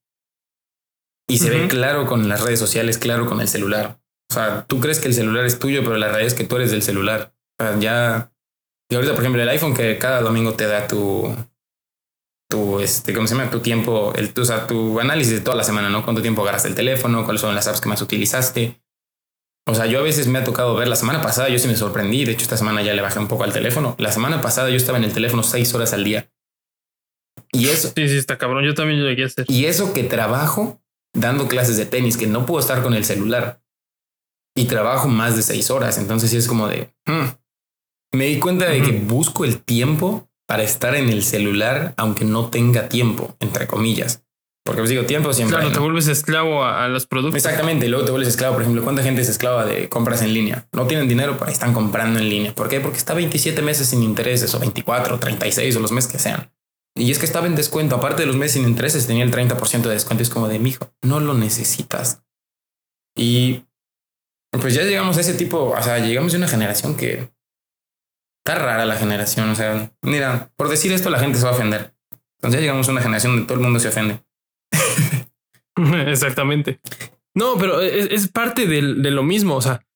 Y 1.28 1.38
se 1.38 1.50
ve 1.50 1.68
claro 1.68 2.06
con 2.06 2.28
las 2.28 2.42
redes 2.42 2.58
sociales, 2.58 2.98
claro 2.98 3.26
con 3.26 3.40
el 3.40 3.48
celular. 3.48 4.00
O 4.30 4.34
sea, 4.34 4.64
tú 4.66 4.80
crees 4.80 4.98
que 4.98 5.08
el 5.08 5.14
celular 5.14 5.44
es 5.44 5.58
tuyo, 5.58 5.82
pero 5.84 5.96
la 5.96 6.08
realidad 6.08 6.26
es 6.26 6.34
que 6.34 6.44
tú 6.44 6.56
eres 6.56 6.70
del 6.70 6.82
celular. 6.82 7.34
O 7.58 7.64
sea, 7.64 7.78
ya... 7.78 8.32
Y 8.90 8.96
ahorita, 8.96 9.12
por 9.12 9.22
ejemplo, 9.22 9.40
el 9.40 9.48
iPhone 9.48 9.74
que 9.74 9.98
cada 9.98 10.20
domingo 10.22 10.54
te 10.54 10.66
da 10.66 10.88
tu, 10.88 11.36
tu, 12.50 12.80
este, 12.80 13.14
¿cómo 13.14 13.28
se 13.28 13.34
llama? 13.36 13.50
Tu 13.50 13.60
tiempo, 13.60 14.12
el, 14.16 14.32
o 14.36 14.44
sea, 14.44 14.66
tu 14.66 14.98
análisis 14.98 15.34
de 15.34 15.40
toda 15.40 15.56
la 15.56 15.62
semana, 15.62 15.88
¿no? 15.88 16.04
¿Cuánto 16.04 16.20
tiempo 16.20 16.42
agarraste 16.42 16.68
el 16.68 16.74
teléfono? 16.74 17.24
¿Cuáles 17.24 17.40
son 17.40 17.54
las 17.54 17.68
apps 17.68 17.80
que 17.80 17.88
más 17.88 18.02
utilizaste? 18.02 18.82
O 19.68 19.74
sea, 19.74 19.86
yo 19.86 20.00
a 20.00 20.02
veces 20.02 20.26
me 20.26 20.40
ha 20.40 20.44
tocado 20.44 20.74
ver, 20.74 20.88
la 20.88 20.96
semana 20.96 21.22
pasada 21.22 21.48
yo 21.48 21.58
sí 21.60 21.68
me 21.68 21.76
sorprendí, 21.76 22.24
de 22.24 22.32
hecho 22.32 22.42
esta 22.42 22.56
semana 22.56 22.82
ya 22.82 22.92
le 22.92 23.02
bajé 23.02 23.20
un 23.20 23.28
poco 23.28 23.44
al 23.44 23.52
teléfono. 23.52 23.94
La 23.98 24.10
semana 24.10 24.40
pasada 24.40 24.68
yo 24.68 24.76
estaba 24.76 24.98
en 24.98 25.04
el 25.04 25.12
teléfono 25.12 25.44
seis 25.44 25.72
horas 25.74 25.92
al 25.92 26.02
día. 26.02 26.28
Y 27.52 27.68
eso... 27.68 27.92
Sí, 27.94 28.08
sí, 28.08 28.16
está 28.16 28.36
cabrón, 28.36 28.64
yo 28.64 28.74
también 28.74 29.00
llegué 29.00 29.22
a 29.22 29.26
hacer. 29.26 29.44
Y 29.48 29.66
eso 29.66 29.92
que 29.92 30.02
trabajo 30.02 30.82
dando 31.14 31.46
clases 31.46 31.76
de 31.76 31.86
tenis, 31.86 32.16
que 32.16 32.26
no 32.26 32.46
puedo 32.46 32.58
estar 32.58 32.82
con 32.82 32.94
el 32.94 33.04
celular. 33.04 33.62
Y 34.56 34.64
trabajo 34.64 35.06
más 35.06 35.36
de 35.36 35.42
seis 35.42 35.70
horas, 35.70 35.98
entonces 35.98 36.30
sí 36.30 36.36
es 36.36 36.48
como 36.48 36.66
de... 36.66 36.92
Hmm". 37.06 37.28
Me 38.12 38.26
di 38.26 38.40
cuenta 38.40 38.68
de 38.68 38.82
que 38.82 38.90
busco 38.90 39.44
el 39.44 39.62
tiempo 39.62 40.29
para 40.50 40.64
estar 40.64 40.96
en 40.96 41.08
el 41.10 41.22
celular, 41.22 41.94
aunque 41.96 42.24
no 42.24 42.50
tenga 42.50 42.88
tiempo, 42.88 43.36
entre 43.38 43.68
comillas. 43.68 44.24
Porque 44.64 44.80
os 44.80 44.86
pues, 44.86 44.90
digo, 44.90 45.04
tiempo 45.04 45.32
siempre. 45.32 45.56
Claro, 45.56 45.70
te 45.70 45.78
vuelves 45.78 46.08
esclavo 46.08 46.64
a, 46.64 46.88
los 46.88 47.06
productos. 47.06 47.36
Exactamente, 47.36 47.86
luego 47.86 48.04
te 48.04 48.10
vuelves 48.10 48.30
esclavo. 48.30 48.54
Por 48.54 48.62
ejemplo, 48.62 48.82
¿cuánta 48.82 49.04
gente 49.04 49.20
es 49.20 49.28
esclava 49.28 49.64
de 49.64 49.88
compras 49.88 50.22
en 50.22 50.34
línea? 50.34 50.66
No 50.72 50.88
tienen 50.88 51.06
dinero, 51.06 51.36
pero 51.38 51.52
están 51.52 51.72
comprando 51.72 52.18
en 52.18 52.28
línea. 52.28 52.52
¿Por 52.52 52.68
qué? 52.68 52.80
Porque 52.80 52.98
está 52.98 53.14
27 53.14 53.62
meses 53.62 53.86
sin 53.86 54.02
intereses, 54.02 54.52
o 54.52 54.58
24, 54.58 55.20
36, 55.20 55.76
o 55.76 55.78
los 55.78 55.92
meses 55.92 56.10
que 56.10 56.18
sean. 56.18 56.52
Y 56.96 57.12
es 57.12 57.20
que 57.20 57.26
estaba 57.26 57.46
en 57.46 57.54
descuento. 57.54 57.94
Aparte 57.94 58.22
de 58.22 58.26
los 58.26 58.34
meses 58.34 58.54
sin 58.54 58.64
intereses, 58.64 59.06
tenía 59.06 59.22
el 59.22 59.30
30% 59.30 59.82
de 59.82 59.90
descuento. 59.90 60.24
Es 60.24 60.30
como 60.30 60.48
de, 60.48 60.58
mijo, 60.58 60.92
no 61.00 61.20
lo 61.20 61.34
necesitas. 61.34 62.24
Y 63.16 63.66
pues 64.50 64.74
ya 64.74 64.82
llegamos 64.82 65.16
a 65.16 65.20
ese 65.20 65.34
tipo, 65.34 65.70
o 65.78 65.80
sea, 65.80 66.00
llegamos 66.00 66.32
de 66.32 66.38
una 66.38 66.48
generación 66.48 66.96
que 66.96 67.30
Está 68.44 68.58
rara 68.58 68.86
la 68.86 68.96
generación, 68.96 69.50
o 69.50 69.54
sea, 69.54 69.92
mira, 70.02 70.50
por 70.56 70.68
decir 70.68 70.92
esto 70.92 71.10
la 71.10 71.18
gente 71.18 71.38
se 71.38 71.44
va 71.44 71.50
a 71.50 71.54
ofender. 71.54 71.94
Entonces 72.38 72.58
ya 72.58 72.62
llegamos 72.62 72.88
a 72.88 72.92
una 72.92 73.02
generación 73.02 73.32
donde 73.32 73.46
todo 73.46 73.58
el 73.58 73.64
mundo 73.64 73.78
se 73.78 73.88
ofende. 73.88 74.22
Exactamente. 76.06 76.80
No, 77.34 77.56
pero 77.58 77.80
es, 77.80 78.28
parte 78.28 78.66
de, 78.66 78.82
lo 78.82 79.22
mismo, 79.22 79.56
o 79.56 79.62
sea, 79.62 79.86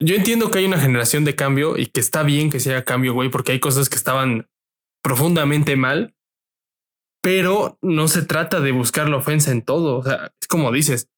yo 0.00 0.14
entiendo 0.16 0.50
que 0.50 0.58
hay 0.58 0.64
una 0.64 0.80
generación 0.80 1.24
de 1.24 1.36
cambio 1.36 1.76
y 1.76 1.86
que 1.86 2.00
está 2.00 2.22
bien 2.22 2.50
que 2.50 2.60
sea 2.60 2.84
cambio, 2.84 3.14
güey, 3.14 3.28
porque 3.28 3.52
hay 3.52 3.60
cosas 3.60 3.88
que 3.88 3.96
estaban 3.96 4.48
profundamente 5.02 5.76
mal, 5.76 6.14
pero 7.22 7.78
no 7.82 8.08
se 8.08 8.22
trata 8.22 8.60
de 8.60 8.72
buscar 8.72 9.08
la 9.08 9.18
ofensa 9.18 9.52
en 9.52 9.62
todo, 9.62 9.98
o 9.98 10.02
sea, 10.02 10.32
es 10.40 10.48
como 10.48 10.72
dices, 10.72 11.08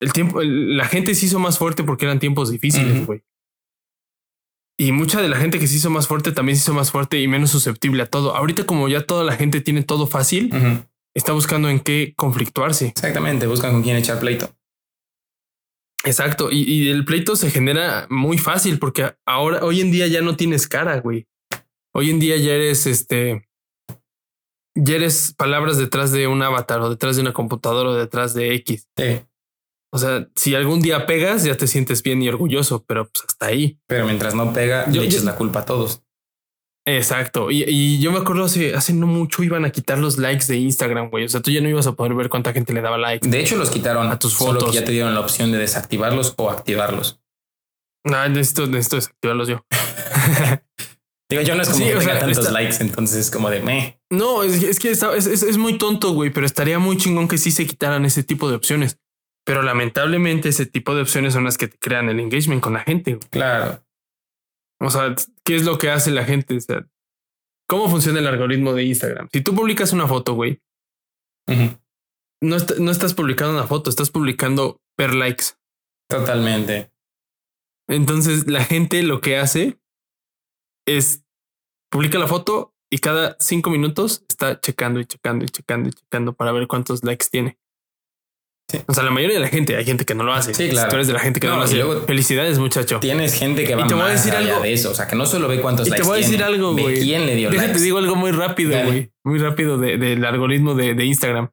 el 0.00 0.12
tiempo, 0.12 0.42
la 0.42 0.86
gente 0.86 1.14
se 1.14 1.26
hizo 1.26 1.38
más 1.38 1.58
fuerte 1.58 1.84
porque 1.84 2.06
eran 2.06 2.18
tiempos 2.18 2.50
difíciles, 2.50 3.06
güey. 3.06 3.22
Y 4.78 4.92
mucha 4.92 5.22
de 5.22 5.28
la 5.28 5.36
gente 5.36 5.58
que 5.58 5.66
se 5.66 5.76
hizo 5.76 5.88
más 5.88 6.06
fuerte 6.06 6.32
también 6.32 6.56
se 6.56 6.64
hizo 6.64 6.74
más 6.74 6.90
fuerte 6.90 7.20
y 7.20 7.28
menos 7.28 7.50
susceptible 7.50 8.02
a 8.02 8.06
todo. 8.06 8.36
Ahorita 8.36 8.66
como 8.66 8.88
ya 8.88 9.04
toda 9.04 9.24
la 9.24 9.32
gente 9.32 9.60
tiene 9.60 9.82
todo 9.82 10.06
fácil, 10.06 10.50
está 11.14 11.32
buscando 11.32 11.70
en 11.70 11.80
qué 11.80 12.12
conflictuarse. 12.16 12.88
Exactamente, 12.88 13.46
buscan 13.46 13.72
con 13.72 13.82
quién 13.82 13.96
echar 13.96 14.20
pleito. 14.20 14.54
Exacto. 16.04 16.50
Y, 16.52 16.62
y 16.62 16.88
el 16.90 17.04
pleito 17.04 17.36
se 17.36 17.50
genera 17.50 18.06
muy 18.10 18.38
fácil 18.38 18.78
porque 18.78 19.14
ahora, 19.26 19.64
hoy 19.64 19.80
en 19.80 19.90
día 19.90 20.06
ya 20.06 20.20
no 20.20 20.36
tienes 20.36 20.68
cara, 20.68 21.00
güey. 21.00 21.26
Hoy 21.94 22.10
en 22.10 22.20
día 22.20 22.36
ya 22.36 22.52
eres 22.52 22.86
este. 22.86 23.48
Ya 24.74 24.96
eres 24.96 25.34
palabras 25.36 25.78
detrás 25.78 26.12
de 26.12 26.26
un 26.26 26.42
avatar 26.42 26.82
o 26.82 26.90
detrás 26.90 27.16
de 27.16 27.22
una 27.22 27.32
computadora 27.32 27.90
o 27.90 27.94
detrás 27.94 28.34
de 28.34 28.54
X. 28.56 28.86
Sí, 28.94 29.22
O 29.92 29.98
sea, 29.98 30.28
si 30.34 30.54
algún 30.54 30.80
día 30.82 31.06
pegas, 31.06 31.44
ya 31.44 31.56
te 31.56 31.66
sientes 31.66 32.02
bien 32.02 32.20
y 32.22 32.28
orgulloso, 32.28 32.84
pero 32.86 33.04
pues 33.08 33.24
hasta 33.28 33.46
ahí. 33.46 33.78
pero 33.86 34.04
mientras 34.04 34.34
no 34.34 34.52
pega, 34.52 34.90
Yo- 34.90 35.00
le 35.02 35.06
echas 35.08 35.20
yo- 35.22 35.26
la 35.26 35.36
culpa 35.36 35.60
a 35.60 35.64
todos. 35.64 36.02
Exacto. 36.88 37.50
Y, 37.50 37.64
y 37.66 37.98
yo 37.98 38.12
me 38.12 38.18
acuerdo 38.18 38.44
hace, 38.44 38.74
hace 38.74 38.92
no 38.92 39.06
mucho 39.08 39.42
iban 39.42 39.64
a 39.64 39.70
quitar 39.70 39.98
los 39.98 40.18
likes 40.18 40.46
de 40.46 40.56
Instagram, 40.58 41.10
güey. 41.10 41.24
O 41.24 41.28
sea, 41.28 41.40
tú 41.40 41.50
ya 41.50 41.60
no 41.60 41.68
ibas 41.68 41.86
a 41.88 41.92
poder 41.92 42.14
ver 42.14 42.28
cuánta 42.28 42.52
gente 42.52 42.72
le 42.72 42.80
daba 42.80 42.96
like. 42.96 43.28
De 43.28 43.40
hecho, 43.40 43.56
los 43.56 43.70
quitaron 43.70 44.06
A 44.08 44.18
tus 44.20 44.34
Solo 44.34 44.60
fotos. 44.60 44.70
que 44.70 44.80
ya 44.80 44.84
te 44.84 44.92
dieron 44.92 45.12
la 45.14 45.20
opción 45.20 45.50
de 45.50 45.58
desactivarlos 45.58 46.34
o 46.36 46.48
activarlos. 46.50 47.20
Ah, 48.04 48.28
necesito, 48.28 48.66
necesito 48.68 48.96
desactivarlos 48.96 49.48
yo. 49.48 49.64
Digo, 51.28 51.42
yo 51.42 51.56
no 51.56 51.62
es 51.62 51.68
como 51.70 51.80
Sí, 51.84 51.90
que 51.90 51.96
o 51.96 51.98
tenga 51.98 52.12
sea, 52.12 52.20
tantos 52.20 52.38
está- 52.38 52.52
likes, 52.52 52.76
entonces 52.80 53.16
es 53.18 53.30
como 53.32 53.50
de 53.50 53.60
me. 53.60 54.00
No, 54.10 54.44
es, 54.44 54.62
es 54.62 54.78
que 54.78 54.92
está- 54.92 55.16
es, 55.16 55.26
es- 55.26 55.42
es 55.42 55.56
muy 55.58 55.78
tonto, 55.78 56.12
güey, 56.12 56.30
pero 56.30 56.46
estaría 56.46 56.78
muy 56.78 56.96
chingón 56.98 57.26
que 57.26 57.36
sí 57.36 57.50
se 57.50 57.66
quitaran 57.66 58.04
ese 58.04 58.22
tipo 58.22 58.48
de 58.48 58.54
opciones. 58.54 58.98
Pero 59.46 59.62
lamentablemente 59.62 60.48
ese 60.48 60.66
tipo 60.66 60.94
de 60.94 61.02
opciones 61.02 61.32
son 61.32 61.44
las 61.44 61.56
que 61.56 61.68
te 61.68 61.78
crean 61.78 62.08
el 62.08 62.18
engagement 62.20 62.60
con 62.62 62.72
la 62.74 62.80
gente. 62.80 63.14
güey. 63.14 63.28
Claro. 63.30 63.82
O 64.80 64.90
sea, 64.90 65.14
¿qué 65.44 65.54
es 65.56 65.64
lo 65.64 65.78
que 65.78 65.90
hace 65.90 66.10
la 66.10 66.24
gente? 66.24 66.56
O 66.56 66.60
sea, 66.60 66.86
¿cómo 67.68 67.88
funciona 67.88 68.18
el 68.18 68.26
algoritmo 68.26 68.72
de 68.74 68.84
Instagram? 68.84 69.28
Si 69.32 69.40
tú 69.42 69.54
publicas 69.54 69.92
una 69.92 70.08
foto, 70.08 70.34
güey, 70.34 70.60
no, 72.42 72.56
est- 72.56 72.78
no 72.78 72.90
estás 72.90 73.14
publicando 73.14 73.54
una 73.54 73.66
foto, 73.66 73.88
estás 73.88 74.10
publicando 74.10 74.80
per 74.96 75.14
likes. 75.14 75.44
Totalmente. 76.10 76.90
Entonces 77.88 78.48
la 78.48 78.64
gente 78.64 79.02
lo 79.02 79.20
que 79.20 79.36
hace 79.38 79.78
es 80.88 81.24
publica 81.90 82.18
la 82.18 82.26
foto 82.26 82.74
y 82.90 82.98
cada 82.98 83.36
cinco 83.40 83.70
minutos 83.70 84.24
está 84.28 84.60
checando 84.60 85.00
y 85.00 85.06
checando 85.06 85.44
y 85.44 85.48
checando 85.48 85.88
y 85.88 85.92
checando 85.92 86.32
para 86.34 86.52
ver 86.52 86.66
cuántos 86.66 87.04
likes 87.04 87.26
tiene. 87.30 87.58
Sí. 88.68 88.78
O 88.88 88.92
sea, 88.94 89.04
la 89.04 89.10
mayoría 89.12 89.36
de 89.36 89.40
la 89.42 89.48
gente, 89.48 89.76
hay 89.76 89.84
gente 89.84 90.04
que 90.04 90.14
no 90.16 90.24
lo 90.24 90.32
hace. 90.34 90.52
Sí, 90.52 90.68
claro. 90.70 90.88
Tú 90.88 90.96
eres 90.96 91.06
de 91.06 91.12
la 91.12 91.20
gente 91.20 91.38
que 91.38 91.46
no, 91.46 91.52
No, 91.52 91.58
lo 91.60 91.64
y 91.64 91.66
hace. 91.66 91.76
luego- 91.76 92.04
Felicidades, 92.06 92.58
muchacho. 92.58 92.98
Tienes 92.98 93.34
gente 93.34 93.62
que 93.64 93.76
va 93.76 93.86
te 93.86 93.94
voy 93.94 94.02
a 94.02 94.06
decir 94.08 94.32
allá 94.34 94.54
algo. 94.54 94.64
de 94.64 94.72
eso. 94.72 94.90
O 94.90 94.94
sea, 94.94 95.06
que 95.06 95.14
no 95.14 95.24
solo 95.24 95.46
ve 95.46 95.60
cuántos 95.60 95.86
Y 95.86 95.90
te 95.90 95.96
likes 95.98 96.08
voy 96.08 96.14
a 96.18 96.20
decir 96.22 96.36
tiene, 96.38 96.44
algo, 96.52 96.72
güey. 96.72 97.00
quién 97.00 97.26
le 97.26 97.36
dio 97.36 97.50
Déjate, 97.50 97.68
likes. 97.68 97.82
digo 97.84 97.98
algo 97.98 98.16
muy 98.16 98.32
rápido, 98.32 98.72
güey. 98.84 99.12
Muy 99.24 99.38
rápido 99.38 99.78
de- 99.78 99.98
del 99.98 100.24
algoritmo 100.24 100.74
de, 100.74 100.94
de 100.94 101.04
Instagram. 101.04 101.50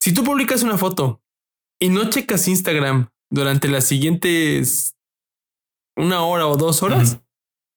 Si 0.00 0.12
tú 0.14 0.22
publicas 0.22 0.62
una 0.62 0.78
foto 0.78 1.20
y 1.80 1.88
no 1.88 2.08
checas 2.08 2.46
Instagram 2.46 3.08
durante 3.30 3.66
las 3.66 3.84
siguientes 3.86 4.94
una 5.96 6.22
hora 6.24 6.46
o 6.46 6.56
dos 6.56 6.84
horas, 6.84 7.18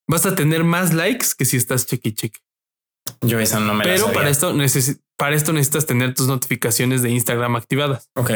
vas 0.07 0.25
a 0.27 0.35
tener 0.35 0.63
más 0.63 0.93
likes 0.93 1.27
que 1.35 1.45
si 1.45 1.57
estás 1.57 1.87
cheque 1.87 2.09
y 2.09 2.13
cheque. 2.13 2.39
Yo 3.21 3.39
esa 3.39 3.59
no 3.59 3.73
me 3.73 3.85
la 3.85 3.91
Pero 3.93 4.05
sabía. 4.05 4.13
para 4.13 4.29
esto, 4.29 4.53
para 5.17 5.35
esto 5.35 5.51
necesitas 5.53 5.85
tener 5.87 6.13
tus 6.13 6.27
notificaciones 6.27 7.01
de 7.01 7.09
Instagram 7.09 7.55
activadas. 7.55 8.09
Ok. 8.15 8.31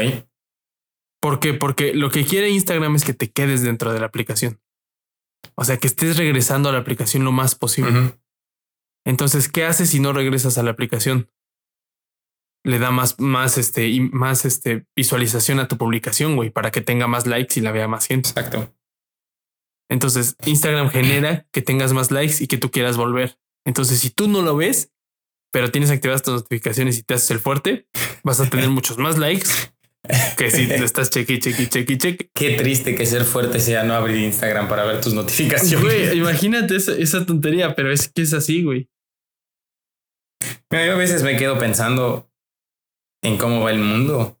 ¿Por 1.22 1.38
qué? 1.38 1.54
Porque 1.54 1.94
lo 1.94 2.10
que 2.10 2.24
quiere 2.24 2.50
Instagram 2.50 2.96
es 2.96 3.04
que 3.04 3.14
te 3.14 3.30
quedes 3.30 3.62
dentro 3.62 3.92
de 3.92 4.00
la 4.00 4.06
aplicación. 4.06 4.60
O 5.54 5.64
sea, 5.64 5.76
que 5.76 5.86
estés 5.86 6.16
regresando 6.16 6.68
a 6.68 6.72
la 6.72 6.78
aplicación 6.78 7.22
lo 7.22 7.30
más 7.30 7.54
posible. 7.54 8.18
Entonces, 9.06 9.48
¿qué 9.48 9.64
haces 9.64 9.90
si 9.90 10.00
no 10.00 10.12
regresas 10.12 10.58
a 10.58 10.64
la 10.64 10.72
aplicación? 10.72 11.30
Le 12.64 12.80
da 12.80 12.90
más, 12.90 13.20
más, 13.20 13.56
este, 13.56 13.86
y 13.88 14.00
más 14.00 14.44
este, 14.44 14.84
visualización 14.96 15.60
a 15.60 15.68
tu 15.68 15.78
publicación, 15.78 16.34
güey, 16.34 16.50
para 16.50 16.72
que 16.72 16.80
tenga 16.80 17.06
más 17.06 17.24
likes 17.28 17.58
y 17.60 17.62
la 17.62 17.70
vea 17.70 17.86
más 17.86 18.08
gente. 18.08 18.30
Exacto. 18.30 18.74
Entonces, 19.88 20.34
Instagram 20.44 20.90
genera 20.90 21.46
que 21.52 21.62
tengas 21.62 21.92
más 21.92 22.10
likes 22.10 22.42
y 22.42 22.48
que 22.48 22.58
tú 22.58 22.72
quieras 22.72 22.96
volver. 22.96 23.38
Entonces, 23.64 24.00
si 24.00 24.10
tú 24.10 24.26
no 24.26 24.42
lo 24.42 24.56
ves, 24.56 24.92
pero 25.52 25.70
tienes 25.70 25.90
activadas 25.92 26.22
tus 26.22 26.34
notificaciones 26.34 26.98
y 26.98 27.04
te 27.04 27.14
haces 27.14 27.30
el 27.30 27.38
fuerte, 27.38 27.86
vas 28.24 28.40
a 28.40 28.50
tener 28.50 28.68
muchos 28.70 28.98
más 28.98 29.18
likes 29.18 29.50
que 30.36 30.50
si 30.50 30.62
estás 30.72 31.10
cheque, 31.10 31.38
cheque, 31.38 31.68
cheque, 31.68 31.98
cheque. 31.98 32.30
Qué 32.34 32.56
triste 32.56 32.94
que 32.94 33.06
ser 33.06 33.24
fuerte 33.24 33.60
sea 33.60 33.84
no 33.84 33.94
abrir 33.94 34.18
Instagram 34.18 34.68
para 34.68 34.84
ver 34.84 35.00
tus 35.00 35.14
notificaciones. 35.14 35.84
Güey, 35.84 36.18
imagínate 36.18 36.76
esa, 36.76 36.92
esa 36.92 37.24
tontería, 37.24 37.74
pero 37.74 37.92
es 37.92 38.08
que 38.08 38.22
es 38.22 38.32
así, 38.32 38.62
güey. 38.62 38.88
Mira, 40.70 40.86
yo 40.86 40.92
a 40.94 40.98
veces 40.98 41.22
me 41.22 41.36
quedo 41.36 41.58
pensando 41.58 42.30
en 43.22 43.38
cómo 43.38 43.60
va 43.60 43.70
el 43.70 43.78
mundo 43.78 44.38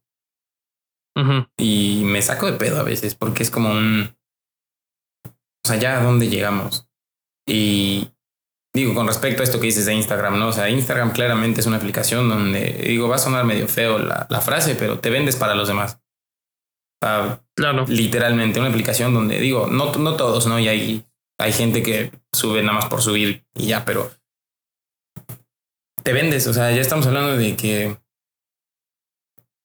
y 1.58 2.02
me 2.04 2.22
saco 2.22 2.50
de 2.50 2.58
pedo 2.58 2.80
a 2.80 2.84
veces 2.84 3.14
porque 3.14 3.42
es 3.42 3.50
como 3.50 3.70
un... 3.70 4.16
O 5.24 5.68
sea, 5.68 5.76
ya 5.76 6.00
a 6.00 6.02
dónde 6.02 6.28
llegamos. 6.28 6.88
Y 7.46 8.11
digo, 8.74 8.94
con 8.94 9.06
respecto 9.06 9.42
a 9.42 9.44
esto 9.44 9.60
que 9.60 9.66
dices 9.66 9.86
de 9.86 9.94
Instagram, 9.94 10.38
¿no? 10.38 10.48
O 10.48 10.52
sea, 10.52 10.68
Instagram 10.70 11.12
claramente 11.12 11.60
es 11.60 11.66
una 11.66 11.76
aplicación 11.76 12.28
donde, 12.28 12.72
digo, 12.86 13.08
va 13.08 13.16
a 13.16 13.18
sonar 13.18 13.44
medio 13.44 13.68
feo 13.68 13.98
la, 13.98 14.26
la 14.30 14.40
frase, 14.40 14.74
pero 14.74 14.98
te 14.98 15.10
vendes 15.10 15.36
para 15.36 15.54
los 15.54 15.68
demás. 15.68 15.98
O 17.02 17.06
sea, 17.06 17.42
Claro. 17.54 17.84
literalmente 17.86 18.60
una 18.60 18.70
aplicación 18.70 19.12
donde, 19.12 19.38
digo, 19.38 19.66
no, 19.66 19.92
no 19.94 20.16
todos, 20.16 20.46
¿no? 20.46 20.58
Y 20.58 20.68
hay, 20.68 21.04
hay 21.38 21.52
gente 21.52 21.82
que 21.82 22.12
sube 22.32 22.62
nada 22.62 22.74
más 22.74 22.86
por 22.86 23.02
subir 23.02 23.44
y 23.54 23.66
ya, 23.66 23.84
pero 23.84 24.10
te 26.02 26.12
vendes. 26.12 26.46
O 26.46 26.52
sea, 26.54 26.72
ya 26.72 26.80
estamos 26.80 27.06
hablando 27.06 27.36
de 27.36 27.56
que 27.56 27.98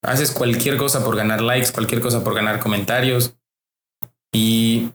haces 0.03 0.32
cualquier 0.32 0.78
cosa 0.78 1.03
por 1.03 1.16
ganar 1.16 1.41
likes, 1.41 1.72
cualquier 1.72 2.01
cosa 2.01 2.24
por 2.24 2.34
ganar 2.36 2.60
comentarios. 2.60 3.38
Y 4.34 4.89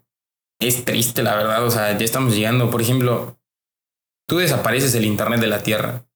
es 0.60 0.84
triste, 0.84 1.22
la 1.22 1.34
verdad. 1.34 1.64
O 1.64 1.70
sea, 1.70 1.96
ya 1.96 2.04
estamos 2.04 2.34
llegando. 2.34 2.70
Por 2.70 2.82
ejemplo, 2.82 3.38
tú 4.32 4.38
desapareces 4.38 4.94
el 4.94 5.04
Internet 5.04 5.42
de 5.42 5.46
la 5.46 5.62
Tierra. 5.62 6.06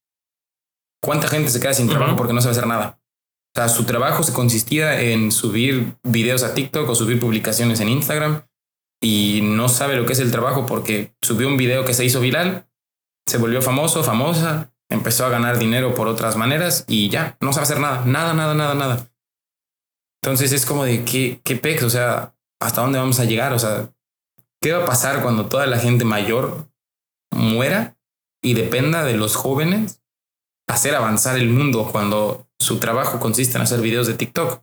¿Cuánta 1.05 1.29
gente 1.29 1.51
se 1.51 1.61
queda 1.61 1.75
sin 1.75 1.87
trabajo 1.87 2.17
porque 2.17 2.33
no 2.33 2.41
sabe 2.41 2.53
hacer 2.53 2.67
nada? 2.67 2.99
O 3.55 3.61
sea, 3.61 3.69
su 3.69 3.85
trabajo 3.85 4.23
se 4.23 4.33
consistía 4.33 4.99
en 5.03 5.31
subir 5.31 5.99
videos 6.03 6.43
a 6.43 6.55
TikTok 6.55 6.89
o 6.89 6.95
subir 6.95 7.21
publicaciones 7.21 7.79
en 7.81 7.91
Instagram 7.91 8.47
y 9.03 9.41
no 9.43 9.69
sabe 9.69 9.97
lo 9.97 10.07
que 10.07 10.15
es 10.15 10.21
el 10.21 10.31
trabajo 10.31 10.65
porque 10.65 11.15
subió 11.21 11.47
un 11.47 11.59
video 11.59 11.85
que 11.85 11.93
se 11.93 12.07
hizo 12.07 12.23
viral, 12.23 12.67
se 13.29 13.37
volvió 13.37 13.61
famoso, 13.61 14.03
famosa, 14.03 14.73
empezó 14.89 15.27
a 15.27 15.29
ganar 15.29 15.59
dinero 15.59 15.95
por 15.95 16.09
otras 16.09 16.37
maneras 16.37 16.87
y 16.89 17.11
ya, 17.11 17.37
no 17.43 17.53
sabe 17.53 17.65
hacer 17.65 17.81
nada, 17.81 18.07
nada, 18.07 18.33
nada, 18.33 18.55
nada, 18.55 18.75
nada. 18.75 19.11
Entonces 20.23 20.53
es 20.53 20.65
como 20.65 20.85
de 20.85 21.05
qué, 21.05 21.43
qué 21.45 21.57
pex, 21.57 21.83
o 21.83 21.91
sea, 21.91 22.35
¿hasta 22.63 22.81
dónde 22.81 22.99
vamos 22.99 23.21
a 23.21 23.27
llegar? 23.27 23.53
O 23.53 23.59
sea, 23.59 23.91
¿qué 24.63 24.73
va 24.73 24.85
a 24.85 24.87
pasar 24.87 25.21
cuando 25.21 25.49
toda 25.49 25.67
la 25.67 25.79
gente 25.79 26.07
mayor 26.07 26.67
muera 27.31 27.96
y 28.47 28.55
dependa 28.55 29.05
de 29.05 29.17
los 29.17 29.35
jóvenes 29.35 30.03
hacer 30.69 30.95
avanzar 30.95 31.37
el 31.39 31.49
mundo 31.49 31.89
cuando 31.91 32.47
su 32.59 32.79
trabajo 32.79 33.19
consiste 33.21 33.57
en 33.57 33.63
hacer 33.63 33.81
videos 33.81 34.07
de 34.07 34.15
TikTok? 34.15 34.63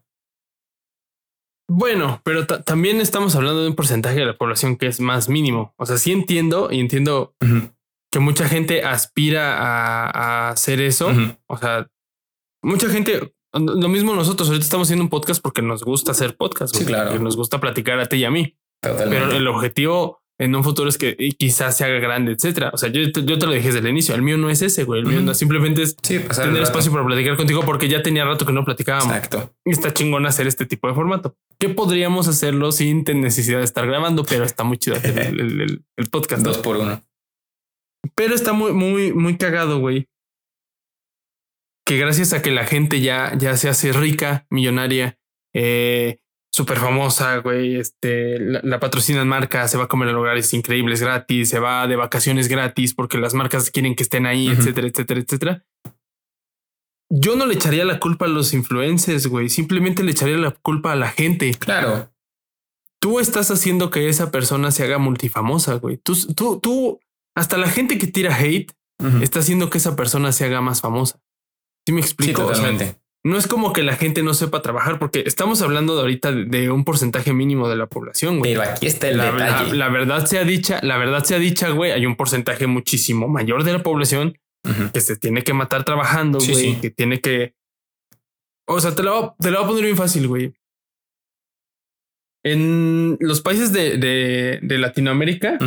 Bueno, 1.70 2.22
pero 2.24 2.46
ta- 2.46 2.62
también 2.62 3.00
estamos 3.02 3.36
hablando 3.36 3.62
de 3.62 3.70
un 3.70 3.76
porcentaje 3.76 4.20
de 4.20 4.26
la 4.26 4.38
población 4.38 4.76
que 4.78 4.88
es 4.88 5.00
más 5.00 5.30
mínimo. 5.30 5.74
O 5.78 5.86
sea, 5.86 5.98
sí 5.98 6.12
entiendo 6.12 6.70
y 6.72 6.80
entiendo 6.80 7.36
que 8.12 8.20
mucha 8.20 8.48
gente 8.48 8.84
aspira 8.84 9.58
a, 9.58 10.10
a 10.48 10.50
hacer 10.52 10.82
eso. 10.82 11.12
O 11.48 11.58
sea, 11.58 11.88
mucha 12.64 12.90
gente, 12.90 13.34
lo 13.54 13.90
mismo 13.90 14.14
nosotros, 14.14 14.48
ahorita 14.50 14.66
estamos 14.66 14.88
haciendo 14.88 15.04
un 15.04 15.10
podcast 15.10 15.42
porque 15.42 15.62
nos 15.62 15.84
gusta 15.84 16.12
hacer 16.12 16.36
podcast. 16.38 16.76
Sí, 16.76 16.86
claro. 16.86 17.18
Nos 17.20 17.36
gusta 17.38 17.60
platicar 17.60 18.00
a 18.00 18.06
ti 18.08 18.18
y 18.18 18.26
a 18.26 18.32
mí. 18.32 18.58
Totalmente. 18.82 19.26
Pero 19.26 19.38
el 19.38 19.48
objetivo 19.48 20.23
en 20.40 20.56
un 20.56 20.64
futuro 20.64 20.90
es 20.90 20.98
que 20.98 21.16
quizás 21.38 21.78
se 21.78 21.86
haga 21.86 22.00
grande, 22.00 22.32
etcétera. 22.34 22.72
O 22.74 22.78
sea, 22.78 22.90
yo, 22.90 23.12
te- 23.12 23.24
yo 23.24 23.38
te 23.38 23.46
lo 23.46 23.52
dije 23.54 23.68
desde 23.68 23.80
el 23.80 23.88
inicio. 23.88 24.16
El 24.16 24.24
mío 24.24 24.38
no 24.38 24.50
es 24.50 24.62
ese, 24.62 24.84
güey. 24.84 25.02
El 25.02 25.06
mío 25.06 25.18
Ujú. 25.18 25.28
no, 25.28 25.34
simplemente 25.34 25.84
es 25.84 25.96
sí, 26.02 26.20
tener 26.20 26.64
espacio 26.64 26.92
para 26.92 27.06
platicar 27.06 27.38
contigo 27.38 27.62
porque 27.64 27.88
ya 27.88 28.02
tenía 28.02 28.26
rato 28.26 28.46
que 28.46 28.52
no 28.52 28.66
platicábamos. 28.66 29.16
Exacto. 29.16 29.54
Y 29.66 29.72
está 29.72 29.94
chingón 29.94 30.26
hacer 30.26 30.48
este 30.48 30.66
tipo 30.66 30.88
de 30.88 30.94
formato. 30.96 31.36
Que 31.60 31.70
podríamos 31.70 32.28
hacerlo 32.28 32.72
sin 32.72 33.04
necesidad 33.04 33.60
de 33.60 33.66
estar 33.66 33.86
grabando, 33.86 34.24
pero 34.26 34.44
está 34.44 34.64
muy 34.64 34.78
chido 34.78 34.98
hacer 34.98 35.18
el, 35.20 35.40
el- 35.40 35.62
el- 35.62 35.86
el 35.98 36.10
podcast. 36.10 36.44
Dos 36.44 36.58
por 36.58 36.78
uno. 36.78 37.02
Pero 38.16 38.34
está 38.36 38.54
muy, 38.54 38.74
muy, 38.74 39.14
muy 39.14 39.38
cagado, 39.38 39.80
güey. 39.80 40.08
Que 41.86 41.98
gracias 41.98 42.34
a 42.34 42.42
que 42.42 42.52
la 42.52 42.66
gente 42.66 43.02
ya, 43.02 43.34
ya 43.38 43.58
se 43.58 43.70
hace 43.70 43.92
rica, 43.92 44.46
millonaria, 44.50 45.20
eh, 45.54 46.20
súper 46.54 46.78
famosa, 46.78 47.38
güey, 47.38 47.78
este, 47.78 48.40
la, 48.40 48.62
la 48.64 48.80
patrocinan 48.80 49.28
marcas, 49.28 49.72
se 49.72 49.78
va 49.78 49.86
a 49.86 49.88
comer 49.88 50.10
a 50.10 50.12
lugares 50.12 50.54
increíbles 50.54 51.02
gratis, 51.02 51.50
se 51.50 51.58
va 51.58 51.88
de 51.88 51.96
vacaciones 51.96 52.48
gratis 52.48 52.94
porque 52.94 53.18
las 53.18 53.34
marcas 53.34 53.72
quieren 53.72 53.96
que 53.96 54.04
estén 54.04 54.28
ahí, 54.28 54.50
etcétera, 54.50 54.88
etcétera, 54.88 55.20
etcétera. 55.20 55.66
Yo 57.10 57.36
no 57.36 57.48
le 57.48 57.56
echaría 57.56 57.86
la 57.86 58.00
culpa 58.00 58.26
a 58.26 58.28
los 58.30 58.54
influencers, 58.54 59.28
güey. 59.28 59.50
Simplemente 59.50 60.04
le 60.04 60.12
echaría 60.12 60.38
la 60.38 60.52
culpa 60.52 60.92
a 60.92 60.96
la 60.96 61.10
gente. 61.10 61.52
Claro. 61.56 62.12
tú 63.00 63.20
estás 63.20 63.50
haciendo 63.52 63.90
que 63.90 64.08
esa 64.08 64.32
persona 64.32 64.72
se 64.72 64.84
haga 64.84 65.00
multifamosa, 65.00 65.74
güey. 65.76 65.98
Tú, 65.98 66.16
tú, 66.36 66.60
tú, 66.60 67.00
hasta 67.36 67.58
la 67.58 67.68
gente 67.68 67.98
que 67.98 68.08
tira 68.08 68.36
hate 68.36 68.72
está 69.22 69.40
haciendo 69.40 69.70
que 69.70 69.80
esa 69.80 69.96
persona 69.96 70.32
se 70.32 70.46
haga 70.46 70.62
más 70.62 70.82
famosa. 70.82 71.20
¿Sí 71.86 71.94
me 71.94 72.00
explico? 72.00 72.44
totalmente. 72.44 73.03
No 73.26 73.38
es 73.38 73.48
como 73.48 73.72
que 73.72 73.84
la 73.84 73.96
gente 73.96 74.22
no 74.22 74.34
sepa 74.34 74.62
trabajar, 74.62 75.00
porque 75.00 75.24
estamos 75.26 75.62
hablando 75.62 75.96
de 75.96 76.02
ahorita 76.02 76.32
de, 76.32 76.70
un 76.70 76.84
porcentaje 76.84 77.32
mínimo 77.32 77.70
de 77.70 77.78
la 77.78 77.88
población, 77.88 78.40
güey. 78.40 78.54
Pero 78.54 78.70
aquí 78.70 78.86
está 78.86 79.08
el 79.08 79.18
la, 79.18 79.32
detalle. 79.32 79.76
La, 79.76 79.90
verdad 79.90 80.26
sea 80.26 80.44
dicha, 80.44 80.80
la 80.84 80.98
verdad 80.98 81.24
sea 81.24 81.40
dicha, 81.40 81.70
güey, 81.70 81.92
hay 81.92 82.06
un 82.06 82.18
porcentaje 82.18 82.68
muchísimo 82.68 83.30
mayor 83.30 83.64
de 83.64 83.74
la 83.74 83.84
población 83.84 84.38
que 84.94 85.02
se 85.02 85.18
tiene 85.18 85.44
que 85.44 85.54
matar 85.54 85.84
trabajando, 85.84 86.40
güey, 86.40 86.80
que 86.80 86.90
tiene 86.90 87.20
que... 87.20 87.54
O 88.66 88.80
sea, 88.80 88.96
te 88.96 89.04
lo, 89.04 89.36
te 89.40 89.52
lo 89.52 89.58
voy 89.60 89.66
a 89.66 89.68
poner 89.68 89.84
bien 89.84 89.98
fácil, 89.98 90.28
güey. 90.28 90.54
En 92.46 93.18
los 93.20 93.42
países 93.42 93.72
de, 93.72 93.98
de, 93.98 94.78
Latinoamérica, 94.78 95.58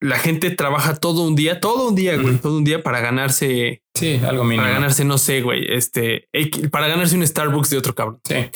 la 0.00 0.18
gente 0.18 0.50
trabaja 0.50 0.96
todo 0.96 1.22
un 1.22 1.36
día, 1.36 1.60
todo 1.60 1.88
un 1.88 1.94
día, 1.94 2.16
güey, 2.16 2.36
todo 2.38 2.56
un 2.56 2.64
día 2.64 2.82
para 2.82 3.00
ganarse. 3.00 3.82
Sí, 3.94 4.20
algo 4.26 4.44
mínimo. 4.44 4.62
Para 4.62 4.74
ganarse, 4.74 5.04
no 5.04 5.18
sé, 5.18 5.42
güey, 5.42 5.66
este, 5.68 6.28
para 6.70 6.88
ganarse 6.88 7.16
un 7.16 7.26
Starbucks 7.26 7.70
de 7.70 7.78
otro 7.78 7.94
cabrón. 7.94 8.20
Sí. 8.26 8.50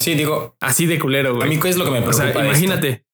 Sí, 0.00 0.14
digo. 0.14 0.56
Así 0.60 0.86
de 0.86 0.98
culero, 0.98 1.34
güey. 1.34 1.46
A 1.46 1.50
mí, 1.50 1.58
¿qué 1.60 1.68
es 1.68 1.76
lo 1.76 1.84
que 1.84 1.90
me 1.90 2.02
preocupa? 2.02 2.28
O 2.28 2.32
sea, 2.32 2.44
imagínate. 2.44 3.04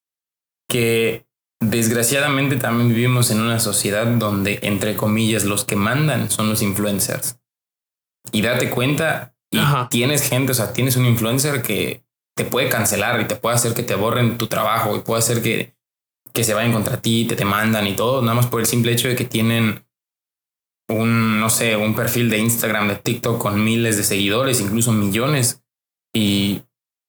que 0.68 1.26
desgraciadamente 1.61 2.57
también 2.57 2.88
vivimos 2.90 3.30
en 3.30 3.40
una 3.40 3.61
sociedad 3.61 4.07
donde, 4.07 4.59
entre 4.62 4.97
comillas, 4.97 5.45
los 5.45 5.64
que 5.64 5.76
mandan 5.76 6.30
son 6.30 6.49
los 6.49 6.62
influencers. 6.62 7.40
Y 8.32 8.42
date 8.42 8.70
cuenta, 8.70 9.34
y 9.51 9.59
tienes 9.90 10.28
gente, 10.28 10.53
o 10.53 10.55
sea, 10.55 10.72
tienes 10.72 10.97
un 10.97 11.07
influencer 11.07 11.62
que 11.62 12.05
te 12.36 12.45
puede 12.45 12.68
cancelar 12.68 13.20
y 13.20 13.26
te 13.26 13.36
puede 13.36 13.57
hacer 13.57 13.74
que 13.74 13.82
te 13.82 13.95
borren 13.95 14.38
tu 14.38 14.47
trabajo 14.49 14.97
y 14.97 15.01
puede 15.01 15.20
hacer 15.20 15.42
que, 15.42 15.73
que 16.35 16.45
se 16.45 16.53
vayan 16.53 16.72
contra 16.72 17.01
ti, 17.01 17.26
te, 17.26 17.37
te 17.37 17.45
mandan 17.45 17.87
y 17.87 17.95
todo, 17.95 18.20
nada 18.20 18.35
más 18.35 18.47
por 18.47 18.61
el 18.61 18.66
simple 18.66 18.93
hecho 18.93 19.09
de 19.09 19.14
que 19.14 19.24
tienen 19.24 19.87
un, 20.89 21.41
no 21.41 21.49
sé, 21.49 21.76
un 21.76 21.95
perfil 21.95 22.28
de 22.28 22.39
Instagram, 22.39 22.89
de 22.89 22.97
TikTok 22.97 23.41
con 23.41 23.62
miles 23.62 23.97
de 23.97 24.05
seguidores, 24.05 24.61
incluso 24.61 24.93
millones. 24.93 25.62
Y 26.12 26.62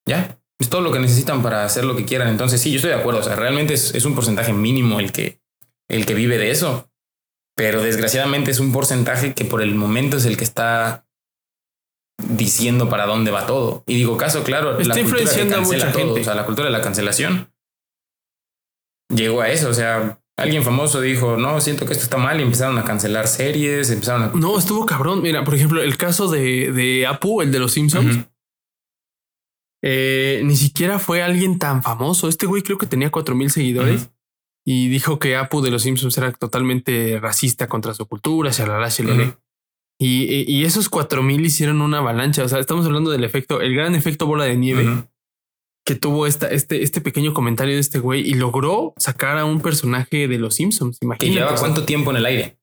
ya, 0.06 0.38
es 0.58 0.70
todo 0.70 0.80
lo 0.80 0.92
que 0.92 0.98
necesitan 0.98 1.42
para 1.42 1.64
hacer 1.64 1.84
lo 1.84 1.96
que 1.96 2.04
quieran. 2.04 2.28
Entonces, 2.28 2.60
sí, 2.60 2.70
yo 2.70 2.76
estoy 2.76 2.90
de 2.90 2.96
acuerdo. 2.96 3.20
O 3.20 3.22
sea, 3.22 3.36
realmente 3.36 3.74
es, 3.74 3.94
es 3.94 4.04
un 4.04 4.14
porcentaje 4.14 4.52
mínimo 4.52 5.00
el 5.00 5.12
que, 5.12 5.40
el 5.88 6.06
que 6.06 6.14
vive 6.14 6.38
de 6.38 6.50
eso. 6.50 6.90
Pero 7.56 7.82
desgraciadamente 7.82 8.50
es 8.50 8.60
un 8.60 8.72
porcentaje 8.72 9.34
que 9.34 9.44
por 9.44 9.62
el 9.62 9.74
momento 9.74 10.18
es 10.18 10.26
el 10.26 10.36
que 10.36 10.44
está 10.44 11.06
diciendo 12.18 12.88
para 12.88 13.06
dónde 13.06 13.30
va 13.30 13.46
todo. 13.46 13.82
Y 13.86 13.94
digo, 13.94 14.16
caso 14.16 14.42
claro, 14.42 14.78
está 14.78 15.00
influenciando 15.00 15.56
a 15.56 15.60
mucha 15.60 15.92
gente. 15.92 16.20
O 16.20 16.24
sea, 16.24 16.34
la 16.34 16.44
cultura 16.44 16.66
de 16.66 16.72
la 16.72 16.82
cancelación 16.82 17.50
llegó 19.16 19.40
a 19.40 19.48
eso. 19.48 19.68
O 19.68 19.74
sea, 19.74 20.20
alguien 20.36 20.62
famoso 20.62 21.00
dijo, 21.00 21.36
no, 21.36 21.60
siento 21.60 21.86
que 21.86 21.92
esto 21.92 22.04
está 22.04 22.18
mal 22.18 22.38
y 22.40 22.42
empezaron 22.42 22.78
a 22.78 22.84
cancelar 22.84 23.26
series, 23.26 23.90
empezaron 23.90 24.22
a... 24.22 24.26
No, 24.34 24.58
estuvo 24.58 24.86
cabrón. 24.86 25.22
Mira, 25.22 25.44
por 25.44 25.54
ejemplo, 25.54 25.82
el 25.82 25.96
caso 25.96 26.28
de, 26.28 26.72
de 26.72 27.06
Apu, 27.06 27.42
el 27.42 27.52
de 27.52 27.58
los 27.58 27.72
Simpsons. 27.72 28.26
Eh, 29.82 30.42
ni 30.44 30.56
siquiera 30.56 30.98
fue 30.98 31.22
alguien 31.22 31.58
tan 31.58 31.82
famoso. 31.82 32.28
Este 32.28 32.46
güey 32.46 32.62
creo 32.62 32.78
que 32.78 32.86
tenía 32.86 33.10
cuatro 33.10 33.34
mil 33.34 33.50
seguidores 33.50 34.10
y 34.64 34.88
dijo 34.88 35.18
que 35.18 35.36
Apu 35.36 35.60
de 35.60 35.70
los 35.70 35.82
Simpsons 35.82 36.16
era 36.18 36.32
totalmente 36.32 37.18
racista 37.20 37.68
contra 37.68 37.94
su 37.94 38.06
cultura, 38.06 38.50
shalala, 38.50 38.88
shalala. 38.88 39.38
Y, 39.98 40.44
y 40.52 40.64
esos 40.64 40.90
4000 40.90 41.46
hicieron 41.46 41.80
una 41.80 41.98
avalancha. 41.98 42.44
O 42.44 42.48
sea, 42.48 42.58
estamos 42.58 42.84
hablando 42.84 43.10
del 43.10 43.24
efecto, 43.24 43.60
el 43.60 43.74
gran 43.74 43.94
efecto 43.94 44.26
bola 44.26 44.44
de 44.44 44.56
nieve 44.56 45.06
que 45.86 45.94
tuvo 45.94 46.26
esta, 46.26 46.48
este, 46.48 46.82
este 46.82 47.00
pequeño 47.00 47.32
comentario 47.32 47.74
de 47.74 47.80
este 47.80 48.00
güey 48.00 48.28
y 48.28 48.34
logró 48.34 48.92
sacar 48.96 49.38
a 49.38 49.44
un 49.44 49.60
personaje 49.60 50.26
de 50.26 50.38
los 50.38 50.56
Simpsons. 50.56 50.98
Imagínate. 51.00 51.26
¿Y 51.26 51.34
lleva 51.34 51.54
cuánto 51.54 51.84
tiempo 51.84 52.10
en 52.10 52.16
el 52.16 52.26
aire? 52.26 52.58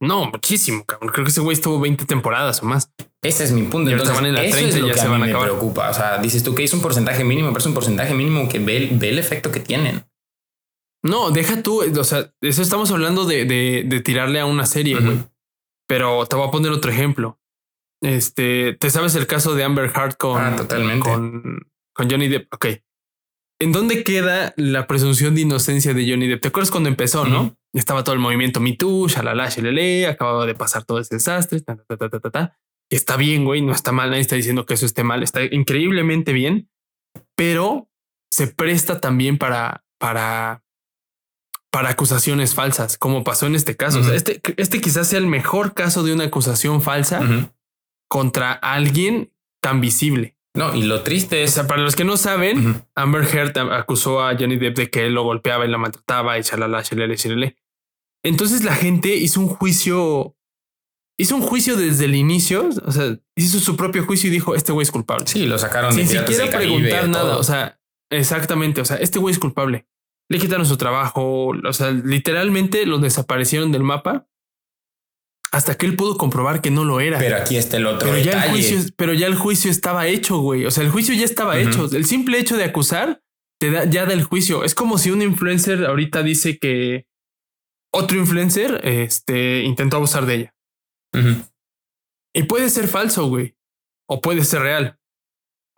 No, 0.00 0.30
muchísimo, 0.30 0.84
cabrón. 0.84 1.10
Creo 1.10 1.24
que 1.24 1.30
ese 1.30 1.42
güey 1.42 1.54
estuvo 1.54 1.78
20 1.78 2.06
temporadas 2.06 2.62
o 2.62 2.66
más. 2.66 2.90
Ese 3.22 3.44
es 3.44 3.52
mi 3.52 3.62
punto. 3.62 3.90
Entonces, 3.90 4.16
en 4.18 4.34
la 4.34 4.40
30 4.40 4.58
es 4.58 4.80
lo 4.80 4.86
ya 4.88 4.94
que 4.94 4.98
se 5.00 5.06
a 5.06 5.10
van 5.10 5.22
a 5.22 5.24
me 5.26 5.30
acabar. 5.30 5.48
preocupa. 5.48 5.90
O 5.90 5.94
sea, 5.94 6.18
dices 6.18 6.42
tú 6.42 6.54
que 6.54 6.64
es 6.64 6.72
un 6.72 6.80
porcentaje 6.80 7.24
mínimo, 7.24 7.48
pero 7.48 7.58
es 7.58 7.66
un 7.66 7.74
porcentaje 7.74 8.14
mínimo 8.14 8.48
que 8.48 8.58
ve, 8.58 8.88
ve 8.92 9.10
el 9.10 9.18
efecto 9.18 9.50
que 9.50 9.60
tienen. 9.60 10.04
No, 11.02 11.30
deja 11.30 11.62
tú. 11.62 11.82
O 11.98 12.04
sea, 12.04 12.32
eso 12.40 12.62
estamos 12.62 12.90
hablando 12.90 13.26
de, 13.26 13.44
de, 13.44 13.84
de 13.86 14.00
tirarle 14.00 14.40
a 14.40 14.46
una 14.46 14.64
serie, 14.64 14.98
güey. 14.98 15.18
Pero 15.86 16.24
te 16.26 16.36
voy 16.36 16.48
a 16.48 16.50
poner 16.50 16.72
otro 16.72 16.90
ejemplo. 16.90 17.38
Este, 18.02 18.74
¿te 18.74 18.90
sabes 18.90 19.14
el 19.14 19.26
caso 19.26 19.54
de 19.54 19.64
Amber 19.64 19.90
Heard 19.94 20.16
con, 20.16 20.42
ah, 20.42 20.56
totalmente. 20.56 21.08
con, 21.08 21.70
con 21.94 22.10
Johnny 22.10 22.28
Depp? 22.28 22.52
Ok. 22.52 22.66
¿En 23.58 23.72
dónde 23.72 24.04
queda 24.04 24.52
la 24.56 24.86
presunción 24.86 25.34
de 25.34 25.40
inocencia 25.40 25.94
de 25.94 26.08
Johnny 26.08 26.26
Depp? 26.26 26.42
¿Te 26.42 26.48
acuerdas 26.48 26.70
cuando 26.70 26.90
empezó, 26.90 27.24
no? 27.24 27.56
Estaba 27.72 28.04
todo 28.04 28.14
el 28.14 28.20
movimiento 28.20 28.60
Me 28.60 28.74
Too, 28.74 29.08
shalala, 29.08 29.48
shalele, 29.48 30.06
acababa 30.06 30.44
de 30.44 30.54
pasar 30.54 30.84
todo 30.84 30.98
ese 31.00 31.14
desastre, 31.16 31.60
ta, 31.62 31.76
ta, 31.76 31.96
ta, 31.96 32.08
ta, 32.10 32.20
ta, 32.20 32.30
ta. 32.30 32.58
Está 32.90 33.16
bien, 33.16 33.44
güey, 33.44 33.62
no 33.62 33.72
está 33.72 33.92
mal, 33.92 34.10
nadie 34.10 34.20
está 34.20 34.36
diciendo 34.36 34.66
que 34.66 34.74
eso 34.74 34.84
esté 34.84 35.04
mal, 35.04 35.22
está 35.22 35.42
increíblemente 35.42 36.32
bien, 36.32 36.68
pero 37.34 37.88
se 38.30 38.46
presta 38.46 39.00
también 39.00 39.38
para, 39.38 39.84
para, 39.98 40.62
para 41.70 41.88
acusaciones 41.88 42.54
falsas, 42.54 42.98
como 42.98 43.24
pasó 43.24 43.46
en 43.46 43.54
este 43.54 43.74
caso. 43.74 44.00
O 44.00 44.04
sea, 44.04 44.14
este, 44.14 44.40
este 44.58 44.80
quizás 44.82 45.08
sea 45.08 45.18
el 45.18 45.26
mejor 45.26 45.72
caso 45.72 46.02
de 46.02 46.12
una 46.12 46.24
acusación 46.24 46.82
falsa 46.82 47.22
contra 48.08 48.52
alguien 48.52 49.32
tan 49.60 49.80
visible. 49.80 50.36
No, 50.54 50.74
y 50.74 50.82
lo 50.82 51.02
triste 51.02 51.42
es. 51.42 51.50
O 51.50 51.54
sea, 51.54 51.66
para 51.66 51.82
los 51.82 51.96
que 51.96 52.04
no 52.04 52.16
saben, 52.16 52.82
Amber 52.94 53.24
Heard 53.24 53.58
acusó 53.72 54.22
a 54.22 54.34
Johnny 54.38 54.56
Depp 54.56 54.76
de 54.76 54.90
que 54.90 55.06
él 55.06 55.14
lo 55.14 55.22
golpeaba 55.22 55.66
y 55.66 55.68
la 55.68 55.76
maltrataba 55.76 56.38
y 56.38 56.42
chalala, 56.42 56.82
chalele, 56.82 57.16
chalele. 57.16 57.56
Entonces 58.24 58.64
la 58.64 58.74
gente 58.74 59.14
hizo 59.14 59.40
un 59.40 59.48
juicio. 59.48 60.34
Hizo 61.18 61.36
un 61.36 61.42
juicio 61.42 61.76
desde 61.76 62.06
el 62.06 62.14
inicio. 62.14 62.68
O 62.84 62.92
sea, 62.92 63.18
hizo 63.36 63.58
su 63.58 63.76
propio 63.76 64.04
juicio 64.04 64.28
y 64.28 64.32
dijo: 64.32 64.54
Este 64.54 64.72
güey 64.72 64.84
es 64.84 64.90
culpable. 64.90 65.26
Sí, 65.26 65.46
lo 65.46 65.58
sacaron 65.58 65.92
sin 65.92 66.08
de 66.08 66.18
siquiera 66.18 66.50
Caribe, 66.50 66.78
preguntar 66.78 67.08
nada. 67.08 67.24
todo. 67.32 67.40
O 67.40 67.44
sea, 67.44 67.78
exactamente. 68.10 68.80
O 68.80 68.84
sea, 68.86 68.96
este 68.96 69.18
güey 69.18 69.32
es 69.32 69.38
culpable. 69.38 69.86
Le 70.30 70.38
quitaron 70.38 70.64
su 70.64 70.76
trabajo. 70.78 71.48
O 71.48 71.72
sea, 71.72 71.90
literalmente 71.90 72.86
lo 72.86 72.98
desaparecieron 72.98 73.72
del 73.72 73.82
mapa 73.82 74.26
hasta 75.52 75.76
que 75.76 75.86
él 75.86 75.96
pudo 75.96 76.16
comprobar 76.16 76.60
que 76.60 76.70
no 76.70 76.84
lo 76.84 77.00
era. 77.00 77.18
Pero 77.18 77.36
aquí 77.36 77.56
está 77.56 77.76
el 77.76 77.86
otro 77.86 78.10
Pero 78.10 78.22
ya, 78.22 78.44
el 78.44 78.50
juicio, 78.50 78.78
pero 78.96 79.14
ya 79.14 79.26
el 79.26 79.36
juicio 79.36 79.70
estaba 79.70 80.06
hecho, 80.06 80.38
güey. 80.38 80.66
O 80.66 80.70
sea, 80.70 80.84
el 80.84 80.90
juicio 80.90 81.14
ya 81.14 81.24
estaba 81.24 81.58
hecho. 81.58 81.88
El 81.92 82.04
simple 82.04 82.38
hecho 82.38 82.56
de 82.56 82.64
acusar 82.64 83.22
te 83.58 83.70
da 83.70 83.84
ya 83.84 84.06
del 84.06 84.24
juicio. 84.24 84.64
Es 84.64 84.74
como 84.74 84.98
si 84.98 85.10
un 85.10 85.22
influencer 85.22 85.86
ahorita 85.86 86.22
dice 86.22 86.58
que 86.58 87.06
otro 87.92 88.18
influencer 88.18 88.80
este, 88.84 89.62
intentó 89.62 89.96
abusar 89.96 90.26
de 90.26 90.34
ella. 90.34 90.54
Y 92.34 92.42
puede 92.42 92.68
ser 92.68 92.88
falso, 92.88 93.26
güey. 93.28 93.56
O 94.08 94.20
puede 94.20 94.44
ser 94.44 94.60
real. 94.60 94.98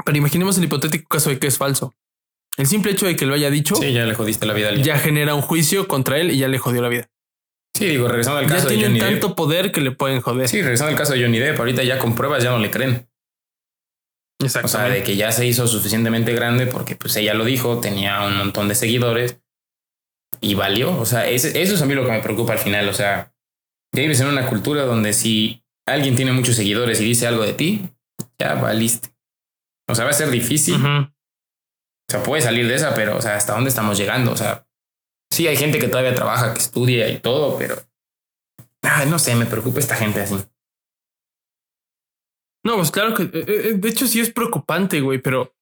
Pero 0.04 0.18
imaginemos 0.18 0.58
el 0.58 0.64
hipotético 0.64 1.08
caso 1.08 1.30
de 1.30 1.38
que 1.38 1.46
es 1.46 1.58
falso. 1.58 1.94
El 2.56 2.66
simple 2.66 2.90
hecho 2.90 3.06
de 3.06 3.14
que 3.14 3.24
lo 3.24 3.34
haya 3.34 3.50
dicho 3.50 3.76
Sí, 3.76 3.92
ya 3.92 4.04
le 4.04 4.14
jodiste 4.14 4.44
la 4.44 4.52
vida 4.52 4.74
ya 4.74 4.98
genera 4.98 5.34
un 5.36 5.42
juicio 5.42 5.86
contra 5.86 6.18
él 6.18 6.32
y 6.32 6.38
ya 6.38 6.48
le 6.48 6.58
jodió 6.58 6.82
la 6.82 6.88
vida. 6.88 7.08
Sí, 7.74 7.86
digo, 7.86 8.08
regresando 8.08 8.40
al 8.40 8.48
Ya 8.48 8.56
caso 8.56 8.68
de 8.68 8.82
Johnny 8.82 8.98
Depp. 8.98 9.10
tanto 9.10 9.36
poder 9.36 9.70
que 9.70 9.80
le 9.80 9.92
pueden 9.92 10.20
joder. 10.20 10.48
Sí, 10.48 10.62
regresando 10.62 10.90
al 10.90 10.98
caso 10.98 11.12
de 11.12 11.22
Johnny 11.22 11.38
Depp, 11.38 11.58
ahorita 11.58 11.84
ya 11.84 11.98
con 11.98 12.14
pruebas 12.14 12.42
ya 12.42 12.50
no 12.50 12.58
le 12.58 12.70
creen. 12.70 13.08
O 14.40 14.68
sea, 14.68 14.88
de 14.88 15.02
que 15.02 15.16
ya 15.16 15.32
se 15.32 15.46
hizo 15.46 15.66
suficientemente 15.66 16.32
grande 16.32 16.66
porque 16.66 16.94
pues 16.94 17.16
ella 17.16 17.34
lo 17.34 17.44
dijo, 17.44 17.80
tenía 17.80 18.22
un 18.22 18.36
montón 18.36 18.68
de 18.68 18.76
seguidores 18.76 19.40
y 20.40 20.54
valió. 20.54 20.96
O 20.96 21.06
sea, 21.06 21.28
eso 21.28 21.48
es 21.48 21.82
a 21.82 21.86
mí 21.86 21.94
lo 21.94 22.04
que 22.04 22.12
me 22.12 22.20
preocupa 22.22 22.52
al 22.52 22.60
final. 22.60 22.88
O 22.88 22.92
sea, 22.92 23.34
ya 23.92 24.02
vives 24.02 24.20
en 24.20 24.28
una 24.28 24.46
cultura 24.46 24.84
donde 24.84 25.12
si 25.12 25.64
alguien 25.86 26.14
tiene 26.14 26.32
muchos 26.32 26.54
seguidores 26.54 27.00
y 27.00 27.04
dice 27.04 27.26
algo 27.26 27.42
de 27.42 27.52
ti, 27.54 27.88
ya 28.38 28.54
valiste. 28.54 29.08
O 29.88 29.94
sea, 29.96 30.04
va 30.04 30.10
a 30.10 30.14
ser 30.14 30.30
difícil. 30.30 30.76
O 30.76 31.10
sea, 32.10 32.22
puede 32.22 32.42
salir 32.42 32.68
de 32.68 32.76
esa, 32.76 32.94
pero, 32.94 33.16
o 33.16 33.22
sea, 33.22 33.34
¿hasta 33.34 33.54
dónde 33.54 33.70
estamos 33.70 33.98
llegando? 33.98 34.30
O 34.30 34.36
sea, 34.36 34.67
sí 35.30 35.46
hay 35.46 35.56
gente 35.56 35.78
que 35.78 35.88
todavía 35.88 36.14
trabaja, 36.14 36.52
que 36.54 36.60
estudia 36.60 37.08
y 37.08 37.18
todo, 37.20 37.56
pero... 37.58 37.76
Ay, 38.82 39.08
no 39.10 39.18
sé, 39.18 39.34
me 39.34 39.46
preocupa 39.46 39.80
esta 39.80 39.96
gente 39.96 40.20
así. 40.20 40.36
No, 42.64 42.76
pues 42.76 42.90
claro 42.90 43.14
que, 43.14 43.24
eh, 43.24 43.30
eh, 43.46 43.74
de 43.76 43.88
hecho 43.88 44.06
sí 44.06 44.20
es 44.20 44.30
preocupante, 44.32 45.00
güey, 45.00 45.20
pero 45.20 45.54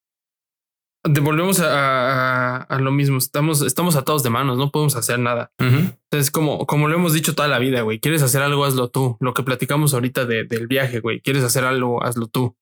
devolvemos 1.03 1.59
a, 1.59 2.57
a- 2.57 2.61
a 2.63 2.79
lo 2.79 2.91
mismo. 2.91 3.17
Estamos, 3.17 3.61
estamos 3.61 3.95
atados 3.95 4.23
de 4.23 4.29
manos, 4.29 4.57
no 4.57 4.71
podemos 4.71 4.95
hacer 4.95 5.19
nada. 5.19 5.51
Ujú. 5.59 5.93
Es 6.11 6.31
como, 6.31 6.65
como 6.65 6.87
lo 6.87 6.95
hemos 6.95 7.13
dicho 7.13 7.33
toda 7.35 7.47
la 7.47 7.59
vida, 7.59 7.81
güey. 7.81 7.99
Quieres 7.99 8.23
hacer 8.23 8.41
algo, 8.41 8.65
hazlo 8.65 8.89
tú. 8.89 9.15
Lo 9.19 9.33
que 9.33 9.43
platicamos 9.43 9.93
ahorita 9.93 10.25
de- 10.25 10.43
del 10.43 10.67
viaje, 10.67 10.99
güey. 10.99 11.21
Quieres 11.21 11.43
hacer 11.43 11.63
algo, 11.63 12.03
hazlo 12.03 12.27
tú. 12.27 12.57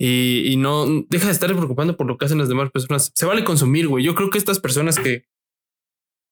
Y, 0.00 0.50
y 0.52 0.56
no 0.56 0.86
deja 1.10 1.26
de 1.26 1.32
estar 1.32 1.52
preocupando 1.54 1.96
por 1.96 2.06
lo 2.06 2.16
que 2.18 2.24
hacen 2.24 2.38
las 2.38 2.48
demás 2.48 2.70
personas. 2.70 3.12
Se 3.14 3.26
vale 3.26 3.44
consumir, 3.44 3.86
güey. 3.86 4.04
Yo 4.04 4.14
creo 4.14 4.30
que 4.30 4.38
estas 4.38 4.58
personas 4.58 4.98
que, 4.98 5.26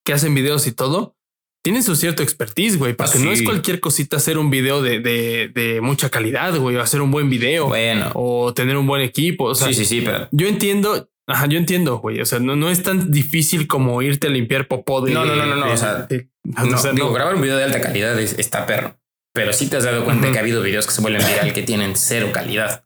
que 0.05 0.12
hacen 0.12 0.34
videos 0.34 0.66
y 0.66 0.72
todo 0.72 1.16
tienen 1.62 1.82
su 1.82 1.94
cierto 1.94 2.22
expertise, 2.22 2.78
güey. 2.78 2.94
Porque 2.94 3.18
Ah, 3.18 3.20
no 3.22 3.32
es 3.32 3.42
cualquier 3.42 3.80
cosita 3.80 4.16
hacer 4.16 4.38
un 4.38 4.48
video 4.51 4.80
de, 4.80 5.01
de, 5.01 5.51
de 5.55 5.80
mucha 5.82 6.09
calidad, 6.09 6.57
güey. 6.57 6.76
O 6.76 6.80
hacer 6.80 7.03
un 7.03 7.11
buen 7.11 7.28
video 7.28 7.66
Bueno, 7.68 8.11
o 8.14 8.55
tener 8.55 8.76
un 8.78 8.86
buen 8.86 9.03
equipo. 9.03 9.44
O 9.44 9.55
sea, 9.55 9.68
sí, 9.68 9.74
sí, 9.74 9.84
sí, 9.84 10.01
pero 10.03 10.26
yo 10.32 10.48
entiendo, 10.48 11.11
Ajá, 11.26 11.46
yo 11.46 11.59
entiendo, 11.59 11.98
güey. 11.98 12.20
O 12.20 12.24
sea, 12.26 12.40
no, 12.40 12.57
no 12.57 12.70
es 12.70 12.82
tan 12.82 13.11
difícil 13.12 13.66
como 13.68 14.01
irte 14.03 14.26
a 14.26 14.30
limpiar 14.30 14.66
popó 14.68 15.01
de. 15.03 15.12
No, 15.12 15.24
no, 15.24 15.36
no, 15.36 15.46
no, 15.46 15.55
no, 15.57 15.66
de- 15.66 15.72
o 15.72 15.76
sea, 15.76 15.94
de- 16.07 16.28
No, 16.44 16.76
o 16.76 16.78
sea, 16.78 16.92
digo, 16.92 17.07
no. 17.09 17.12
grabar 17.12 17.34
un 17.36 17.42
video 17.42 17.57
de 17.57 17.64
alta 17.64 17.80
calidad 17.80 18.18
es- 18.18 18.36
está 18.38 18.66
perro. 18.66 18.98
Pero 19.32 19.53
sí 19.53 19.68
te 19.68 19.76
has 19.76 19.84
dado 19.84 20.05
cuenta 20.05 20.32
que 20.32 20.38
ha 20.38 20.40
habido 20.40 20.61
videos 20.62 20.86
que 20.86 20.92
se 20.92 21.03
vuelven 21.03 21.24
viral 21.24 21.53
que 21.53 21.62
tienen 21.62 21.94
cero 21.94 22.30
calidad. 22.32 22.84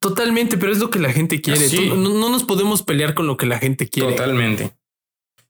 Totalmente, 0.00 0.56
pero 0.58 0.72
es 0.72 0.78
lo 0.78 0.90
que 0.90 0.98
la 0.98 1.12
gente 1.12 1.40
quiere. 1.40 1.68
Sí. 1.68 1.88
No, 1.88 1.96
no 1.96 2.28
nos 2.30 2.44
podemos 2.44 2.82
pelear 2.82 3.14
con 3.14 3.26
lo 3.26 3.36
que 3.36 3.46
la 3.46 3.58
gente 3.58 3.88
quiere. 3.88 4.10
Totalmente. 4.12 4.72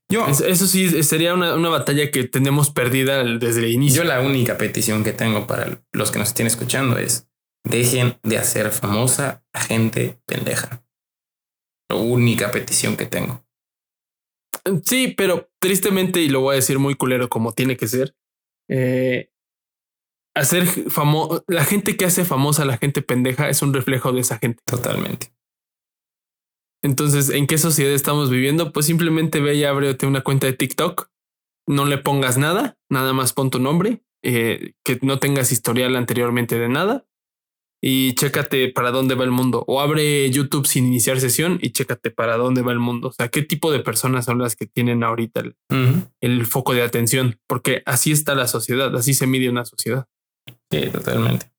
Yo, 0.09 0.25
Es- 0.27 0.41
Eso 0.41 0.67
sí 0.67 1.03
sería 1.03 1.33
una, 1.33 1.55
una 1.55 1.69
batalla 1.69 2.11
que 2.11 2.23
tenemos 2.23 2.69
perdida 2.69 3.23
desde 3.23 3.59
el 3.61 3.71
inicio. 3.71 4.03
yo 4.03 4.07
la 4.07 4.21
única 4.21 4.57
petición 4.57 5.03
que 5.03 5.13
tengo 5.13 5.47
para 5.47 5.81
los 5.91 6.11
que 6.11 6.19
nos 6.19 6.29
estén 6.29 6.47
escuchando 6.47 6.97
es 6.97 7.27
dejen 7.65 8.17
de 8.23 8.37
hacer 8.37 8.71
famosa 8.71 9.43
a 9.53 9.61
gente 9.61 10.19
pendeja. 10.25 10.83
La 11.89 11.97
única 11.97 12.51
petición 12.51 12.95
que 12.97 13.05
tengo. 13.05 13.45
Sí, 14.83 15.13
pero 15.17 15.49
tristemente, 15.59 16.21
y 16.21 16.29
lo 16.29 16.41
voy 16.41 16.53
a 16.53 16.55
decir 16.55 16.79
muy 16.79 16.95
culero 16.95 17.29
como 17.29 17.53
tiene 17.53 17.77
que 17.77 17.87
ser, 17.87 18.15
eh, 18.69 19.31
hacer 20.35 20.65
famoso, 20.67 21.43
la 21.47 21.63
gente 21.65 21.95
que 21.97 22.05
hace 22.05 22.25
famosa 22.25 22.63
a 22.63 22.65
la 22.65 22.77
gente 22.77 23.01
pendeja 23.01 23.49
es 23.49 23.61
un 23.61 23.73
reflejo 23.73 24.11
de 24.11 24.21
esa 24.21 24.37
gente. 24.37 24.61
Totalmente. 24.65 25.31
Entonces, 26.83 27.29
¿en 27.29 27.47
qué 27.47 27.57
sociedad 27.57 27.93
estamos 27.93 28.29
viviendo? 28.29 28.71
Pues 28.71 28.85
simplemente 28.85 29.39
ve 29.39 29.55
y 29.55 29.63
ábrete 29.63 30.05
una 30.05 30.21
cuenta 30.21 30.47
de 30.47 30.53
TikTok, 30.53 31.09
no 31.67 31.85
le 31.85 31.97
pongas 31.97 32.37
nada, 32.37 32.77
nada 32.89 33.13
más 33.13 33.33
pon 33.33 33.49
tu 33.49 33.59
nombre, 33.59 34.03
eh, 34.23 34.73
que 34.83 34.99
no 35.01 35.19
tengas 35.19 35.51
historial 35.51 35.95
anteriormente 35.95 36.57
de 36.57 36.69
nada 36.69 37.05
y 37.81 38.15
chécate 38.15 38.69
para 38.69 38.91
dónde 38.91 39.15
va 39.15 39.23
el 39.23 39.31
mundo. 39.31 39.63
O 39.67 39.81
abre 39.81 40.29
YouTube 40.31 40.65
sin 40.65 40.85
iniciar 40.85 41.19
sesión 41.19 41.59
y 41.61 41.71
chécate 41.71 42.11
para 42.11 42.37
dónde 42.37 42.61
va 42.61 42.71
el 42.71 42.79
mundo. 42.79 43.09
O 43.09 43.11
sea, 43.11 43.29
qué 43.29 43.43
tipo 43.43 43.71
de 43.71 43.79
personas 43.79 44.25
son 44.25 44.39
las 44.39 44.55
que 44.55 44.65
tienen 44.65 45.03
ahorita 45.03 45.41
el, 45.41 45.55
el 46.21 46.45
foco 46.45 46.73
de 46.73 46.81
atención, 46.81 47.39
porque 47.47 47.83
así 47.85 48.11
está 48.11 48.35
la 48.35 48.47
sociedad, 48.47 48.95
así 48.95 49.13
se 49.13 49.27
mide 49.27 49.49
una 49.49 49.65
sociedad. 49.65 50.07
Sí, 50.71 50.87
totalmente. 50.91 51.51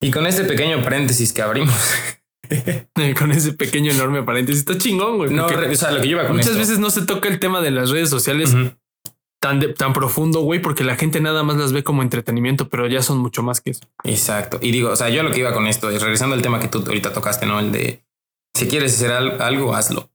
Y 0.00 0.10
con 0.10 0.26
este 0.26 0.44
pequeño 0.44 0.82
paréntesis 0.82 1.32
que 1.32 1.42
abrimos. 1.42 1.74
Con 3.18 3.32
ese 3.32 3.52
pequeño 3.52 3.90
enorme 3.92 4.22
paréntesis, 4.22 4.60
está 4.60 4.78
chingón, 4.78 5.16
güey. 5.18 5.30
no, 5.32 5.46
o 5.46 5.74
sea, 5.76 5.90
lo 5.92 6.00
que 6.00 6.08
yo 6.08 6.16
iba 6.16 6.26
con 6.26 6.36
muchas 6.36 6.50
esto. 6.50 6.58
veces 6.60 6.78
no 6.78 6.90
se 6.90 7.02
toca 7.06 7.28
el 7.28 7.38
tema 7.40 7.60
de 7.60 7.70
las 7.70 7.90
redes 7.90 8.10
sociales 8.10 8.54
tan, 9.40 9.60
de- 9.60 9.68
tan 9.72 9.92
profundo, 9.92 10.40
güey, 10.40 10.60
porque 10.60 10.82
la 10.84 10.96
gente 10.96 11.20
nada 11.20 11.42
más 11.42 11.56
las 11.56 11.72
ve 11.72 11.84
como 11.84 12.02
entretenimiento, 12.02 12.68
pero 12.68 12.86
ya 12.88 13.02
son 13.02 13.18
mucho 13.18 13.42
más 13.42 13.60
que 13.60 13.70
eso. 13.70 13.82
Exacto. 14.04 14.58
Y 14.60 14.70
digo, 14.72 14.90
o 14.90 14.96
sea, 14.96 15.08
yo 15.10 15.22
lo 15.22 15.30
que 15.30 15.40
iba 15.40 15.52
con 15.52 15.66
esto 15.66 15.90
es 15.90 16.02
regresando 16.02 16.34
al 16.34 16.42
tema 16.42 16.58
que 16.60 16.68
tú 16.68 16.78
ahorita 16.86 17.12
tocaste, 17.12 17.46
¿no? 17.46 17.60
El 17.60 17.70
de 17.72 18.04
si 18.54 18.66
quieres 18.66 18.94
hacer 18.94 19.12
al- 19.12 19.40
algo, 19.40 19.74
hazlo. 19.74 20.10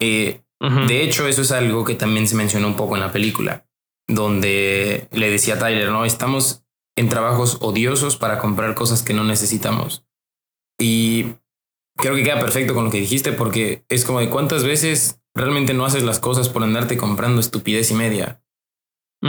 Eh, 0.00 0.42
de 0.88 1.02
hecho, 1.04 1.26
eso 1.28 1.42
es 1.42 1.52
algo 1.52 1.84
que 1.84 1.94
también 1.94 2.26
se 2.28 2.34
mencionó 2.36 2.66
un 2.68 2.76
poco 2.76 2.94
en 2.96 3.00
la 3.00 3.12
película, 3.12 3.64
donde 4.08 5.08
le 5.12 5.30
decía 5.30 5.54
a 5.54 5.58
Tyler, 5.58 5.90
¿no? 5.90 6.04
Estamos 6.04 6.64
en 6.96 7.08
trabajos 7.08 7.58
odiosos 7.60 8.16
para 8.16 8.38
comprar 8.38 8.74
cosas 8.74 9.02
que 9.02 9.14
no 9.14 9.22
necesitamos. 9.24 10.04
Y 10.78 11.34
creo 11.96 12.14
que 12.14 12.22
queda 12.22 12.40
perfecto 12.40 12.74
con 12.74 12.84
lo 12.84 12.90
que 12.90 13.00
dijiste, 13.00 13.32
porque 13.32 13.84
es 13.88 14.04
como 14.04 14.20
de 14.20 14.30
cuántas 14.30 14.64
veces 14.64 15.20
realmente 15.34 15.74
no 15.74 15.84
haces 15.84 16.02
las 16.02 16.20
cosas 16.20 16.48
por 16.48 16.62
andarte 16.62 16.96
comprando 16.96 17.40
estupidez 17.40 17.90
y 17.90 17.94
media. 17.94 18.42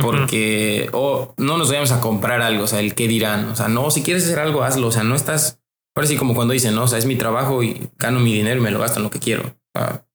Porque 0.04 0.88
o 0.94 1.34
no 1.38 1.58
nos 1.58 1.70
vayamos 1.70 1.92
a 1.92 2.00
comprar 2.00 2.44
algo, 2.44 2.66
o 2.66 2.68
sea, 2.68 2.80
el 2.80 2.94
qué 2.94 3.08
dirán, 3.08 3.46
o 3.46 3.56
sea, 3.56 3.70
no, 3.70 3.90
si 3.90 4.04
quieres 4.04 4.24
hacer 4.24 4.38
algo, 4.38 4.64
hazlo, 4.64 4.86
o 4.86 4.92
sea, 4.92 5.02
no 5.04 5.16
estás, 5.16 5.62
ahora 5.96 6.08
sí 6.08 6.16
como 6.16 6.36
cuando 6.36 6.54
dicen, 6.54 6.76
no, 6.76 6.84
o 6.84 6.88
sea, 6.88 7.00
es 7.00 7.08
mi 7.08 7.16
trabajo 7.16 7.64
y 7.64 7.90
gano 7.98 8.20
mi 8.20 8.32
dinero 8.32 8.60
y 8.60 8.64
me 8.64 8.70
lo 8.70 8.78
gasto 8.78 9.00
en 9.00 9.06
lo 9.06 9.10
que 9.10 9.18
quiero, 9.18 9.48
o 9.48 9.80
sea, 9.80 10.06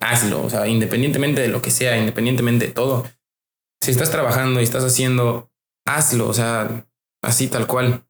hazlo, 0.00 0.42
o 0.42 0.48
sea, 0.48 0.66
independientemente 0.66 1.42
de 1.42 1.48
lo 1.48 1.60
que 1.60 1.70
sea, 1.70 1.98
independientemente 1.98 2.68
de 2.68 2.72
todo, 2.72 3.04
si 3.82 3.90
estás 3.90 4.10
trabajando 4.10 4.60
y 4.60 4.64
estás 4.64 4.82
haciendo, 4.82 5.50
hazlo, 5.86 6.26
o 6.26 6.32
sea, 6.32 6.86
así 7.22 7.48
tal 7.48 7.66
cual. 7.66 8.07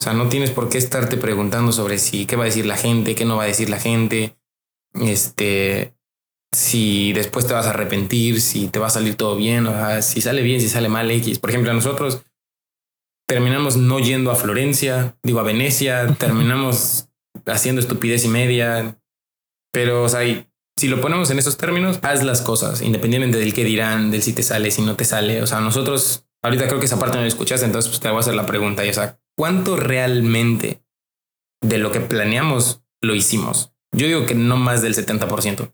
O 0.00 0.04
sea, 0.04 0.12
no 0.12 0.28
tienes 0.28 0.50
por 0.50 0.68
qué 0.68 0.78
estarte 0.78 1.16
preguntando 1.16 1.72
sobre 1.72 1.98
si 1.98 2.26
qué 2.26 2.36
va 2.36 2.42
a 2.42 2.46
decir 2.46 2.66
la 2.66 2.76
gente, 2.76 3.14
qué 3.14 3.24
no 3.24 3.36
va 3.36 3.44
a 3.44 3.46
decir 3.46 3.70
la 3.70 3.80
gente. 3.80 4.38
Este, 4.94 5.94
si 6.52 7.12
después 7.12 7.46
te 7.46 7.54
vas 7.54 7.66
a 7.66 7.70
arrepentir, 7.70 8.40
si 8.40 8.68
te 8.68 8.78
va 8.78 8.86
a 8.86 8.90
salir 8.90 9.16
todo 9.16 9.36
bien, 9.36 9.66
o 9.66 9.72
sea, 9.72 10.02
si 10.02 10.20
sale 10.20 10.42
bien, 10.42 10.60
si 10.60 10.68
sale 10.68 10.88
mal 10.88 11.10
X. 11.10 11.38
Por 11.38 11.50
ejemplo, 11.50 11.72
nosotros 11.72 12.22
terminamos 13.26 13.76
no 13.76 13.98
yendo 13.98 14.30
a 14.30 14.36
Florencia, 14.36 15.16
digo 15.22 15.40
a 15.40 15.44
Venecia, 15.44 16.14
terminamos 16.18 17.08
haciendo 17.46 17.80
estupidez 17.80 18.24
y 18.24 18.28
media. 18.28 18.98
Pero, 19.72 20.04
o 20.04 20.08
sea, 20.08 20.20
si 20.78 20.88
lo 20.88 21.00
ponemos 21.00 21.30
en 21.30 21.38
esos 21.38 21.56
términos, 21.56 21.98
haz 22.02 22.22
las 22.22 22.40
cosas, 22.40 22.80
independientemente 22.82 23.38
del 23.38 23.52
qué 23.52 23.64
dirán, 23.64 24.10
del 24.10 24.22
si 24.22 24.32
te 24.32 24.42
sale, 24.42 24.70
si 24.70 24.82
no 24.82 24.96
te 24.96 25.04
sale. 25.04 25.42
O 25.42 25.46
sea, 25.46 25.60
nosotros, 25.60 26.26
ahorita 26.42 26.66
creo 26.68 26.80
que 26.80 26.86
esa 26.86 26.98
parte 26.98 27.16
no 27.16 27.22
la 27.22 27.28
escuchaste, 27.28 27.66
entonces 27.66 27.90
pues, 27.90 28.00
te 28.00 28.08
voy 28.08 28.18
a 28.18 28.20
hacer 28.20 28.34
la 28.34 28.46
pregunta. 28.46 28.84
Y, 28.84 28.90
o 28.90 28.94
sea, 28.94 29.18
¿cuánto 29.36 29.76
realmente 29.76 30.82
de 31.62 31.78
lo 31.78 31.92
que 31.92 32.00
planeamos 32.00 32.84
lo 33.02 33.14
hicimos? 33.14 33.72
Yo 33.92 34.06
digo 34.06 34.26
que 34.26 34.34
no 34.34 34.56
más 34.56 34.82
del 34.82 34.94
70%. 34.94 35.72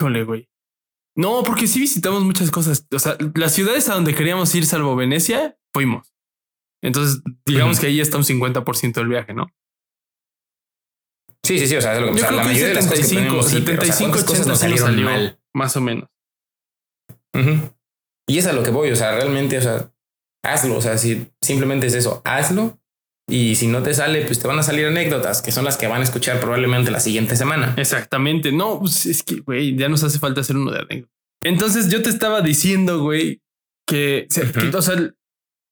Híjole, 0.00 0.24
güey. 0.24 0.48
No, 1.16 1.42
porque 1.42 1.66
sí 1.66 1.80
visitamos 1.80 2.22
muchas 2.22 2.50
cosas. 2.50 2.86
O 2.92 2.98
sea, 2.98 3.16
las 3.34 3.52
ciudades 3.52 3.88
a 3.88 3.94
donde 3.94 4.14
queríamos 4.14 4.54
ir, 4.54 4.64
salvo 4.64 4.94
Venecia, 4.96 5.58
fuimos. 5.72 6.14
Entonces, 6.82 7.22
digamos 7.44 7.78
que 7.78 7.88
ahí 7.88 8.00
está 8.00 8.16
un 8.16 8.24
50% 8.24 8.94
del 8.94 9.08
viaje, 9.08 9.34
¿no? 9.34 9.52
Sí, 11.42 11.58
sí, 11.58 11.66
sí. 11.66 11.76
O 11.76 11.80
sea, 11.80 11.94
es 11.94 12.00
lo 12.00 12.06
que, 12.06 12.12
o 12.12 12.14
Yo 12.14 12.20
sea, 12.20 12.28
creo 12.28 12.36
la 12.38 12.42
que 12.42 12.48
mayoría 12.48 12.68
de 12.68 12.74
las 12.74 12.86
cosas 12.86 12.98
que 12.98 13.04
75, 13.04 13.28
planeamos, 13.28 13.50
sí, 13.50 13.62
pero, 13.66 13.82
o 13.82 13.84
sea, 13.84 13.94
75, 13.94 14.10
¿cuántas 14.10 14.24
cosas 14.24 14.40
80 14.40 14.50
nos 14.50 14.60
salieron 14.60 14.86
salió, 14.86 15.04
mal? 15.04 15.40
más 15.52 15.76
o 15.76 15.80
menos. 15.80 16.08
Ujú. 17.34 17.74
Y 18.28 18.38
es 18.38 18.46
a 18.46 18.52
lo 18.52 18.62
que 18.62 18.70
voy, 18.70 18.90
o 18.90 18.96
sea, 18.96 19.12
realmente, 19.12 19.58
o 19.58 19.60
sea, 19.60 19.92
hazlo, 20.44 20.76
o 20.76 20.80
sea, 20.80 20.96
si 20.96 21.30
simplemente 21.40 21.86
es 21.86 21.94
eso, 21.94 22.22
hazlo. 22.24 22.79
Y 23.30 23.54
si 23.54 23.66
no 23.68 23.82
te 23.82 23.94
sale, 23.94 24.22
pues 24.26 24.40
te 24.40 24.48
van 24.48 24.58
a 24.58 24.62
salir 24.62 24.86
anécdotas, 24.86 25.40
que 25.42 25.52
son 25.52 25.64
las 25.64 25.76
que 25.76 25.86
van 25.86 26.00
a 26.00 26.04
escuchar 26.04 26.40
probablemente 26.40 26.90
la 26.90 27.00
siguiente 27.00 27.36
semana. 27.36 27.74
Exactamente. 27.76 28.50
No, 28.52 28.80
pues 28.80 29.06
es 29.06 29.22
que, 29.22 29.36
güey, 29.36 29.76
ya 29.76 29.88
nos 29.88 30.02
hace 30.02 30.18
falta 30.18 30.40
hacer 30.40 30.56
uno 30.56 30.70
de 30.72 30.80
anécdota. 30.80 31.12
Entonces 31.42 31.88
yo 31.90 32.02
te 32.02 32.10
estaba 32.10 32.42
diciendo, 32.42 33.00
güey, 33.00 33.40
que, 33.86 34.26
o 34.76 34.82
sea, 34.82 34.96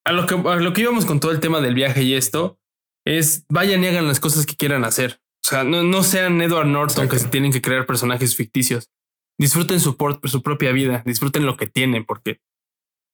a 0.07 0.13
lo 0.13 0.27
que, 0.27 0.35
a 0.35 0.57
lo 0.57 0.73
que 0.73 0.81
íbamos 0.81 1.05
con 1.05 1.21
todo 1.21 1.33
el 1.33 1.41
tema 1.41 1.61
del 1.61 1.75
viaje 1.75 2.03
y 2.03 2.15
esto 2.15 2.59
es 3.07 3.45
vayan 3.49 3.83
y 3.85 3.89
hagan 3.89 4.07
las 4.09 4.21
cosas 4.21 4.47
que 4.47 4.57
quieran 4.57 4.85
hacer. 4.85 5.21
O 5.45 5.49
sea, 5.49 5.65
no, 5.65 5.83
no 5.83 6.03
sean 6.03 6.41
Edward 6.43 6.67
Norton 6.67 7.05
Exacto. 7.05 7.11
que 7.13 7.19
se 7.19 7.29
tienen 7.29 7.53
que 7.53 7.63
crear 7.63 7.87
personajes 7.87 8.35
ficticios. 8.37 8.91
Disfruten 9.39 9.81
su, 9.81 9.97
por- 9.97 10.21
su 10.29 10.43
propia 10.43 10.73
vida, 10.73 11.03
disfruten 11.07 11.47
lo 11.47 11.57
que 11.57 11.67
tienen, 11.67 12.05
porque 12.05 12.41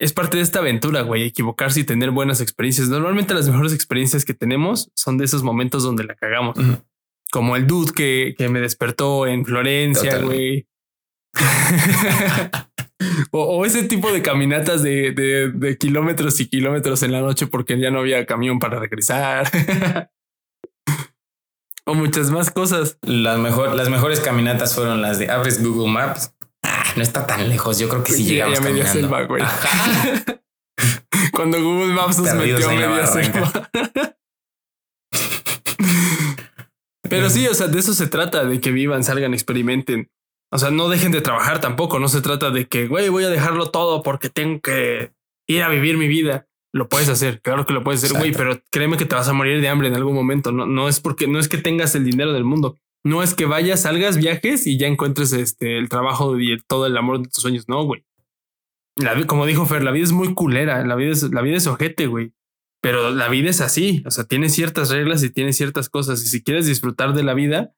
es 0.04 0.12
parte 0.12 0.36
de 0.36 0.42
esta 0.42 0.58
aventura, 0.60 1.00
güey, 1.02 1.24
equivocarse 1.24 1.80
y 1.80 1.84
tener 1.84 2.10
buenas 2.10 2.40
experiencias. 2.40 2.88
Normalmente 2.88 3.34
las 3.34 3.48
mejores 3.48 3.72
experiencias 3.72 4.24
que 4.24 4.34
tenemos 4.34 4.90
son 4.94 5.18
de 5.18 5.24
esos 5.24 5.42
momentos 5.42 5.82
donde 5.82 6.04
la 6.04 6.14
cagamos 6.14 6.56
como 7.32 7.56
el 7.56 7.66
dude 7.66 7.92
que, 7.92 8.34
que 8.38 8.48
me 8.48 8.60
despertó 8.60 9.26
en 9.26 9.44
Florencia, 9.44 10.18
güey. 10.18 10.68
o, 13.32 13.42
o 13.58 13.64
ese 13.64 13.82
tipo 13.84 14.12
de 14.12 14.22
caminatas 14.22 14.82
de, 14.82 15.10
de- 15.12 15.50
de 15.50 15.78
kilómetros 15.78 16.38
y 16.40 16.46
kilómetros 16.48 17.02
en 17.02 17.10
la 17.12 17.20
noche 17.20 17.46
porque 17.48 17.78
ya 17.78 17.90
no 17.90 17.98
había 18.00 18.24
camión 18.26 18.58
para 18.60 18.78
regresar. 18.78 19.50
o 21.86 21.94
muchas 21.94 22.30
más 22.30 22.50
cosas. 22.50 22.98
Las, 23.02 23.38
mejor, 23.38 23.74
las 23.74 23.88
mejores 23.88 24.20
caminatas 24.20 24.74
fueron 24.74 25.02
las 25.02 25.18
de 25.18 25.30
abres 25.30 25.62
Google 25.62 25.92
Maps. 25.92 26.33
Ah, 26.64 26.84
no 26.96 27.02
está 27.02 27.26
tan 27.26 27.48
lejos. 27.48 27.78
Yo 27.78 27.88
creo 27.88 28.02
que 28.02 28.12
sí 28.12 28.24
Ya- 28.24 28.48
llegamos 28.48 28.76
ya 28.76 28.86
selva, 28.86 29.22
güey. 29.24 29.42
Cuando 31.32 31.62
Google 31.62 31.92
Maps 31.92 32.18
nos 32.18 32.34
metió 32.34 32.68
media 32.68 33.06
selva. 33.06 33.70
Pero 37.08 37.30
sí, 37.30 37.46
o 37.46 37.54
sea, 37.54 37.68
de 37.68 37.78
eso 37.78 37.92
se 37.94 38.06
trata, 38.08 38.44
de 38.44 38.60
que 38.60 38.72
vivan, 38.72 39.04
salgan, 39.04 39.34
experimenten. 39.34 40.10
O 40.50 40.58
sea, 40.58 40.70
no 40.70 40.88
dejen 40.88 41.12
de 41.12 41.20
trabajar 41.20 41.60
tampoco. 41.60 41.98
No 41.98 42.08
se 42.08 42.22
trata 42.22 42.50
de 42.50 42.66
que, 42.66 42.86
güey, 42.86 43.08
voy 43.08 43.24
a 43.24 43.28
dejarlo 43.28 43.70
todo 43.70 44.02
porque 44.02 44.30
tengo 44.30 44.60
que 44.60 45.12
ir 45.48 45.62
a 45.62 45.68
vivir 45.68 45.96
mi 45.98 46.08
vida. 46.08 46.46
Lo 46.72 46.88
puedes 46.88 47.08
hacer, 47.08 47.40
claro 47.40 47.66
que 47.66 47.72
lo 47.72 47.84
puedes 47.84 48.02
hacer, 48.02 48.18
güey, 48.18 48.32
pero 48.32 48.60
créeme 48.72 48.96
que 48.96 49.04
te 49.04 49.14
vas 49.14 49.28
a 49.28 49.32
morir 49.32 49.60
de 49.60 49.68
hambre 49.68 49.86
en 49.88 49.94
algún 49.94 50.14
momento. 50.14 50.50
No, 50.50 50.66
no 50.66 50.88
es 50.88 50.98
porque 51.00 51.28
no 51.28 51.38
es 51.38 51.48
que 51.48 51.58
tengas 51.58 51.94
el 51.94 52.04
dinero 52.04 52.32
del 52.32 52.42
mundo. 52.44 52.78
No 53.04 53.22
es 53.22 53.34
que 53.34 53.44
vayas, 53.44 53.82
salgas, 53.82 54.16
viajes 54.16 54.66
y 54.66 54.78
ya 54.78 54.86
encuentres 54.86 55.32
este 55.34 55.78
el 55.78 55.88
trabajo 55.90 56.40
y 56.40 56.58
todo 56.66 56.86
el 56.86 56.96
amor 56.96 57.20
de 57.20 57.28
tus 57.28 57.42
sueños. 57.42 57.68
No, 57.68 57.84
güey. 57.84 58.04
La 58.96 59.26
como 59.26 59.44
dijo 59.44 59.66
Fer, 59.66 59.82
la 59.82 59.90
vida 59.90 60.04
es 60.04 60.12
muy 60.12 60.34
culera. 60.34 60.84
La 60.86 60.94
vida 60.94 61.12
es, 61.12 61.22
la 61.24 61.42
vida 61.42 61.56
es 61.56 61.66
ojete, 61.66 62.06
güey. 62.06 62.32
Pero 62.80 63.10
la 63.10 63.28
vida 63.28 63.50
es 63.50 63.60
así. 63.60 64.02
O 64.06 64.10
sea, 64.10 64.24
tiene 64.24 64.48
ciertas 64.48 64.90
reglas 64.90 65.22
y 65.22 65.30
tiene 65.30 65.52
ciertas 65.52 65.88
cosas. 65.88 66.22
Y 66.22 66.28
si 66.28 66.42
quieres 66.42 66.66
disfrutar 66.66 67.12
de 67.12 67.22
la 67.22 67.34
vida, 67.34 67.74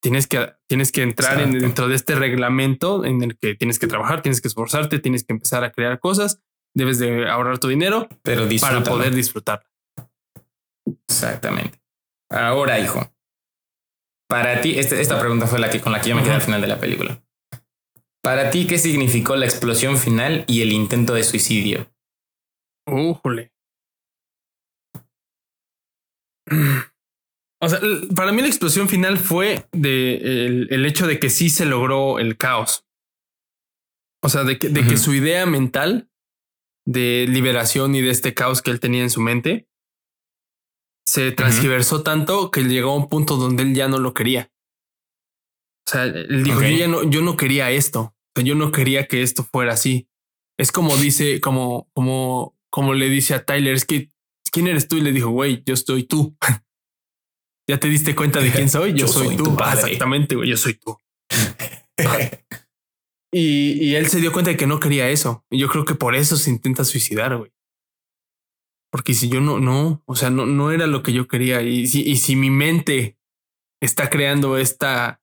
tienes 0.00 0.26
que, 0.26 0.54
tienes 0.66 0.92
que 0.92 1.02
entrar 1.02 1.40
en, 1.40 1.58
dentro 1.58 1.88
de 1.88 1.94
este 1.94 2.14
reglamento 2.14 3.04
en 3.04 3.22
el 3.22 3.38
que 3.38 3.54
tienes 3.54 3.78
que 3.78 3.86
trabajar, 3.86 4.22
tienes 4.22 4.40
que 4.40 4.48
esforzarte, 4.48 4.98
tienes 4.98 5.24
que 5.24 5.32
empezar 5.32 5.62
a 5.64 5.72
crear 5.72 6.00
cosas. 6.00 6.42
Debes 6.74 6.98
de 6.98 7.28
ahorrar 7.28 7.58
tu 7.58 7.68
dinero 7.68 8.08
Pero 8.22 8.48
para 8.60 8.82
poder 8.82 9.14
disfrutar. 9.14 9.66
Exactamente. 11.08 11.80
Ahora, 12.30 12.78
hijo. 12.78 13.10
Para 14.30 14.60
ti, 14.60 14.78
este, 14.78 15.00
esta 15.00 15.18
pregunta 15.18 15.48
fue 15.48 15.58
la 15.58 15.70
que 15.70 15.80
con 15.80 15.90
la 15.90 16.00
que 16.00 16.10
yo 16.10 16.14
me 16.14 16.22
quedé 16.22 16.34
al 16.34 16.40
final 16.40 16.60
de 16.60 16.68
la 16.68 16.78
película. 16.78 17.20
Para 18.22 18.52
ti, 18.52 18.64
¿qué 18.64 18.78
significó 18.78 19.34
la 19.34 19.44
explosión 19.44 19.98
final 19.98 20.44
y 20.46 20.62
el 20.62 20.72
intento 20.72 21.14
de 21.14 21.24
suicidio? 21.24 21.92
Újole. 22.86 23.52
O 27.60 27.68
sea, 27.68 27.80
para 28.14 28.30
mí 28.30 28.40
la 28.40 28.46
explosión 28.46 28.88
final 28.88 29.18
fue 29.18 29.66
de 29.72 30.46
el, 30.70 30.86
hecho 30.86 31.08
de 31.08 31.18
que 31.18 31.28
sí 31.28 31.50
se 31.50 31.66
logró 31.66 32.20
el 32.20 32.36
caos. 32.36 32.86
O 34.22 34.28
sea, 34.28 34.44
de 34.44 34.58
que, 34.60 34.68
de 34.68 34.86
que 34.86 34.96
su 34.96 35.12
idea 35.12 35.44
mental 35.44 36.08
de 36.86 37.26
liberación 37.28 37.96
y 37.96 38.00
de 38.00 38.10
este 38.10 38.32
caos 38.32 38.62
que 38.62 38.70
él 38.70 38.78
tenía 38.78 39.02
en 39.02 39.10
su 39.10 39.20
mente 39.20 39.69
se 41.10 41.32
transgiversó 41.32 42.04
tanto 42.04 42.52
que 42.52 42.62
llegó 42.62 42.92
a 42.92 42.96
un 42.96 43.08
punto 43.08 43.36
donde 43.36 43.64
él 43.64 43.74
ya 43.74 43.88
no 43.88 43.98
lo 43.98 44.14
quería. 44.14 44.52
O 45.88 45.90
sea, 45.90 46.04
él 46.04 46.44
dijo, 46.44 46.62
yo, 46.62 46.86
no, 46.86 47.02
yo 47.02 47.20
no 47.20 47.36
quería 47.36 47.72
esto. 47.72 48.14
yo 48.36 48.54
no 48.54 48.70
quería 48.70 49.08
que 49.08 49.22
esto 49.22 49.42
fuera 49.42 49.72
así. 49.72 50.08
Es 50.56 50.70
como 50.70 50.96
dice, 50.96 51.40
como, 51.40 51.90
como, 51.94 52.56
como 52.70 52.94
le 52.94 53.08
dice 53.08 53.34
a 53.34 53.44
Tyler, 53.44 53.74
es 53.74 53.84
que, 53.84 54.12
¿quién 54.52 54.68
eres 54.68 54.86
tú? 54.86 54.98
Y 54.98 55.00
le 55.00 55.10
dijo, 55.10 55.30
güey, 55.30 55.64
yo 55.66 55.74
estoy 55.74 56.04
tú. 56.04 56.36
¿Ya 57.68 57.80
te 57.80 57.88
diste 57.88 58.14
cuenta 58.14 58.38
de 58.38 58.52
quién 58.52 58.68
soy? 58.68 58.94
Yo, 58.94 59.08
soy, 59.08 59.36
tú. 59.36 59.56
Ah, 59.58 59.74
exactamente, 59.74 60.36
güey, 60.36 60.48
yo 60.48 60.56
soy 60.56 60.74
tú. 60.74 60.96
y, 63.32 63.84
y 63.84 63.96
él 63.96 64.06
se 64.06 64.20
dio 64.20 64.32
cuenta 64.32 64.52
de 64.52 64.56
que 64.56 64.68
no 64.68 64.78
quería 64.78 65.10
eso. 65.10 65.44
Y 65.50 65.58
yo 65.58 65.68
creo 65.68 65.84
que 65.84 65.96
por 65.96 66.14
eso 66.14 66.36
se 66.36 66.50
intenta 66.50 66.84
suicidar, 66.84 67.36
güey. 67.36 67.50
Porque 68.90 69.14
si 69.14 69.28
yo 69.28 69.40
no, 69.40 69.60
no, 69.60 70.02
o 70.04 70.16
sea, 70.16 70.30
no, 70.30 70.46
no 70.46 70.72
era 70.72 70.86
lo 70.86 71.02
que 71.02 71.12
yo 71.12 71.28
quería. 71.28 71.62
Y 71.62 71.86
si, 71.86 72.02
y 72.02 72.16
si 72.16 72.34
mi 72.36 72.50
mente 72.50 73.18
está 73.80 74.10
creando 74.10 74.56
esta, 74.58 75.22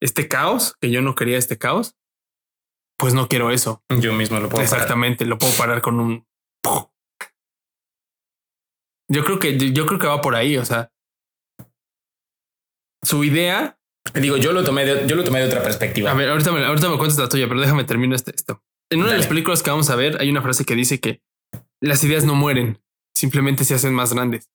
este 0.00 0.28
caos, 0.28 0.76
que 0.80 0.90
yo 0.90 1.00
no 1.02 1.14
quería 1.14 1.38
este 1.38 1.58
caos, 1.58 1.96
pues 2.98 3.14
no 3.14 3.28
quiero 3.28 3.50
eso. 3.50 3.82
Yo 3.88 4.12
mismo 4.12 4.38
lo 4.38 4.48
puedo 4.48 4.62
Exactamente, 4.62 5.24
lo 5.24 5.38
puedo 5.38 5.54
parar 5.54 5.80
con 5.80 5.98
un. 5.98 6.26
Yo 9.08 9.24
creo 9.24 9.38
que 9.38 9.56
yo 9.72 9.86
creo 9.86 9.98
que 9.98 10.06
va 10.06 10.20
por 10.20 10.36
ahí. 10.36 10.58
O 10.58 10.64
sea, 10.64 10.92
su 13.02 13.24
idea. 13.24 13.78
Digo, 14.14 14.36
yo 14.36 14.52
lo 14.52 14.64
tomé 14.64 14.84
de, 14.84 15.06
yo 15.06 15.14
lo 15.14 15.24
tomé 15.24 15.40
de 15.40 15.46
otra 15.46 15.62
perspectiva. 15.62 16.10
A 16.10 16.14
ver, 16.14 16.28
ahorita 16.30 16.52
me, 16.52 16.64
ahorita 16.64 16.88
me 16.88 16.96
cuentas 16.96 17.18
la 17.18 17.28
tuya, 17.28 17.48
pero 17.48 17.60
déjame 17.60 17.84
terminar 17.84 18.16
este, 18.16 18.34
esto. 18.34 18.62
En 18.90 19.00
una 19.00 19.12
de 19.12 19.18
las 19.18 19.26
películas 19.26 19.62
que 19.62 19.70
vamos 19.70 19.88
a 19.90 19.96
ver, 19.96 20.20
hay 20.20 20.30
una 20.30 20.42
frase 20.42 20.64
que 20.64 20.74
dice 20.74 21.00
que 21.00 21.22
las 21.80 22.02
ideas 22.02 22.24
no 22.24 22.34
mueren, 22.34 22.82
simplemente 23.20 23.64
se 23.64 23.74
hacen 23.74 23.94
más 23.94 24.12
grandes. 24.12 24.50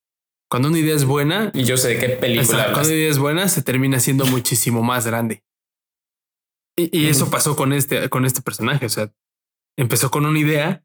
Cuando 0.50 0.70
una 0.70 0.80
idea 0.80 0.96
es 0.96 1.06
buena. 1.06 1.52
Y 1.54 1.64
yo 1.64 1.78
sé 1.78 1.90
de 1.90 2.00
qué 2.00 2.10
película. 2.10 2.72
cuando 2.72 2.90
una 2.90 2.98
idea 2.98 3.10
es 3.10 3.20
buena, 3.20 3.48
se 3.48 3.62
termina 3.62 4.00
siendo 4.00 4.26
muchísimo 4.36 4.82
más 4.84 5.06
grande. 5.06 5.44
Y, 6.78 7.08
eso 7.08 7.30
pasó 7.30 7.56
con 7.56 7.72
este, 7.72 8.10
con 8.10 8.26
este 8.26 8.42
personaje. 8.42 8.86
O 8.86 8.90
sea, 8.90 9.14
empezó 9.78 10.12
con 10.12 10.26
una 10.26 10.40
idea 10.40 10.84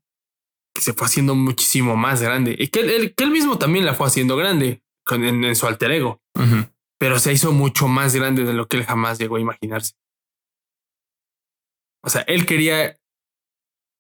que 0.73 0.83
se 0.83 0.93
fue 0.93 1.07
haciendo 1.07 1.35
muchísimo 1.35 1.97
más 1.97 2.23
grande 2.23 2.55
y 2.57 2.69
que 2.69 2.81
él, 2.81 3.13
que 3.17 3.25
él 3.25 3.33
mismo 3.33 3.59
también 3.59 3.85
la 3.85 3.95
fue 3.95 4.07
haciendo 4.07 4.37
grande 4.37 4.85
en, 5.11 5.57
su 5.57 5.67
alter 5.67 5.91
ego, 5.91 6.23
pero 6.97 7.19
se 7.19 7.33
hizo 7.33 7.51
mucho 7.51 7.89
más 7.89 8.15
grande 8.15 8.45
de 8.45 8.53
lo 8.53 8.69
que 8.69 8.77
él 8.77 8.85
jamás 8.85 9.19
llegó 9.19 9.35
a 9.35 9.41
imaginarse. 9.41 9.95
O 12.05 12.09
sea, 12.09 12.23
él 12.23 12.47
quería. 12.47 12.97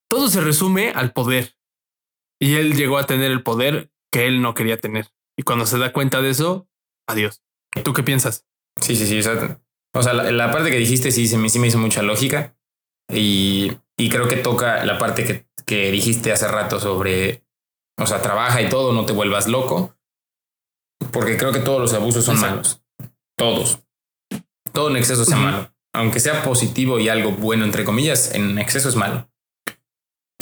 Todo 0.09 0.29
se 0.29 0.41
resume 0.41 0.91
al 0.91 1.13
poder. 1.13 1.57
Y 2.41 2.57
él 2.57 2.75
llegó 2.75 2.99
a 2.99 3.07
tener 3.07 3.31
el 3.31 3.43
poder 3.43 3.93
que 4.11 4.27
él 4.27 4.43
no 4.43 4.55
quería 4.55 4.81
tener. 4.81 5.09
Y 5.37 5.43
cuando 5.43 5.67
se 5.67 5.79
da 5.79 5.93
cuenta 5.93 6.23
de 6.23 6.31
eso, 6.31 6.69
adiós. 7.07 7.43
¿Tú 7.85 7.93
qué 7.93 8.03
piensas? 8.03 8.47
Sí, 8.81 8.97
sí, 8.97 9.07
sí. 9.07 9.29
O 9.95 10.03
sea, 10.03 10.13
la, 10.15 10.51
parte 10.51 10.71
que 10.71 10.79
dijiste 10.79 11.11
sí, 11.11 11.29
se 11.29 11.37
me, 11.37 11.49
sí 11.49 11.59
me 11.59 11.69
hizo 11.69 11.79
mucha 11.79 12.03
lógica. 12.03 12.57
Y, 13.13 13.73
y 13.97 14.09
creo 14.09 14.29
que 14.29 14.37
toca 14.37 14.85
la 14.85 14.99
parte 14.99 15.25
que, 15.25 15.47
que 15.67 15.91
dijiste 15.91 16.33
hace 16.33 16.49
rato 16.49 16.81
sobre, 16.81 17.45
o 17.99 18.07
sea, 18.07 18.23
trabaja 18.23 18.63
y 18.63 18.69
todo, 18.69 18.93
no 18.93 19.05
te 19.05 19.13
vuelvas 19.13 19.49
loco. 19.49 19.97
Porque 21.13 21.37
creo 21.37 21.53
que 21.53 21.61
todos 21.61 21.81
los 21.81 21.93
abusos 21.93 22.25
son 22.25 22.41
malos. 22.41 22.83
Todos. 23.37 23.81
Todo 24.73 24.91
en 24.91 24.97
exceso 24.97 25.23
es 25.23 25.31
malo. 25.31 25.73
Aunque 25.93 26.21
sea 26.21 26.43
positivo 26.43 27.01
y 27.01 27.09
algo 27.09 27.33
bueno, 27.33 27.65
entre 27.65 27.85
comillas, 27.85 28.35
en 28.35 28.59
exceso 28.59 28.89
es 28.89 28.97
malo. 28.97 29.30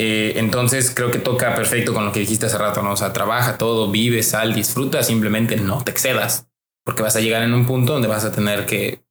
Eh, 0.01 0.34
entonces 0.36 0.92
creo 0.94 1.11
que 1.11 1.18
toca 1.18 1.57
perfecto 1.57 1.92
con 1.92 2.05
lo 2.05 2.12
que 2.12 2.20
dijiste 2.20 2.46
hace 2.46 2.57
rato, 2.57 2.82
¿no? 2.82 2.92
O 2.92 2.96
sea, 2.96 3.12
trabaja 3.12 3.59
todo, 3.59 3.90
vive, 3.90 4.22
sal, 4.22 4.55
disfruta, 4.55 5.03
simplemente 5.03 5.57
no 5.57 5.82
te 5.82 5.90
excedas, 5.90 6.49
porque 6.84 7.03
vas 7.03 7.16
a 7.16 7.20
llegar 7.20 7.42
en 7.42 7.53
un 7.53 7.66
punto 7.66 7.94
donde 7.94 8.07
vas 8.07 8.24
a 8.24 8.30
tener 8.30 8.64
que, 8.64 9.03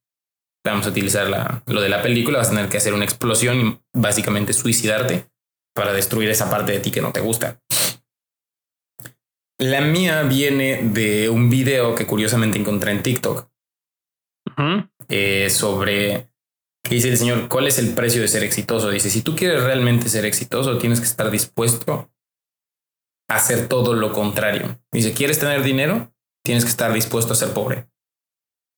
vamos 0.64 0.86
a 0.86 0.90
utilizar 0.90 1.28
la, 1.28 1.62
lo 1.66 1.82
de 1.82 1.90
la 1.90 2.00
película, 2.00 2.38
vas 2.38 2.48
a 2.48 2.52
tener 2.52 2.70
que 2.70 2.78
hacer 2.78 2.94
una 2.94 3.04
explosión 3.04 3.60
y 3.60 3.78
básicamente 3.92 4.54
suicidarte 4.54 5.26
para 5.74 5.92
destruir 5.92 6.30
esa 6.30 6.50
parte 6.50 6.72
de 6.72 6.80
ti 6.80 6.90
que 6.90 7.02
no 7.02 7.12
te 7.12 7.20
gusta. 7.20 7.60
La 9.60 9.82
mía 9.82 10.22
viene 10.22 10.80
de 10.82 11.28
un 11.28 11.50
video 11.50 11.94
que 11.94 12.06
curiosamente 12.06 12.58
encontré 12.58 12.92
en 12.92 13.02
TikTok 13.02 13.50
eh, 15.08 15.50
sobre 15.50 16.30
dice 16.94 17.08
el 17.08 17.18
Señor, 17.18 17.48
¿cuál 17.48 17.66
es 17.66 17.78
el 17.78 17.94
precio 17.94 18.22
de 18.22 18.28
ser 18.28 18.42
exitoso? 18.44 18.90
Dice, 18.90 19.10
si 19.10 19.22
tú 19.22 19.34
quieres 19.34 19.62
realmente 19.62 20.08
ser 20.08 20.24
exitoso, 20.24 20.78
tienes 20.78 21.00
que 21.00 21.06
estar 21.06 21.30
dispuesto 21.30 22.10
a 23.28 23.36
hacer 23.36 23.68
todo 23.68 23.94
lo 23.94 24.12
contrario. 24.12 24.80
Dice, 24.92 25.12
¿quieres 25.12 25.38
tener 25.38 25.62
dinero? 25.62 26.12
Tienes 26.44 26.64
que 26.64 26.70
estar 26.70 26.92
dispuesto 26.92 27.32
a 27.32 27.36
ser 27.36 27.52
pobre. 27.52 27.88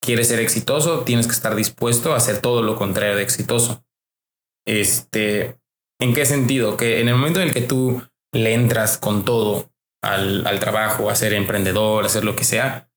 ¿Quieres 0.02 0.28
ser 0.28 0.40
exitoso? 0.40 1.04
Tienes 1.04 1.26
que 1.26 1.32
estar 1.32 1.54
dispuesto 1.54 2.12
a 2.12 2.16
hacer 2.16 2.40
todo 2.40 2.62
lo 2.62 2.76
contrario 2.76 3.16
de 3.16 3.22
exitoso. 3.22 3.84
Este, 4.66 5.58
¿en 6.00 6.14
qué 6.14 6.26
sentido? 6.26 6.76
Que 6.76 7.00
en 7.00 7.08
el 7.08 7.14
momento 7.14 7.40
en 7.40 7.48
el 7.48 7.54
que 7.54 7.62
tú 7.62 8.02
le 8.32 8.54
entras 8.54 8.98
con 8.98 9.24
todo 9.24 9.70
al, 10.02 10.46
al 10.46 10.58
trabajo, 10.58 11.10
a 11.10 11.16
ser 11.16 11.32
emprendedor, 11.32 12.02
a 12.02 12.06
hacer 12.06 12.24
lo 12.24 12.34
que 12.34 12.44
sea, 12.44 12.89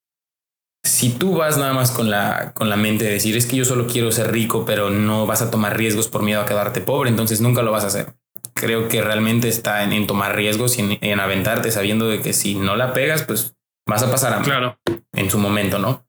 si 0.83 1.11
tú 1.11 1.35
vas 1.35 1.57
nada 1.57 1.73
más 1.73 1.91
con 1.91 2.09
la, 2.09 2.51
con 2.53 2.69
la 2.69 2.75
mente 2.75 3.05
de 3.05 3.11
decir 3.11 3.37
es 3.37 3.45
que 3.45 3.55
yo 3.55 3.65
solo 3.65 3.87
quiero 3.87 4.11
ser 4.11 4.31
rico, 4.31 4.65
pero 4.65 4.89
no 4.89 5.25
vas 5.25 5.41
a 5.41 5.49
tomar 5.49 5.77
riesgos 5.77 6.07
por 6.07 6.23
miedo 6.23 6.41
a 6.41 6.45
quedarte 6.45 6.81
pobre, 6.81 7.09
entonces 7.09 7.39
nunca 7.39 7.61
lo 7.61 7.71
vas 7.71 7.85
a 7.85 7.87
hacer. 7.87 8.13
Creo 8.53 8.89
que 8.89 9.01
realmente 9.01 9.47
está 9.47 9.83
en, 9.83 10.07
tomar 10.07 10.35
riesgos 10.35 10.77
y 10.77 10.99
en, 11.01 11.19
aventarte 11.19 11.71
sabiendo 11.71 12.07
de 12.07 12.21
que 12.21 12.33
si 12.33 12.55
no 12.55 12.75
la 12.75 12.93
pegas, 12.93 13.23
pues 13.23 13.55
vas 13.87 14.03
a 14.03 14.11
pasar 14.11 14.33
a 14.33 14.41
claro. 14.41 14.77
en 15.13 15.31
su 15.31 15.37
momento, 15.37 15.79
¿no? 15.79 16.05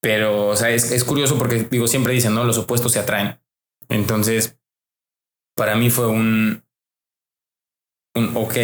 Pero, 0.00 0.48
o 0.48 0.56
sea, 0.56 0.70
es, 0.70 0.90
es 0.90 1.04
curioso 1.04 1.36
porque 1.36 1.64
digo, 1.70 1.86
siempre 1.86 2.12
dicen, 2.12 2.34
¿no? 2.34 2.44
Los 2.44 2.58
opuestos 2.58 2.92
se 2.92 3.00
atraen. 3.00 3.40
Entonces, 3.88 4.58
para 5.56 5.76
mí 5.76 5.90
fue 5.90 6.06
un, 6.06 6.64
un 8.14 8.36
ok. 8.36 8.56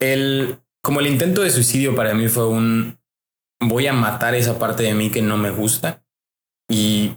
El, 0.00 0.61
como 0.82 1.00
el 1.00 1.06
intento 1.06 1.42
de 1.42 1.50
suicidio 1.50 1.94
para 1.94 2.14
mí 2.14 2.28
fue 2.28 2.46
un 2.46 2.98
voy 3.60 3.86
a 3.86 3.92
matar 3.92 4.34
esa 4.34 4.58
parte 4.58 4.82
de 4.82 4.94
mí 4.94 5.10
que 5.10 5.22
no 5.22 5.36
me 5.36 5.50
gusta 5.50 6.04
y 6.68 7.14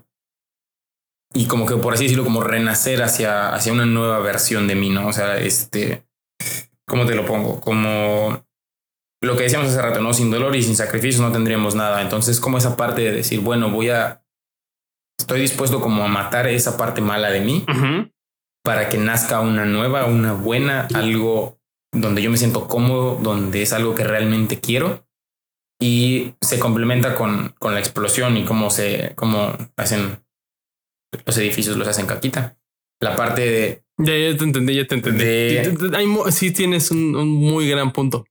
y 1.34 1.48
como 1.48 1.66
que 1.66 1.76
por 1.76 1.94
así 1.94 2.04
decirlo 2.04 2.24
como 2.24 2.44
renacer 2.44 3.04
hacia 3.04 3.54
hacia 3.54 3.74
una 3.74 3.86
nueva 3.86 4.20
versión 4.20 4.68
de 4.68 4.76
mí, 4.76 4.90
¿no? 4.90 5.08
O 5.08 5.14
sea, 5.14 5.38
este 5.38 6.06
¿cómo 6.88 7.06
te 7.06 7.16
lo 7.16 7.26
pongo? 7.26 7.60
Como 7.60 8.46
lo 9.22 9.36
que 9.36 9.44
decíamos 9.44 9.70
hace 9.70 9.82
rato, 9.82 10.02
¿no? 10.02 10.14
Sin 10.14 10.30
dolor 10.30 10.56
y 10.56 10.64
sin 10.64 10.76
sacrificio 10.76 11.22
no 11.22 11.32
tendríamos 11.32 11.74
nada. 11.76 12.02
Entonces, 12.02 12.40
como 12.40 12.58
esa 12.58 12.78
parte 12.78 13.02
de 13.02 13.12
decir, 13.12 13.42
bueno, 13.42 13.72
voy 13.72 13.90
a 13.90 14.24
estoy 15.20 15.42
dispuesto 15.42 15.82
como 15.82 16.04
a 16.04 16.08
matar 16.08 16.48
esa 16.48 16.78
parte 16.78 17.02
mala 17.02 17.32
de 17.32 17.42
mí 17.42 17.66
para 18.64 18.90
que 18.90 18.98
nazca 18.98 19.40
una 19.40 19.66
nueva, 19.66 20.06
una 20.06 20.34
buena, 20.34 20.88
algo 20.94 21.60
donde 21.96 22.22
yo 22.22 22.30
me 22.30 22.38
siento 22.38 22.68
cómodo, 22.68 23.16
donde 23.22 23.62
es 23.62 23.74
algo 23.74 23.96
que 23.96 24.04
realmente 24.04 24.60
quiero 24.60 25.06
y 25.80 26.34
se 26.42 26.60
complementa 26.60 27.16
con, 27.16 27.54
con 27.60 27.74
la 27.74 27.80
explosión 27.80 28.38
y 28.38 28.46
cómo 28.46 28.70
se, 28.70 29.14
cómo 29.16 29.56
hacen 29.76 30.24
los 31.26 31.38
edificios, 31.38 31.78
los 31.78 31.88
hacen 31.88 32.06
caquita. 32.06 32.58
La 33.02 33.16
parte 33.16 33.42
de... 33.42 33.84
Ya, 33.98 34.18
ya 34.18 34.38
te 34.38 34.44
entendí, 34.44 34.76
ya 34.76 34.88
te 34.88 34.96
entendí. 34.96 36.32
sí 36.32 36.52
tienes 36.52 36.92
un, 36.92 37.16
un 37.16 37.30
muy 37.30 37.70
gran 37.70 37.92
punto. 37.94 38.26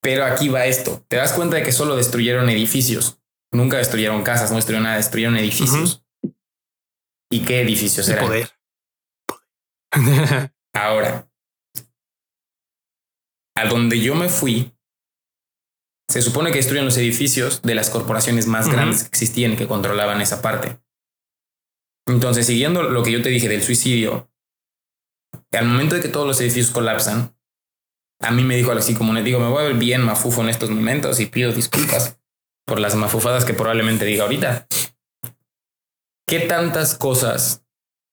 Pero 0.00 0.24
aquí 0.24 0.48
va 0.48 0.66
esto. 0.66 1.04
Te 1.08 1.16
das 1.16 1.32
cuenta 1.32 1.56
de 1.56 1.62
que 1.62 1.72
solo 1.72 1.96
destruyeron 1.96 2.48
edificios. 2.48 3.20
Nunca 3.52 3.78
destruyeron 3.78 4.22
casas, 4.22 4.50
no 4.50 4.56
destruyeron 4.56 4.84
nada, 4.84 4.96
destruyeron 4.96 5.36
edificios. 5.36 6.04
¿Y 7.30 7.40
qué 7.44 7.62
edificios 7.62 8.08
eran? 8.08 8.26
Poder. 8.26 8.50
Ahora, 10.72 11.28
a 13.54 13.66
donde 13.66 14.00
yo 14.00 14.14
me 14.14 14.28
fui, 14.28 14.72
se 16.08 16.22
supone 16.22 16.50
que 16.50 16.58
destruyen 16.58 16.84
los 16.84 16.96
edificios 16.96 17.62
de 17.62 17.74
las 17.74 17.90
corporaciones 17.90 18.46
más 18.46 18.68
grandes 18.68 19.02
que 19.02 19.08
existían 19.08 19.52
y 19.52 19.56
que 19.56 19.66
controlaban 19.66 20.20
esa 20.20 20.42
parte. 20.42 20.78
Entonces, 22.06 22.46
siguiendo 22.46 22.82
lo 22.82 23.02
que 23.02 23.12
yo 23.12 23.22
te 23.22 23.28
dije 23.28 23.48
del 23.48 23.62
suicidio, 23.62 24.30
al 25.52 25.66
momento 25.66 25.94
de 25.94 26.02
que 26.02 26.08
todos 26.08 26.26
los 26.26 26.40
edificios 26.40 26.70
colapsan, 26.70 27.34
a 28.20 28.30
mí 28.30 28.44
me 28.44 28.56
dijo 28.56 28.70
algo 28.70 28.80
así 28.80 28.94
como, 28.94 29.12
le 29.12 29.22
digo, 29.22 29.40
me 29.40 29.48
voy 29.48 29.64
a 29.64 29.68
ver 29.68 29.76
bien 29.76 30.02
mafufo 30.02 30.42
en 30.42 30.48
estos 30.48 30.70
momentos 30.70 31.18
y 31.20 31.26
pido 31.26 31.52
disculpas 31.52 32.18
por 32.66 32.78
las 32.78 32.94
mafufadas 32.94 33.44
que 33.44 33.54
probablemente 33.54 34.04
diga 34.04 34.24
ahorita. 34.24 34.66
¿Qué 36.26 36.40
tantas 36.40 36.96
cosas, 36.96 37.64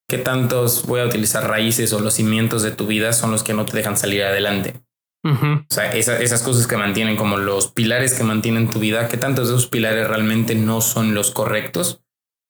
qué 0.08 0.18
tantos 0.18 0.86
voy 0.86 1.00
a 1.00 1.06
utilizar 1.06 1.48
raíces 1.48 1.92
o 1.92 2.00
los 2.00 2.14
cimientos 2.14 2.62
de 2.62 2.72
tu 2.72 2.86
vida 2.86 3.12
son 3.12 3.30
los 3.30 3.42
que 3.42 3.54
no 3.54 3.64
te 3.66 3.76
dejan 3.76 3.96
salir 3.96 4.24
adelante? 4.24 4.82
O 5.22 5.64
sea, 5.68 5.92
esas 5.92 6.42
cosas 6.42 6.66
que 6.66 6.78
mantienen 6.78 7.16
como 7.16 7.36
los 7.36 7.68
pilares 7.68 8.14
que 8.14 8.24
mantienen 8.24 8.70
tu 8.70 8.78
vida, 8.78 9.08
¿qué 9.08 9.18
tantos 9.18 9.48
de 9.48 9.54
esos 9.54 9.68
pilares 9.68 10.08
realmente 10.08 10.54
no 10.54 10.80
son 10.80 11.14
los 11.14 11.30
correctos? 11.30 12.02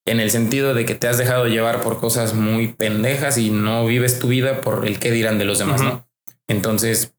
En 0.06 0.20
el 0.20 0.30
sentido 0.30 0.72
de 0.72 0.84
que 0.84 0.94
te 0.94 1.08
has 1.08 1.18
dejado 1.18 1.46
llevar 1.46 1.82
por 1.82 1.98
cosas 1.98 2.34
muy 2.34 2.68
pendejas 2.68 3.38
y 3.38 3.50
no 3.50 3.84
vives 3.86 4.18
tu 4.18 4.28
vida 4.28 4.60
por 4.60 4.86
el 4.86 4.98
qué 4.98 5.10
dirán 5.10 5.38
de 5.38 5.44
los 5.44 5.58
demás, 5.58 5.82
¿no? 5.82 6.08
Entonces, 6.48 7.16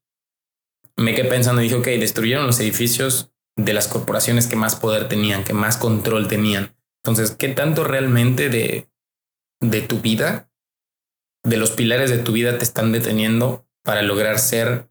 me 0.97 1.14
quedé 1.16 1.30
pensando 1.30 1.62
y 1.62 1.66
dije, 1.66 1.76
ok, 1.76 1.88
destruyeron 1.99 2.47
los 2.47 2.60
edificios 2.60 3.32
de 3.58 3.74
las 3.74 3.88
corporaciones 3.88 4.47
que 4.47 4.56
más 4.56 4.76
poder 4.76 5.08
tenían, 5.08 5.43
que 5.43 5.54
más 5.54 5.78
control 5.78 6.28
tenían. 6.28 6.76
Entonces, 7.04 7.32
¿qué 7.32 7.49
tanto 7.49 7.84
realmente 7.84 8.49
de, 8.49 8.89
de 9.60 9.82
tu 9.82 9.99
vida, 9.99 10.52
de 11.43 11.58
los 11.58 11.72
pilares 11.72 12.10
de 12.10 12.20
tu 12.20 12.32
vida 12.32 12.58
te 12.58 12.64
están 12.64 12.91
deteniendo 12.91 13.68
para 13.84 14.02
lograr 14.02 14.39
ser 14.39 14.91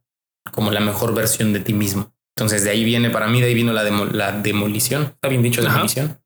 como 0.52 0.70
la 0.70 0.80
mejor 0.80 1.14
versión 1.14 1.52
de 1.52 1.60
ti 1.60 1.72
mismo? 1.72 2.14
Entonces, 2.36 2.64
de 2.64 2.70
ahí 2.70 2.84
viene, 2.84 3.10
para 3.10 3.28
mí, 3.28 3.40
de 3.40 3.48
ahí 3.48 3.54
vino 3.54 3.72
la, 3.72 3.84
la 3.84 4.32
demolición. 4.32 5.02
¿Está 5.14 5.28
bien 5.28 5.42
dicho 5.42 5.62
demolición? 5.62 6.22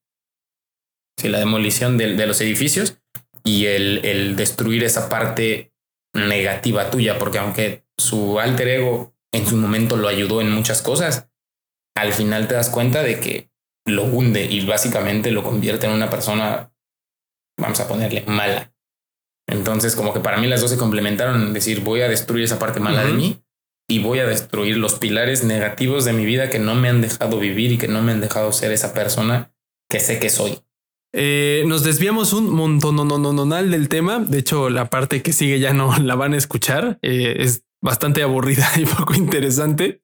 Sí, 1.19 1.29
la 1.29 1.39
demolición 1.39 1.97
de, 1.99 2.15
de 2.15 2.27
los 2.27 2.41
edificios 2.41 2.99
y 3.43 3.67
el, 3.67 4.05
el 4.05 4.37
destruir 4.37 4.85
esa 4.85 5.09
parte 5.09 5.73
negativa 6.15 6.91
tuya, 6.91 7.19
porque 7.19 7.39
aunque 7.39 7.85
su 7.97 8.39
alter 8.39 8.69
ego 8.69 9.15
en 9.33 9.47
su 9.47 9.57
momento 9.57 9.97
lo 9.97 10.09
ayudó 10.09 10.41
en 10.41 10.51
muchas 10.51 10.83
cosas, 10.83 11.29
al 11.97 12.12
final 12.12 12.49
te 12.49 12.55
das 12.55 12.71
cuenta 12.71 13.03
de 13.03 13.21
que 13.21 13.51
lo 13.87 14.05
hunde 14.05 14.45
y 14.45 14.65
básicamente 14.65 15.31
lo 15.31 15.43
convierte 15.43 15.87
en 15.87 15.93
una 15.93 16.11
persona, 16.11 16.73
vamos 17.59 17.81
a 17.81 17.89
ponerle, 17.89 18.25
mala. 18.27 18.73
Entonces, 19.49 19.95
como 19.95 20.15
que 20.15 20.21
para 20.21 20.39
mí 20.39 20.47
las 20.47 20.61
dos 20.61 20.71
se 20.71 20.79
complementaron 20.79 21.41
en 21.43 21.53
decir, 21.53 21.81
voy 21.81 22.01
a 22.01 22.09
destruir 22.09 22.45
esa 22.45 22.59
parte 22.59 22.81
mala 22.81 23.05
de 23.05 23.12
mí 23.12 23.43
y 23.89 23.99
voy 23.99 24.18
a 24.18 24.26
destruir 24.26 24.76
los 24.76 24.99
pilares 24.99 25.45
negativos 25.45 26.05
de 26.05 26.12
mi 26.12 26.24
vida 26.24 26.51
que 26.51 26.59
no 26.59 26.74
me 26.74 26.89
han 26.89 27.01
dejado 27.01 27.39
vivir 27.39 27.72
y 27.72 27.78
que 27.78 27.89
no 27.89 28.03
me 28.03 28.12
han 28.12 28.20
dejado 28.20 28.53
ser 28.53 28.72
esa 28.72 28.95
persona 28.95 29.53
que 29.91 30.01
sé 30.01 30.18
que 30.18 30.30
soy. 30.30 30.59
Eh, 31.12 31.64
nos 31.66 31.85
desviamos 31.85 32.32
un 32.32 32.51
montón 32.51 32.97
no, 32.97 33.05
no, 33.05 33.18
no, 33.18 33.62
del 33.62 33.89
tema. 33.89 34.18
De 34.18 34.39
hecho, 34.39 34.70
la 34.70 34.91
parte 34.91 35.22
que 35.22 35.32
sigue 35.32 35.61
ya 35.61 35.72
no 35.72 35.97
la 35.99 36.16
van 36.16 36.32
a 36.35 36.39
escuchar. 36.39 36.99
Eh, 37.03 37.37
es 37.39 37.64
bastante 37.82 38.22
aburrida 38.22 38.68
y 38.76 38.87
poco 38.87 39.14
interesante 39.14 40.01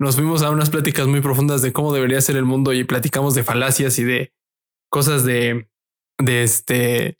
nos 0.00 0.16
fuimos 0.16 0.42
a 0.42 0.50
unas 0.50 0.70
pláticas 0.70 1.06
muy 1.06 1.20
profundas 1.20 1.60
de 1.60 1.74
cómo 1.74 1.92
debería 1.92 2.20
ser 2.22 2.36
el 2.36 2.46
mundo 2.46 2.72
y 2.72 2.84
platicamos 2.84 3.34
de 3.34 3.44
falacias 3.44 3.98
y 3.98 4.04
de 4.04 4.32
cosas 4.88 5.24
de, 5.24 5.68
de 6.18 6.42
este, 6.42 7.19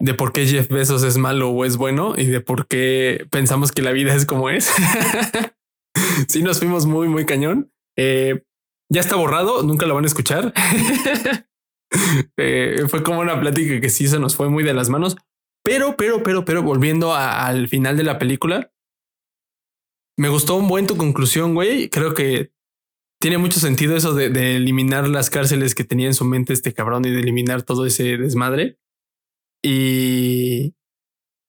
de 0.00 0.14
por 0.14 0.32
qué 0.32 0.46
Jeff 0.46 0.68
Bezos 0.68 1.02
es 1.02 1.16
malo 1.16 1.50
o 1.50 1.64
es 1.64 1.76
bueno 1.76 2.14
y 2.16 2.26
de 2.26 2.40
por 2.40 2.66
qué 2.66 3.26
pensamos 3.30 3.72
que 3.72 3.82
la 3.82 3.92
vida 3.92 4.14
es 4.14 4.26
como 4.26 4.50
es. 4.50 4.70
sí, 6.28 6.42
nos 6.42 6.58
fuimos 6.58 6.86
muy, 6.86 7.08
muy 7.08 7.26
cañón. 7.26 7.72
Eh, 7.96 8.44
ya 8.92 9.00
está 9.00 9.16
borrado, 9.16 9.62
nunca 9.62 9.86
lo 9.86 9.94
van 9.94 10.04
a 10.04 10.08
escuchar. 10.08 10.52
Eh, 12.36 12.86
fue 12.88 13.04
como 13.04 13.20
una 13.20 13.38
plática 13.38 13.80
que 13.80 13.88
sí 13.88 14.08
se 14.08 14.18
nos 14.18 14.34
fue 14.34 14.48
muy 14.48 14.64
de 14.64 14.74
las 14.74 14.88
manos. 14.88 15.16
Pero, 15.64 15.96
pero, 15.96 16.24
pero, 16.24 16.44
pero 16.44 16.62
volviendo 16.62 17.14
al 17.14 17.68
final 17.68 17.96
de 17.96 18.02
la 18.02 18.18
película, 18.18 18.72
me 20.18 20.28
gustó 20.28 20.56
un 20.56 20.68
buen 20.68 20.86
tu 20.86 20.96
conclusión, 20.96 21.54
güey. 21.54 21.88
Creo 21.88 22.14
que 22.14 22.52
tiene 23.20 23.38
mucho 23.38 23.58
sentido 23.60 23.96
eso 23.96 24.12
de, 24.14 24.56
eliminar 24.56 25.08
las 25.08 25.30
cárceles 25.30 25.74
que 25.74 25.84
tenía 25.84 26.06
en 26.06 26.14
su 26.14 26.24
mente 26.24 26.52
este 26.52 26.74
cabrón 26.74 27.04
y 27.06 27.10
de 27.10 27.20
eliminar 27.20 27.62
todo 27.62 27.86
ese 27.86 28.18
desmadre. 28.18 28.78
Y, 29.64 30.74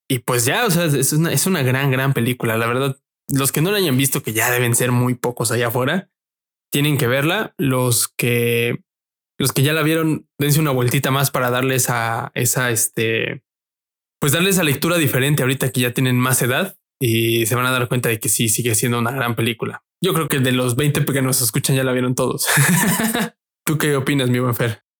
y 0.09 0.19
pues 0.19 0.45
ya, 0.45 0.65
o 0.65 0.71
sea, 0.71 0.85
es 0.85 1.11
una, 1.11 1.33
es 1.33 1.45
una 1.45 1.63
gran, 1.63 1.91
gran 1.91 2.13
película. 2.13 2.57
La 2.57 2.65
verdad, 2.67 2.97
los 3.27 3.51
que 3.51 3.61
no 3.61 3.71
la 3.71 3.77
hayan 3.77 3.97
visto, 3.97 4.23
que 4.23 4.31
ya 4.33 4.49
deben 4.49 4.73
ser 4.73 4.91
muy 4.91 5.15
pocos 5.15 5.51
allá 5.51 5.67
afuera, 5.67 6.09
tienen 6.71 6.97
que 6.97 7.07
verla. 7.07 7.53
Los 7.57 8.07
que, 8.07 8.83
los 9.37 9.51
que 9.51 9.63
ya 9.63 9.73
la 9.73 9.83
vieron, 9.83 10.29
dense 10.39 10.61
una 10.61 10.71
vueltita 10.71 11.11
más 11.11 11.29
para 11.29 11.49
darles 11.49 11.89
a 11.89 12.31
esa, 12.35 12.71
este, 12.71 13.43
pues 14.21 14.31
darles 14.31 14.59
a 14.59 14.63
lectura 14.63 14.97
diferente 14.97 15.43
ahorita 15.43 15.71
que 15.71 15.81
ya 15.81 15.91
tienen 15.91 16.17
más 16.17 16.41
edad 16.41 16.77
y 17.01 17.45
se 17.47 17.55
van 17.55 17.65
a 17.65 17.71
dar 17.71 17.89
cuenta 17.89 18.07
de 18.07 18.19
que 18.19 18.29
sí, 18.29 18.47
sigue 18.47 18.75
siendo 18.75 18.97
una 18.97 19.11
gran 19.11 19.35
película. 19.35 19.83
Yo 20.01 20.13
creo 20.13 20.29
que 20.29 20.39
de 20.39 20.53
los 20.53 20.77
20 20.77 21.03
que 21.03 21.21
nos 21.21 21.41
escuchan 21.41 21.75
ya 21.75 21.83
la 21.83 21.91
vieron 21.91 22.15
todos. 22.15 22.47
¿Tú 23.65 23.77
qué 23.77 23.95
opinas, 23.97 24.29
mi 24.29 24.39
buen 24.39 24.55
Fer? 24.55 24.84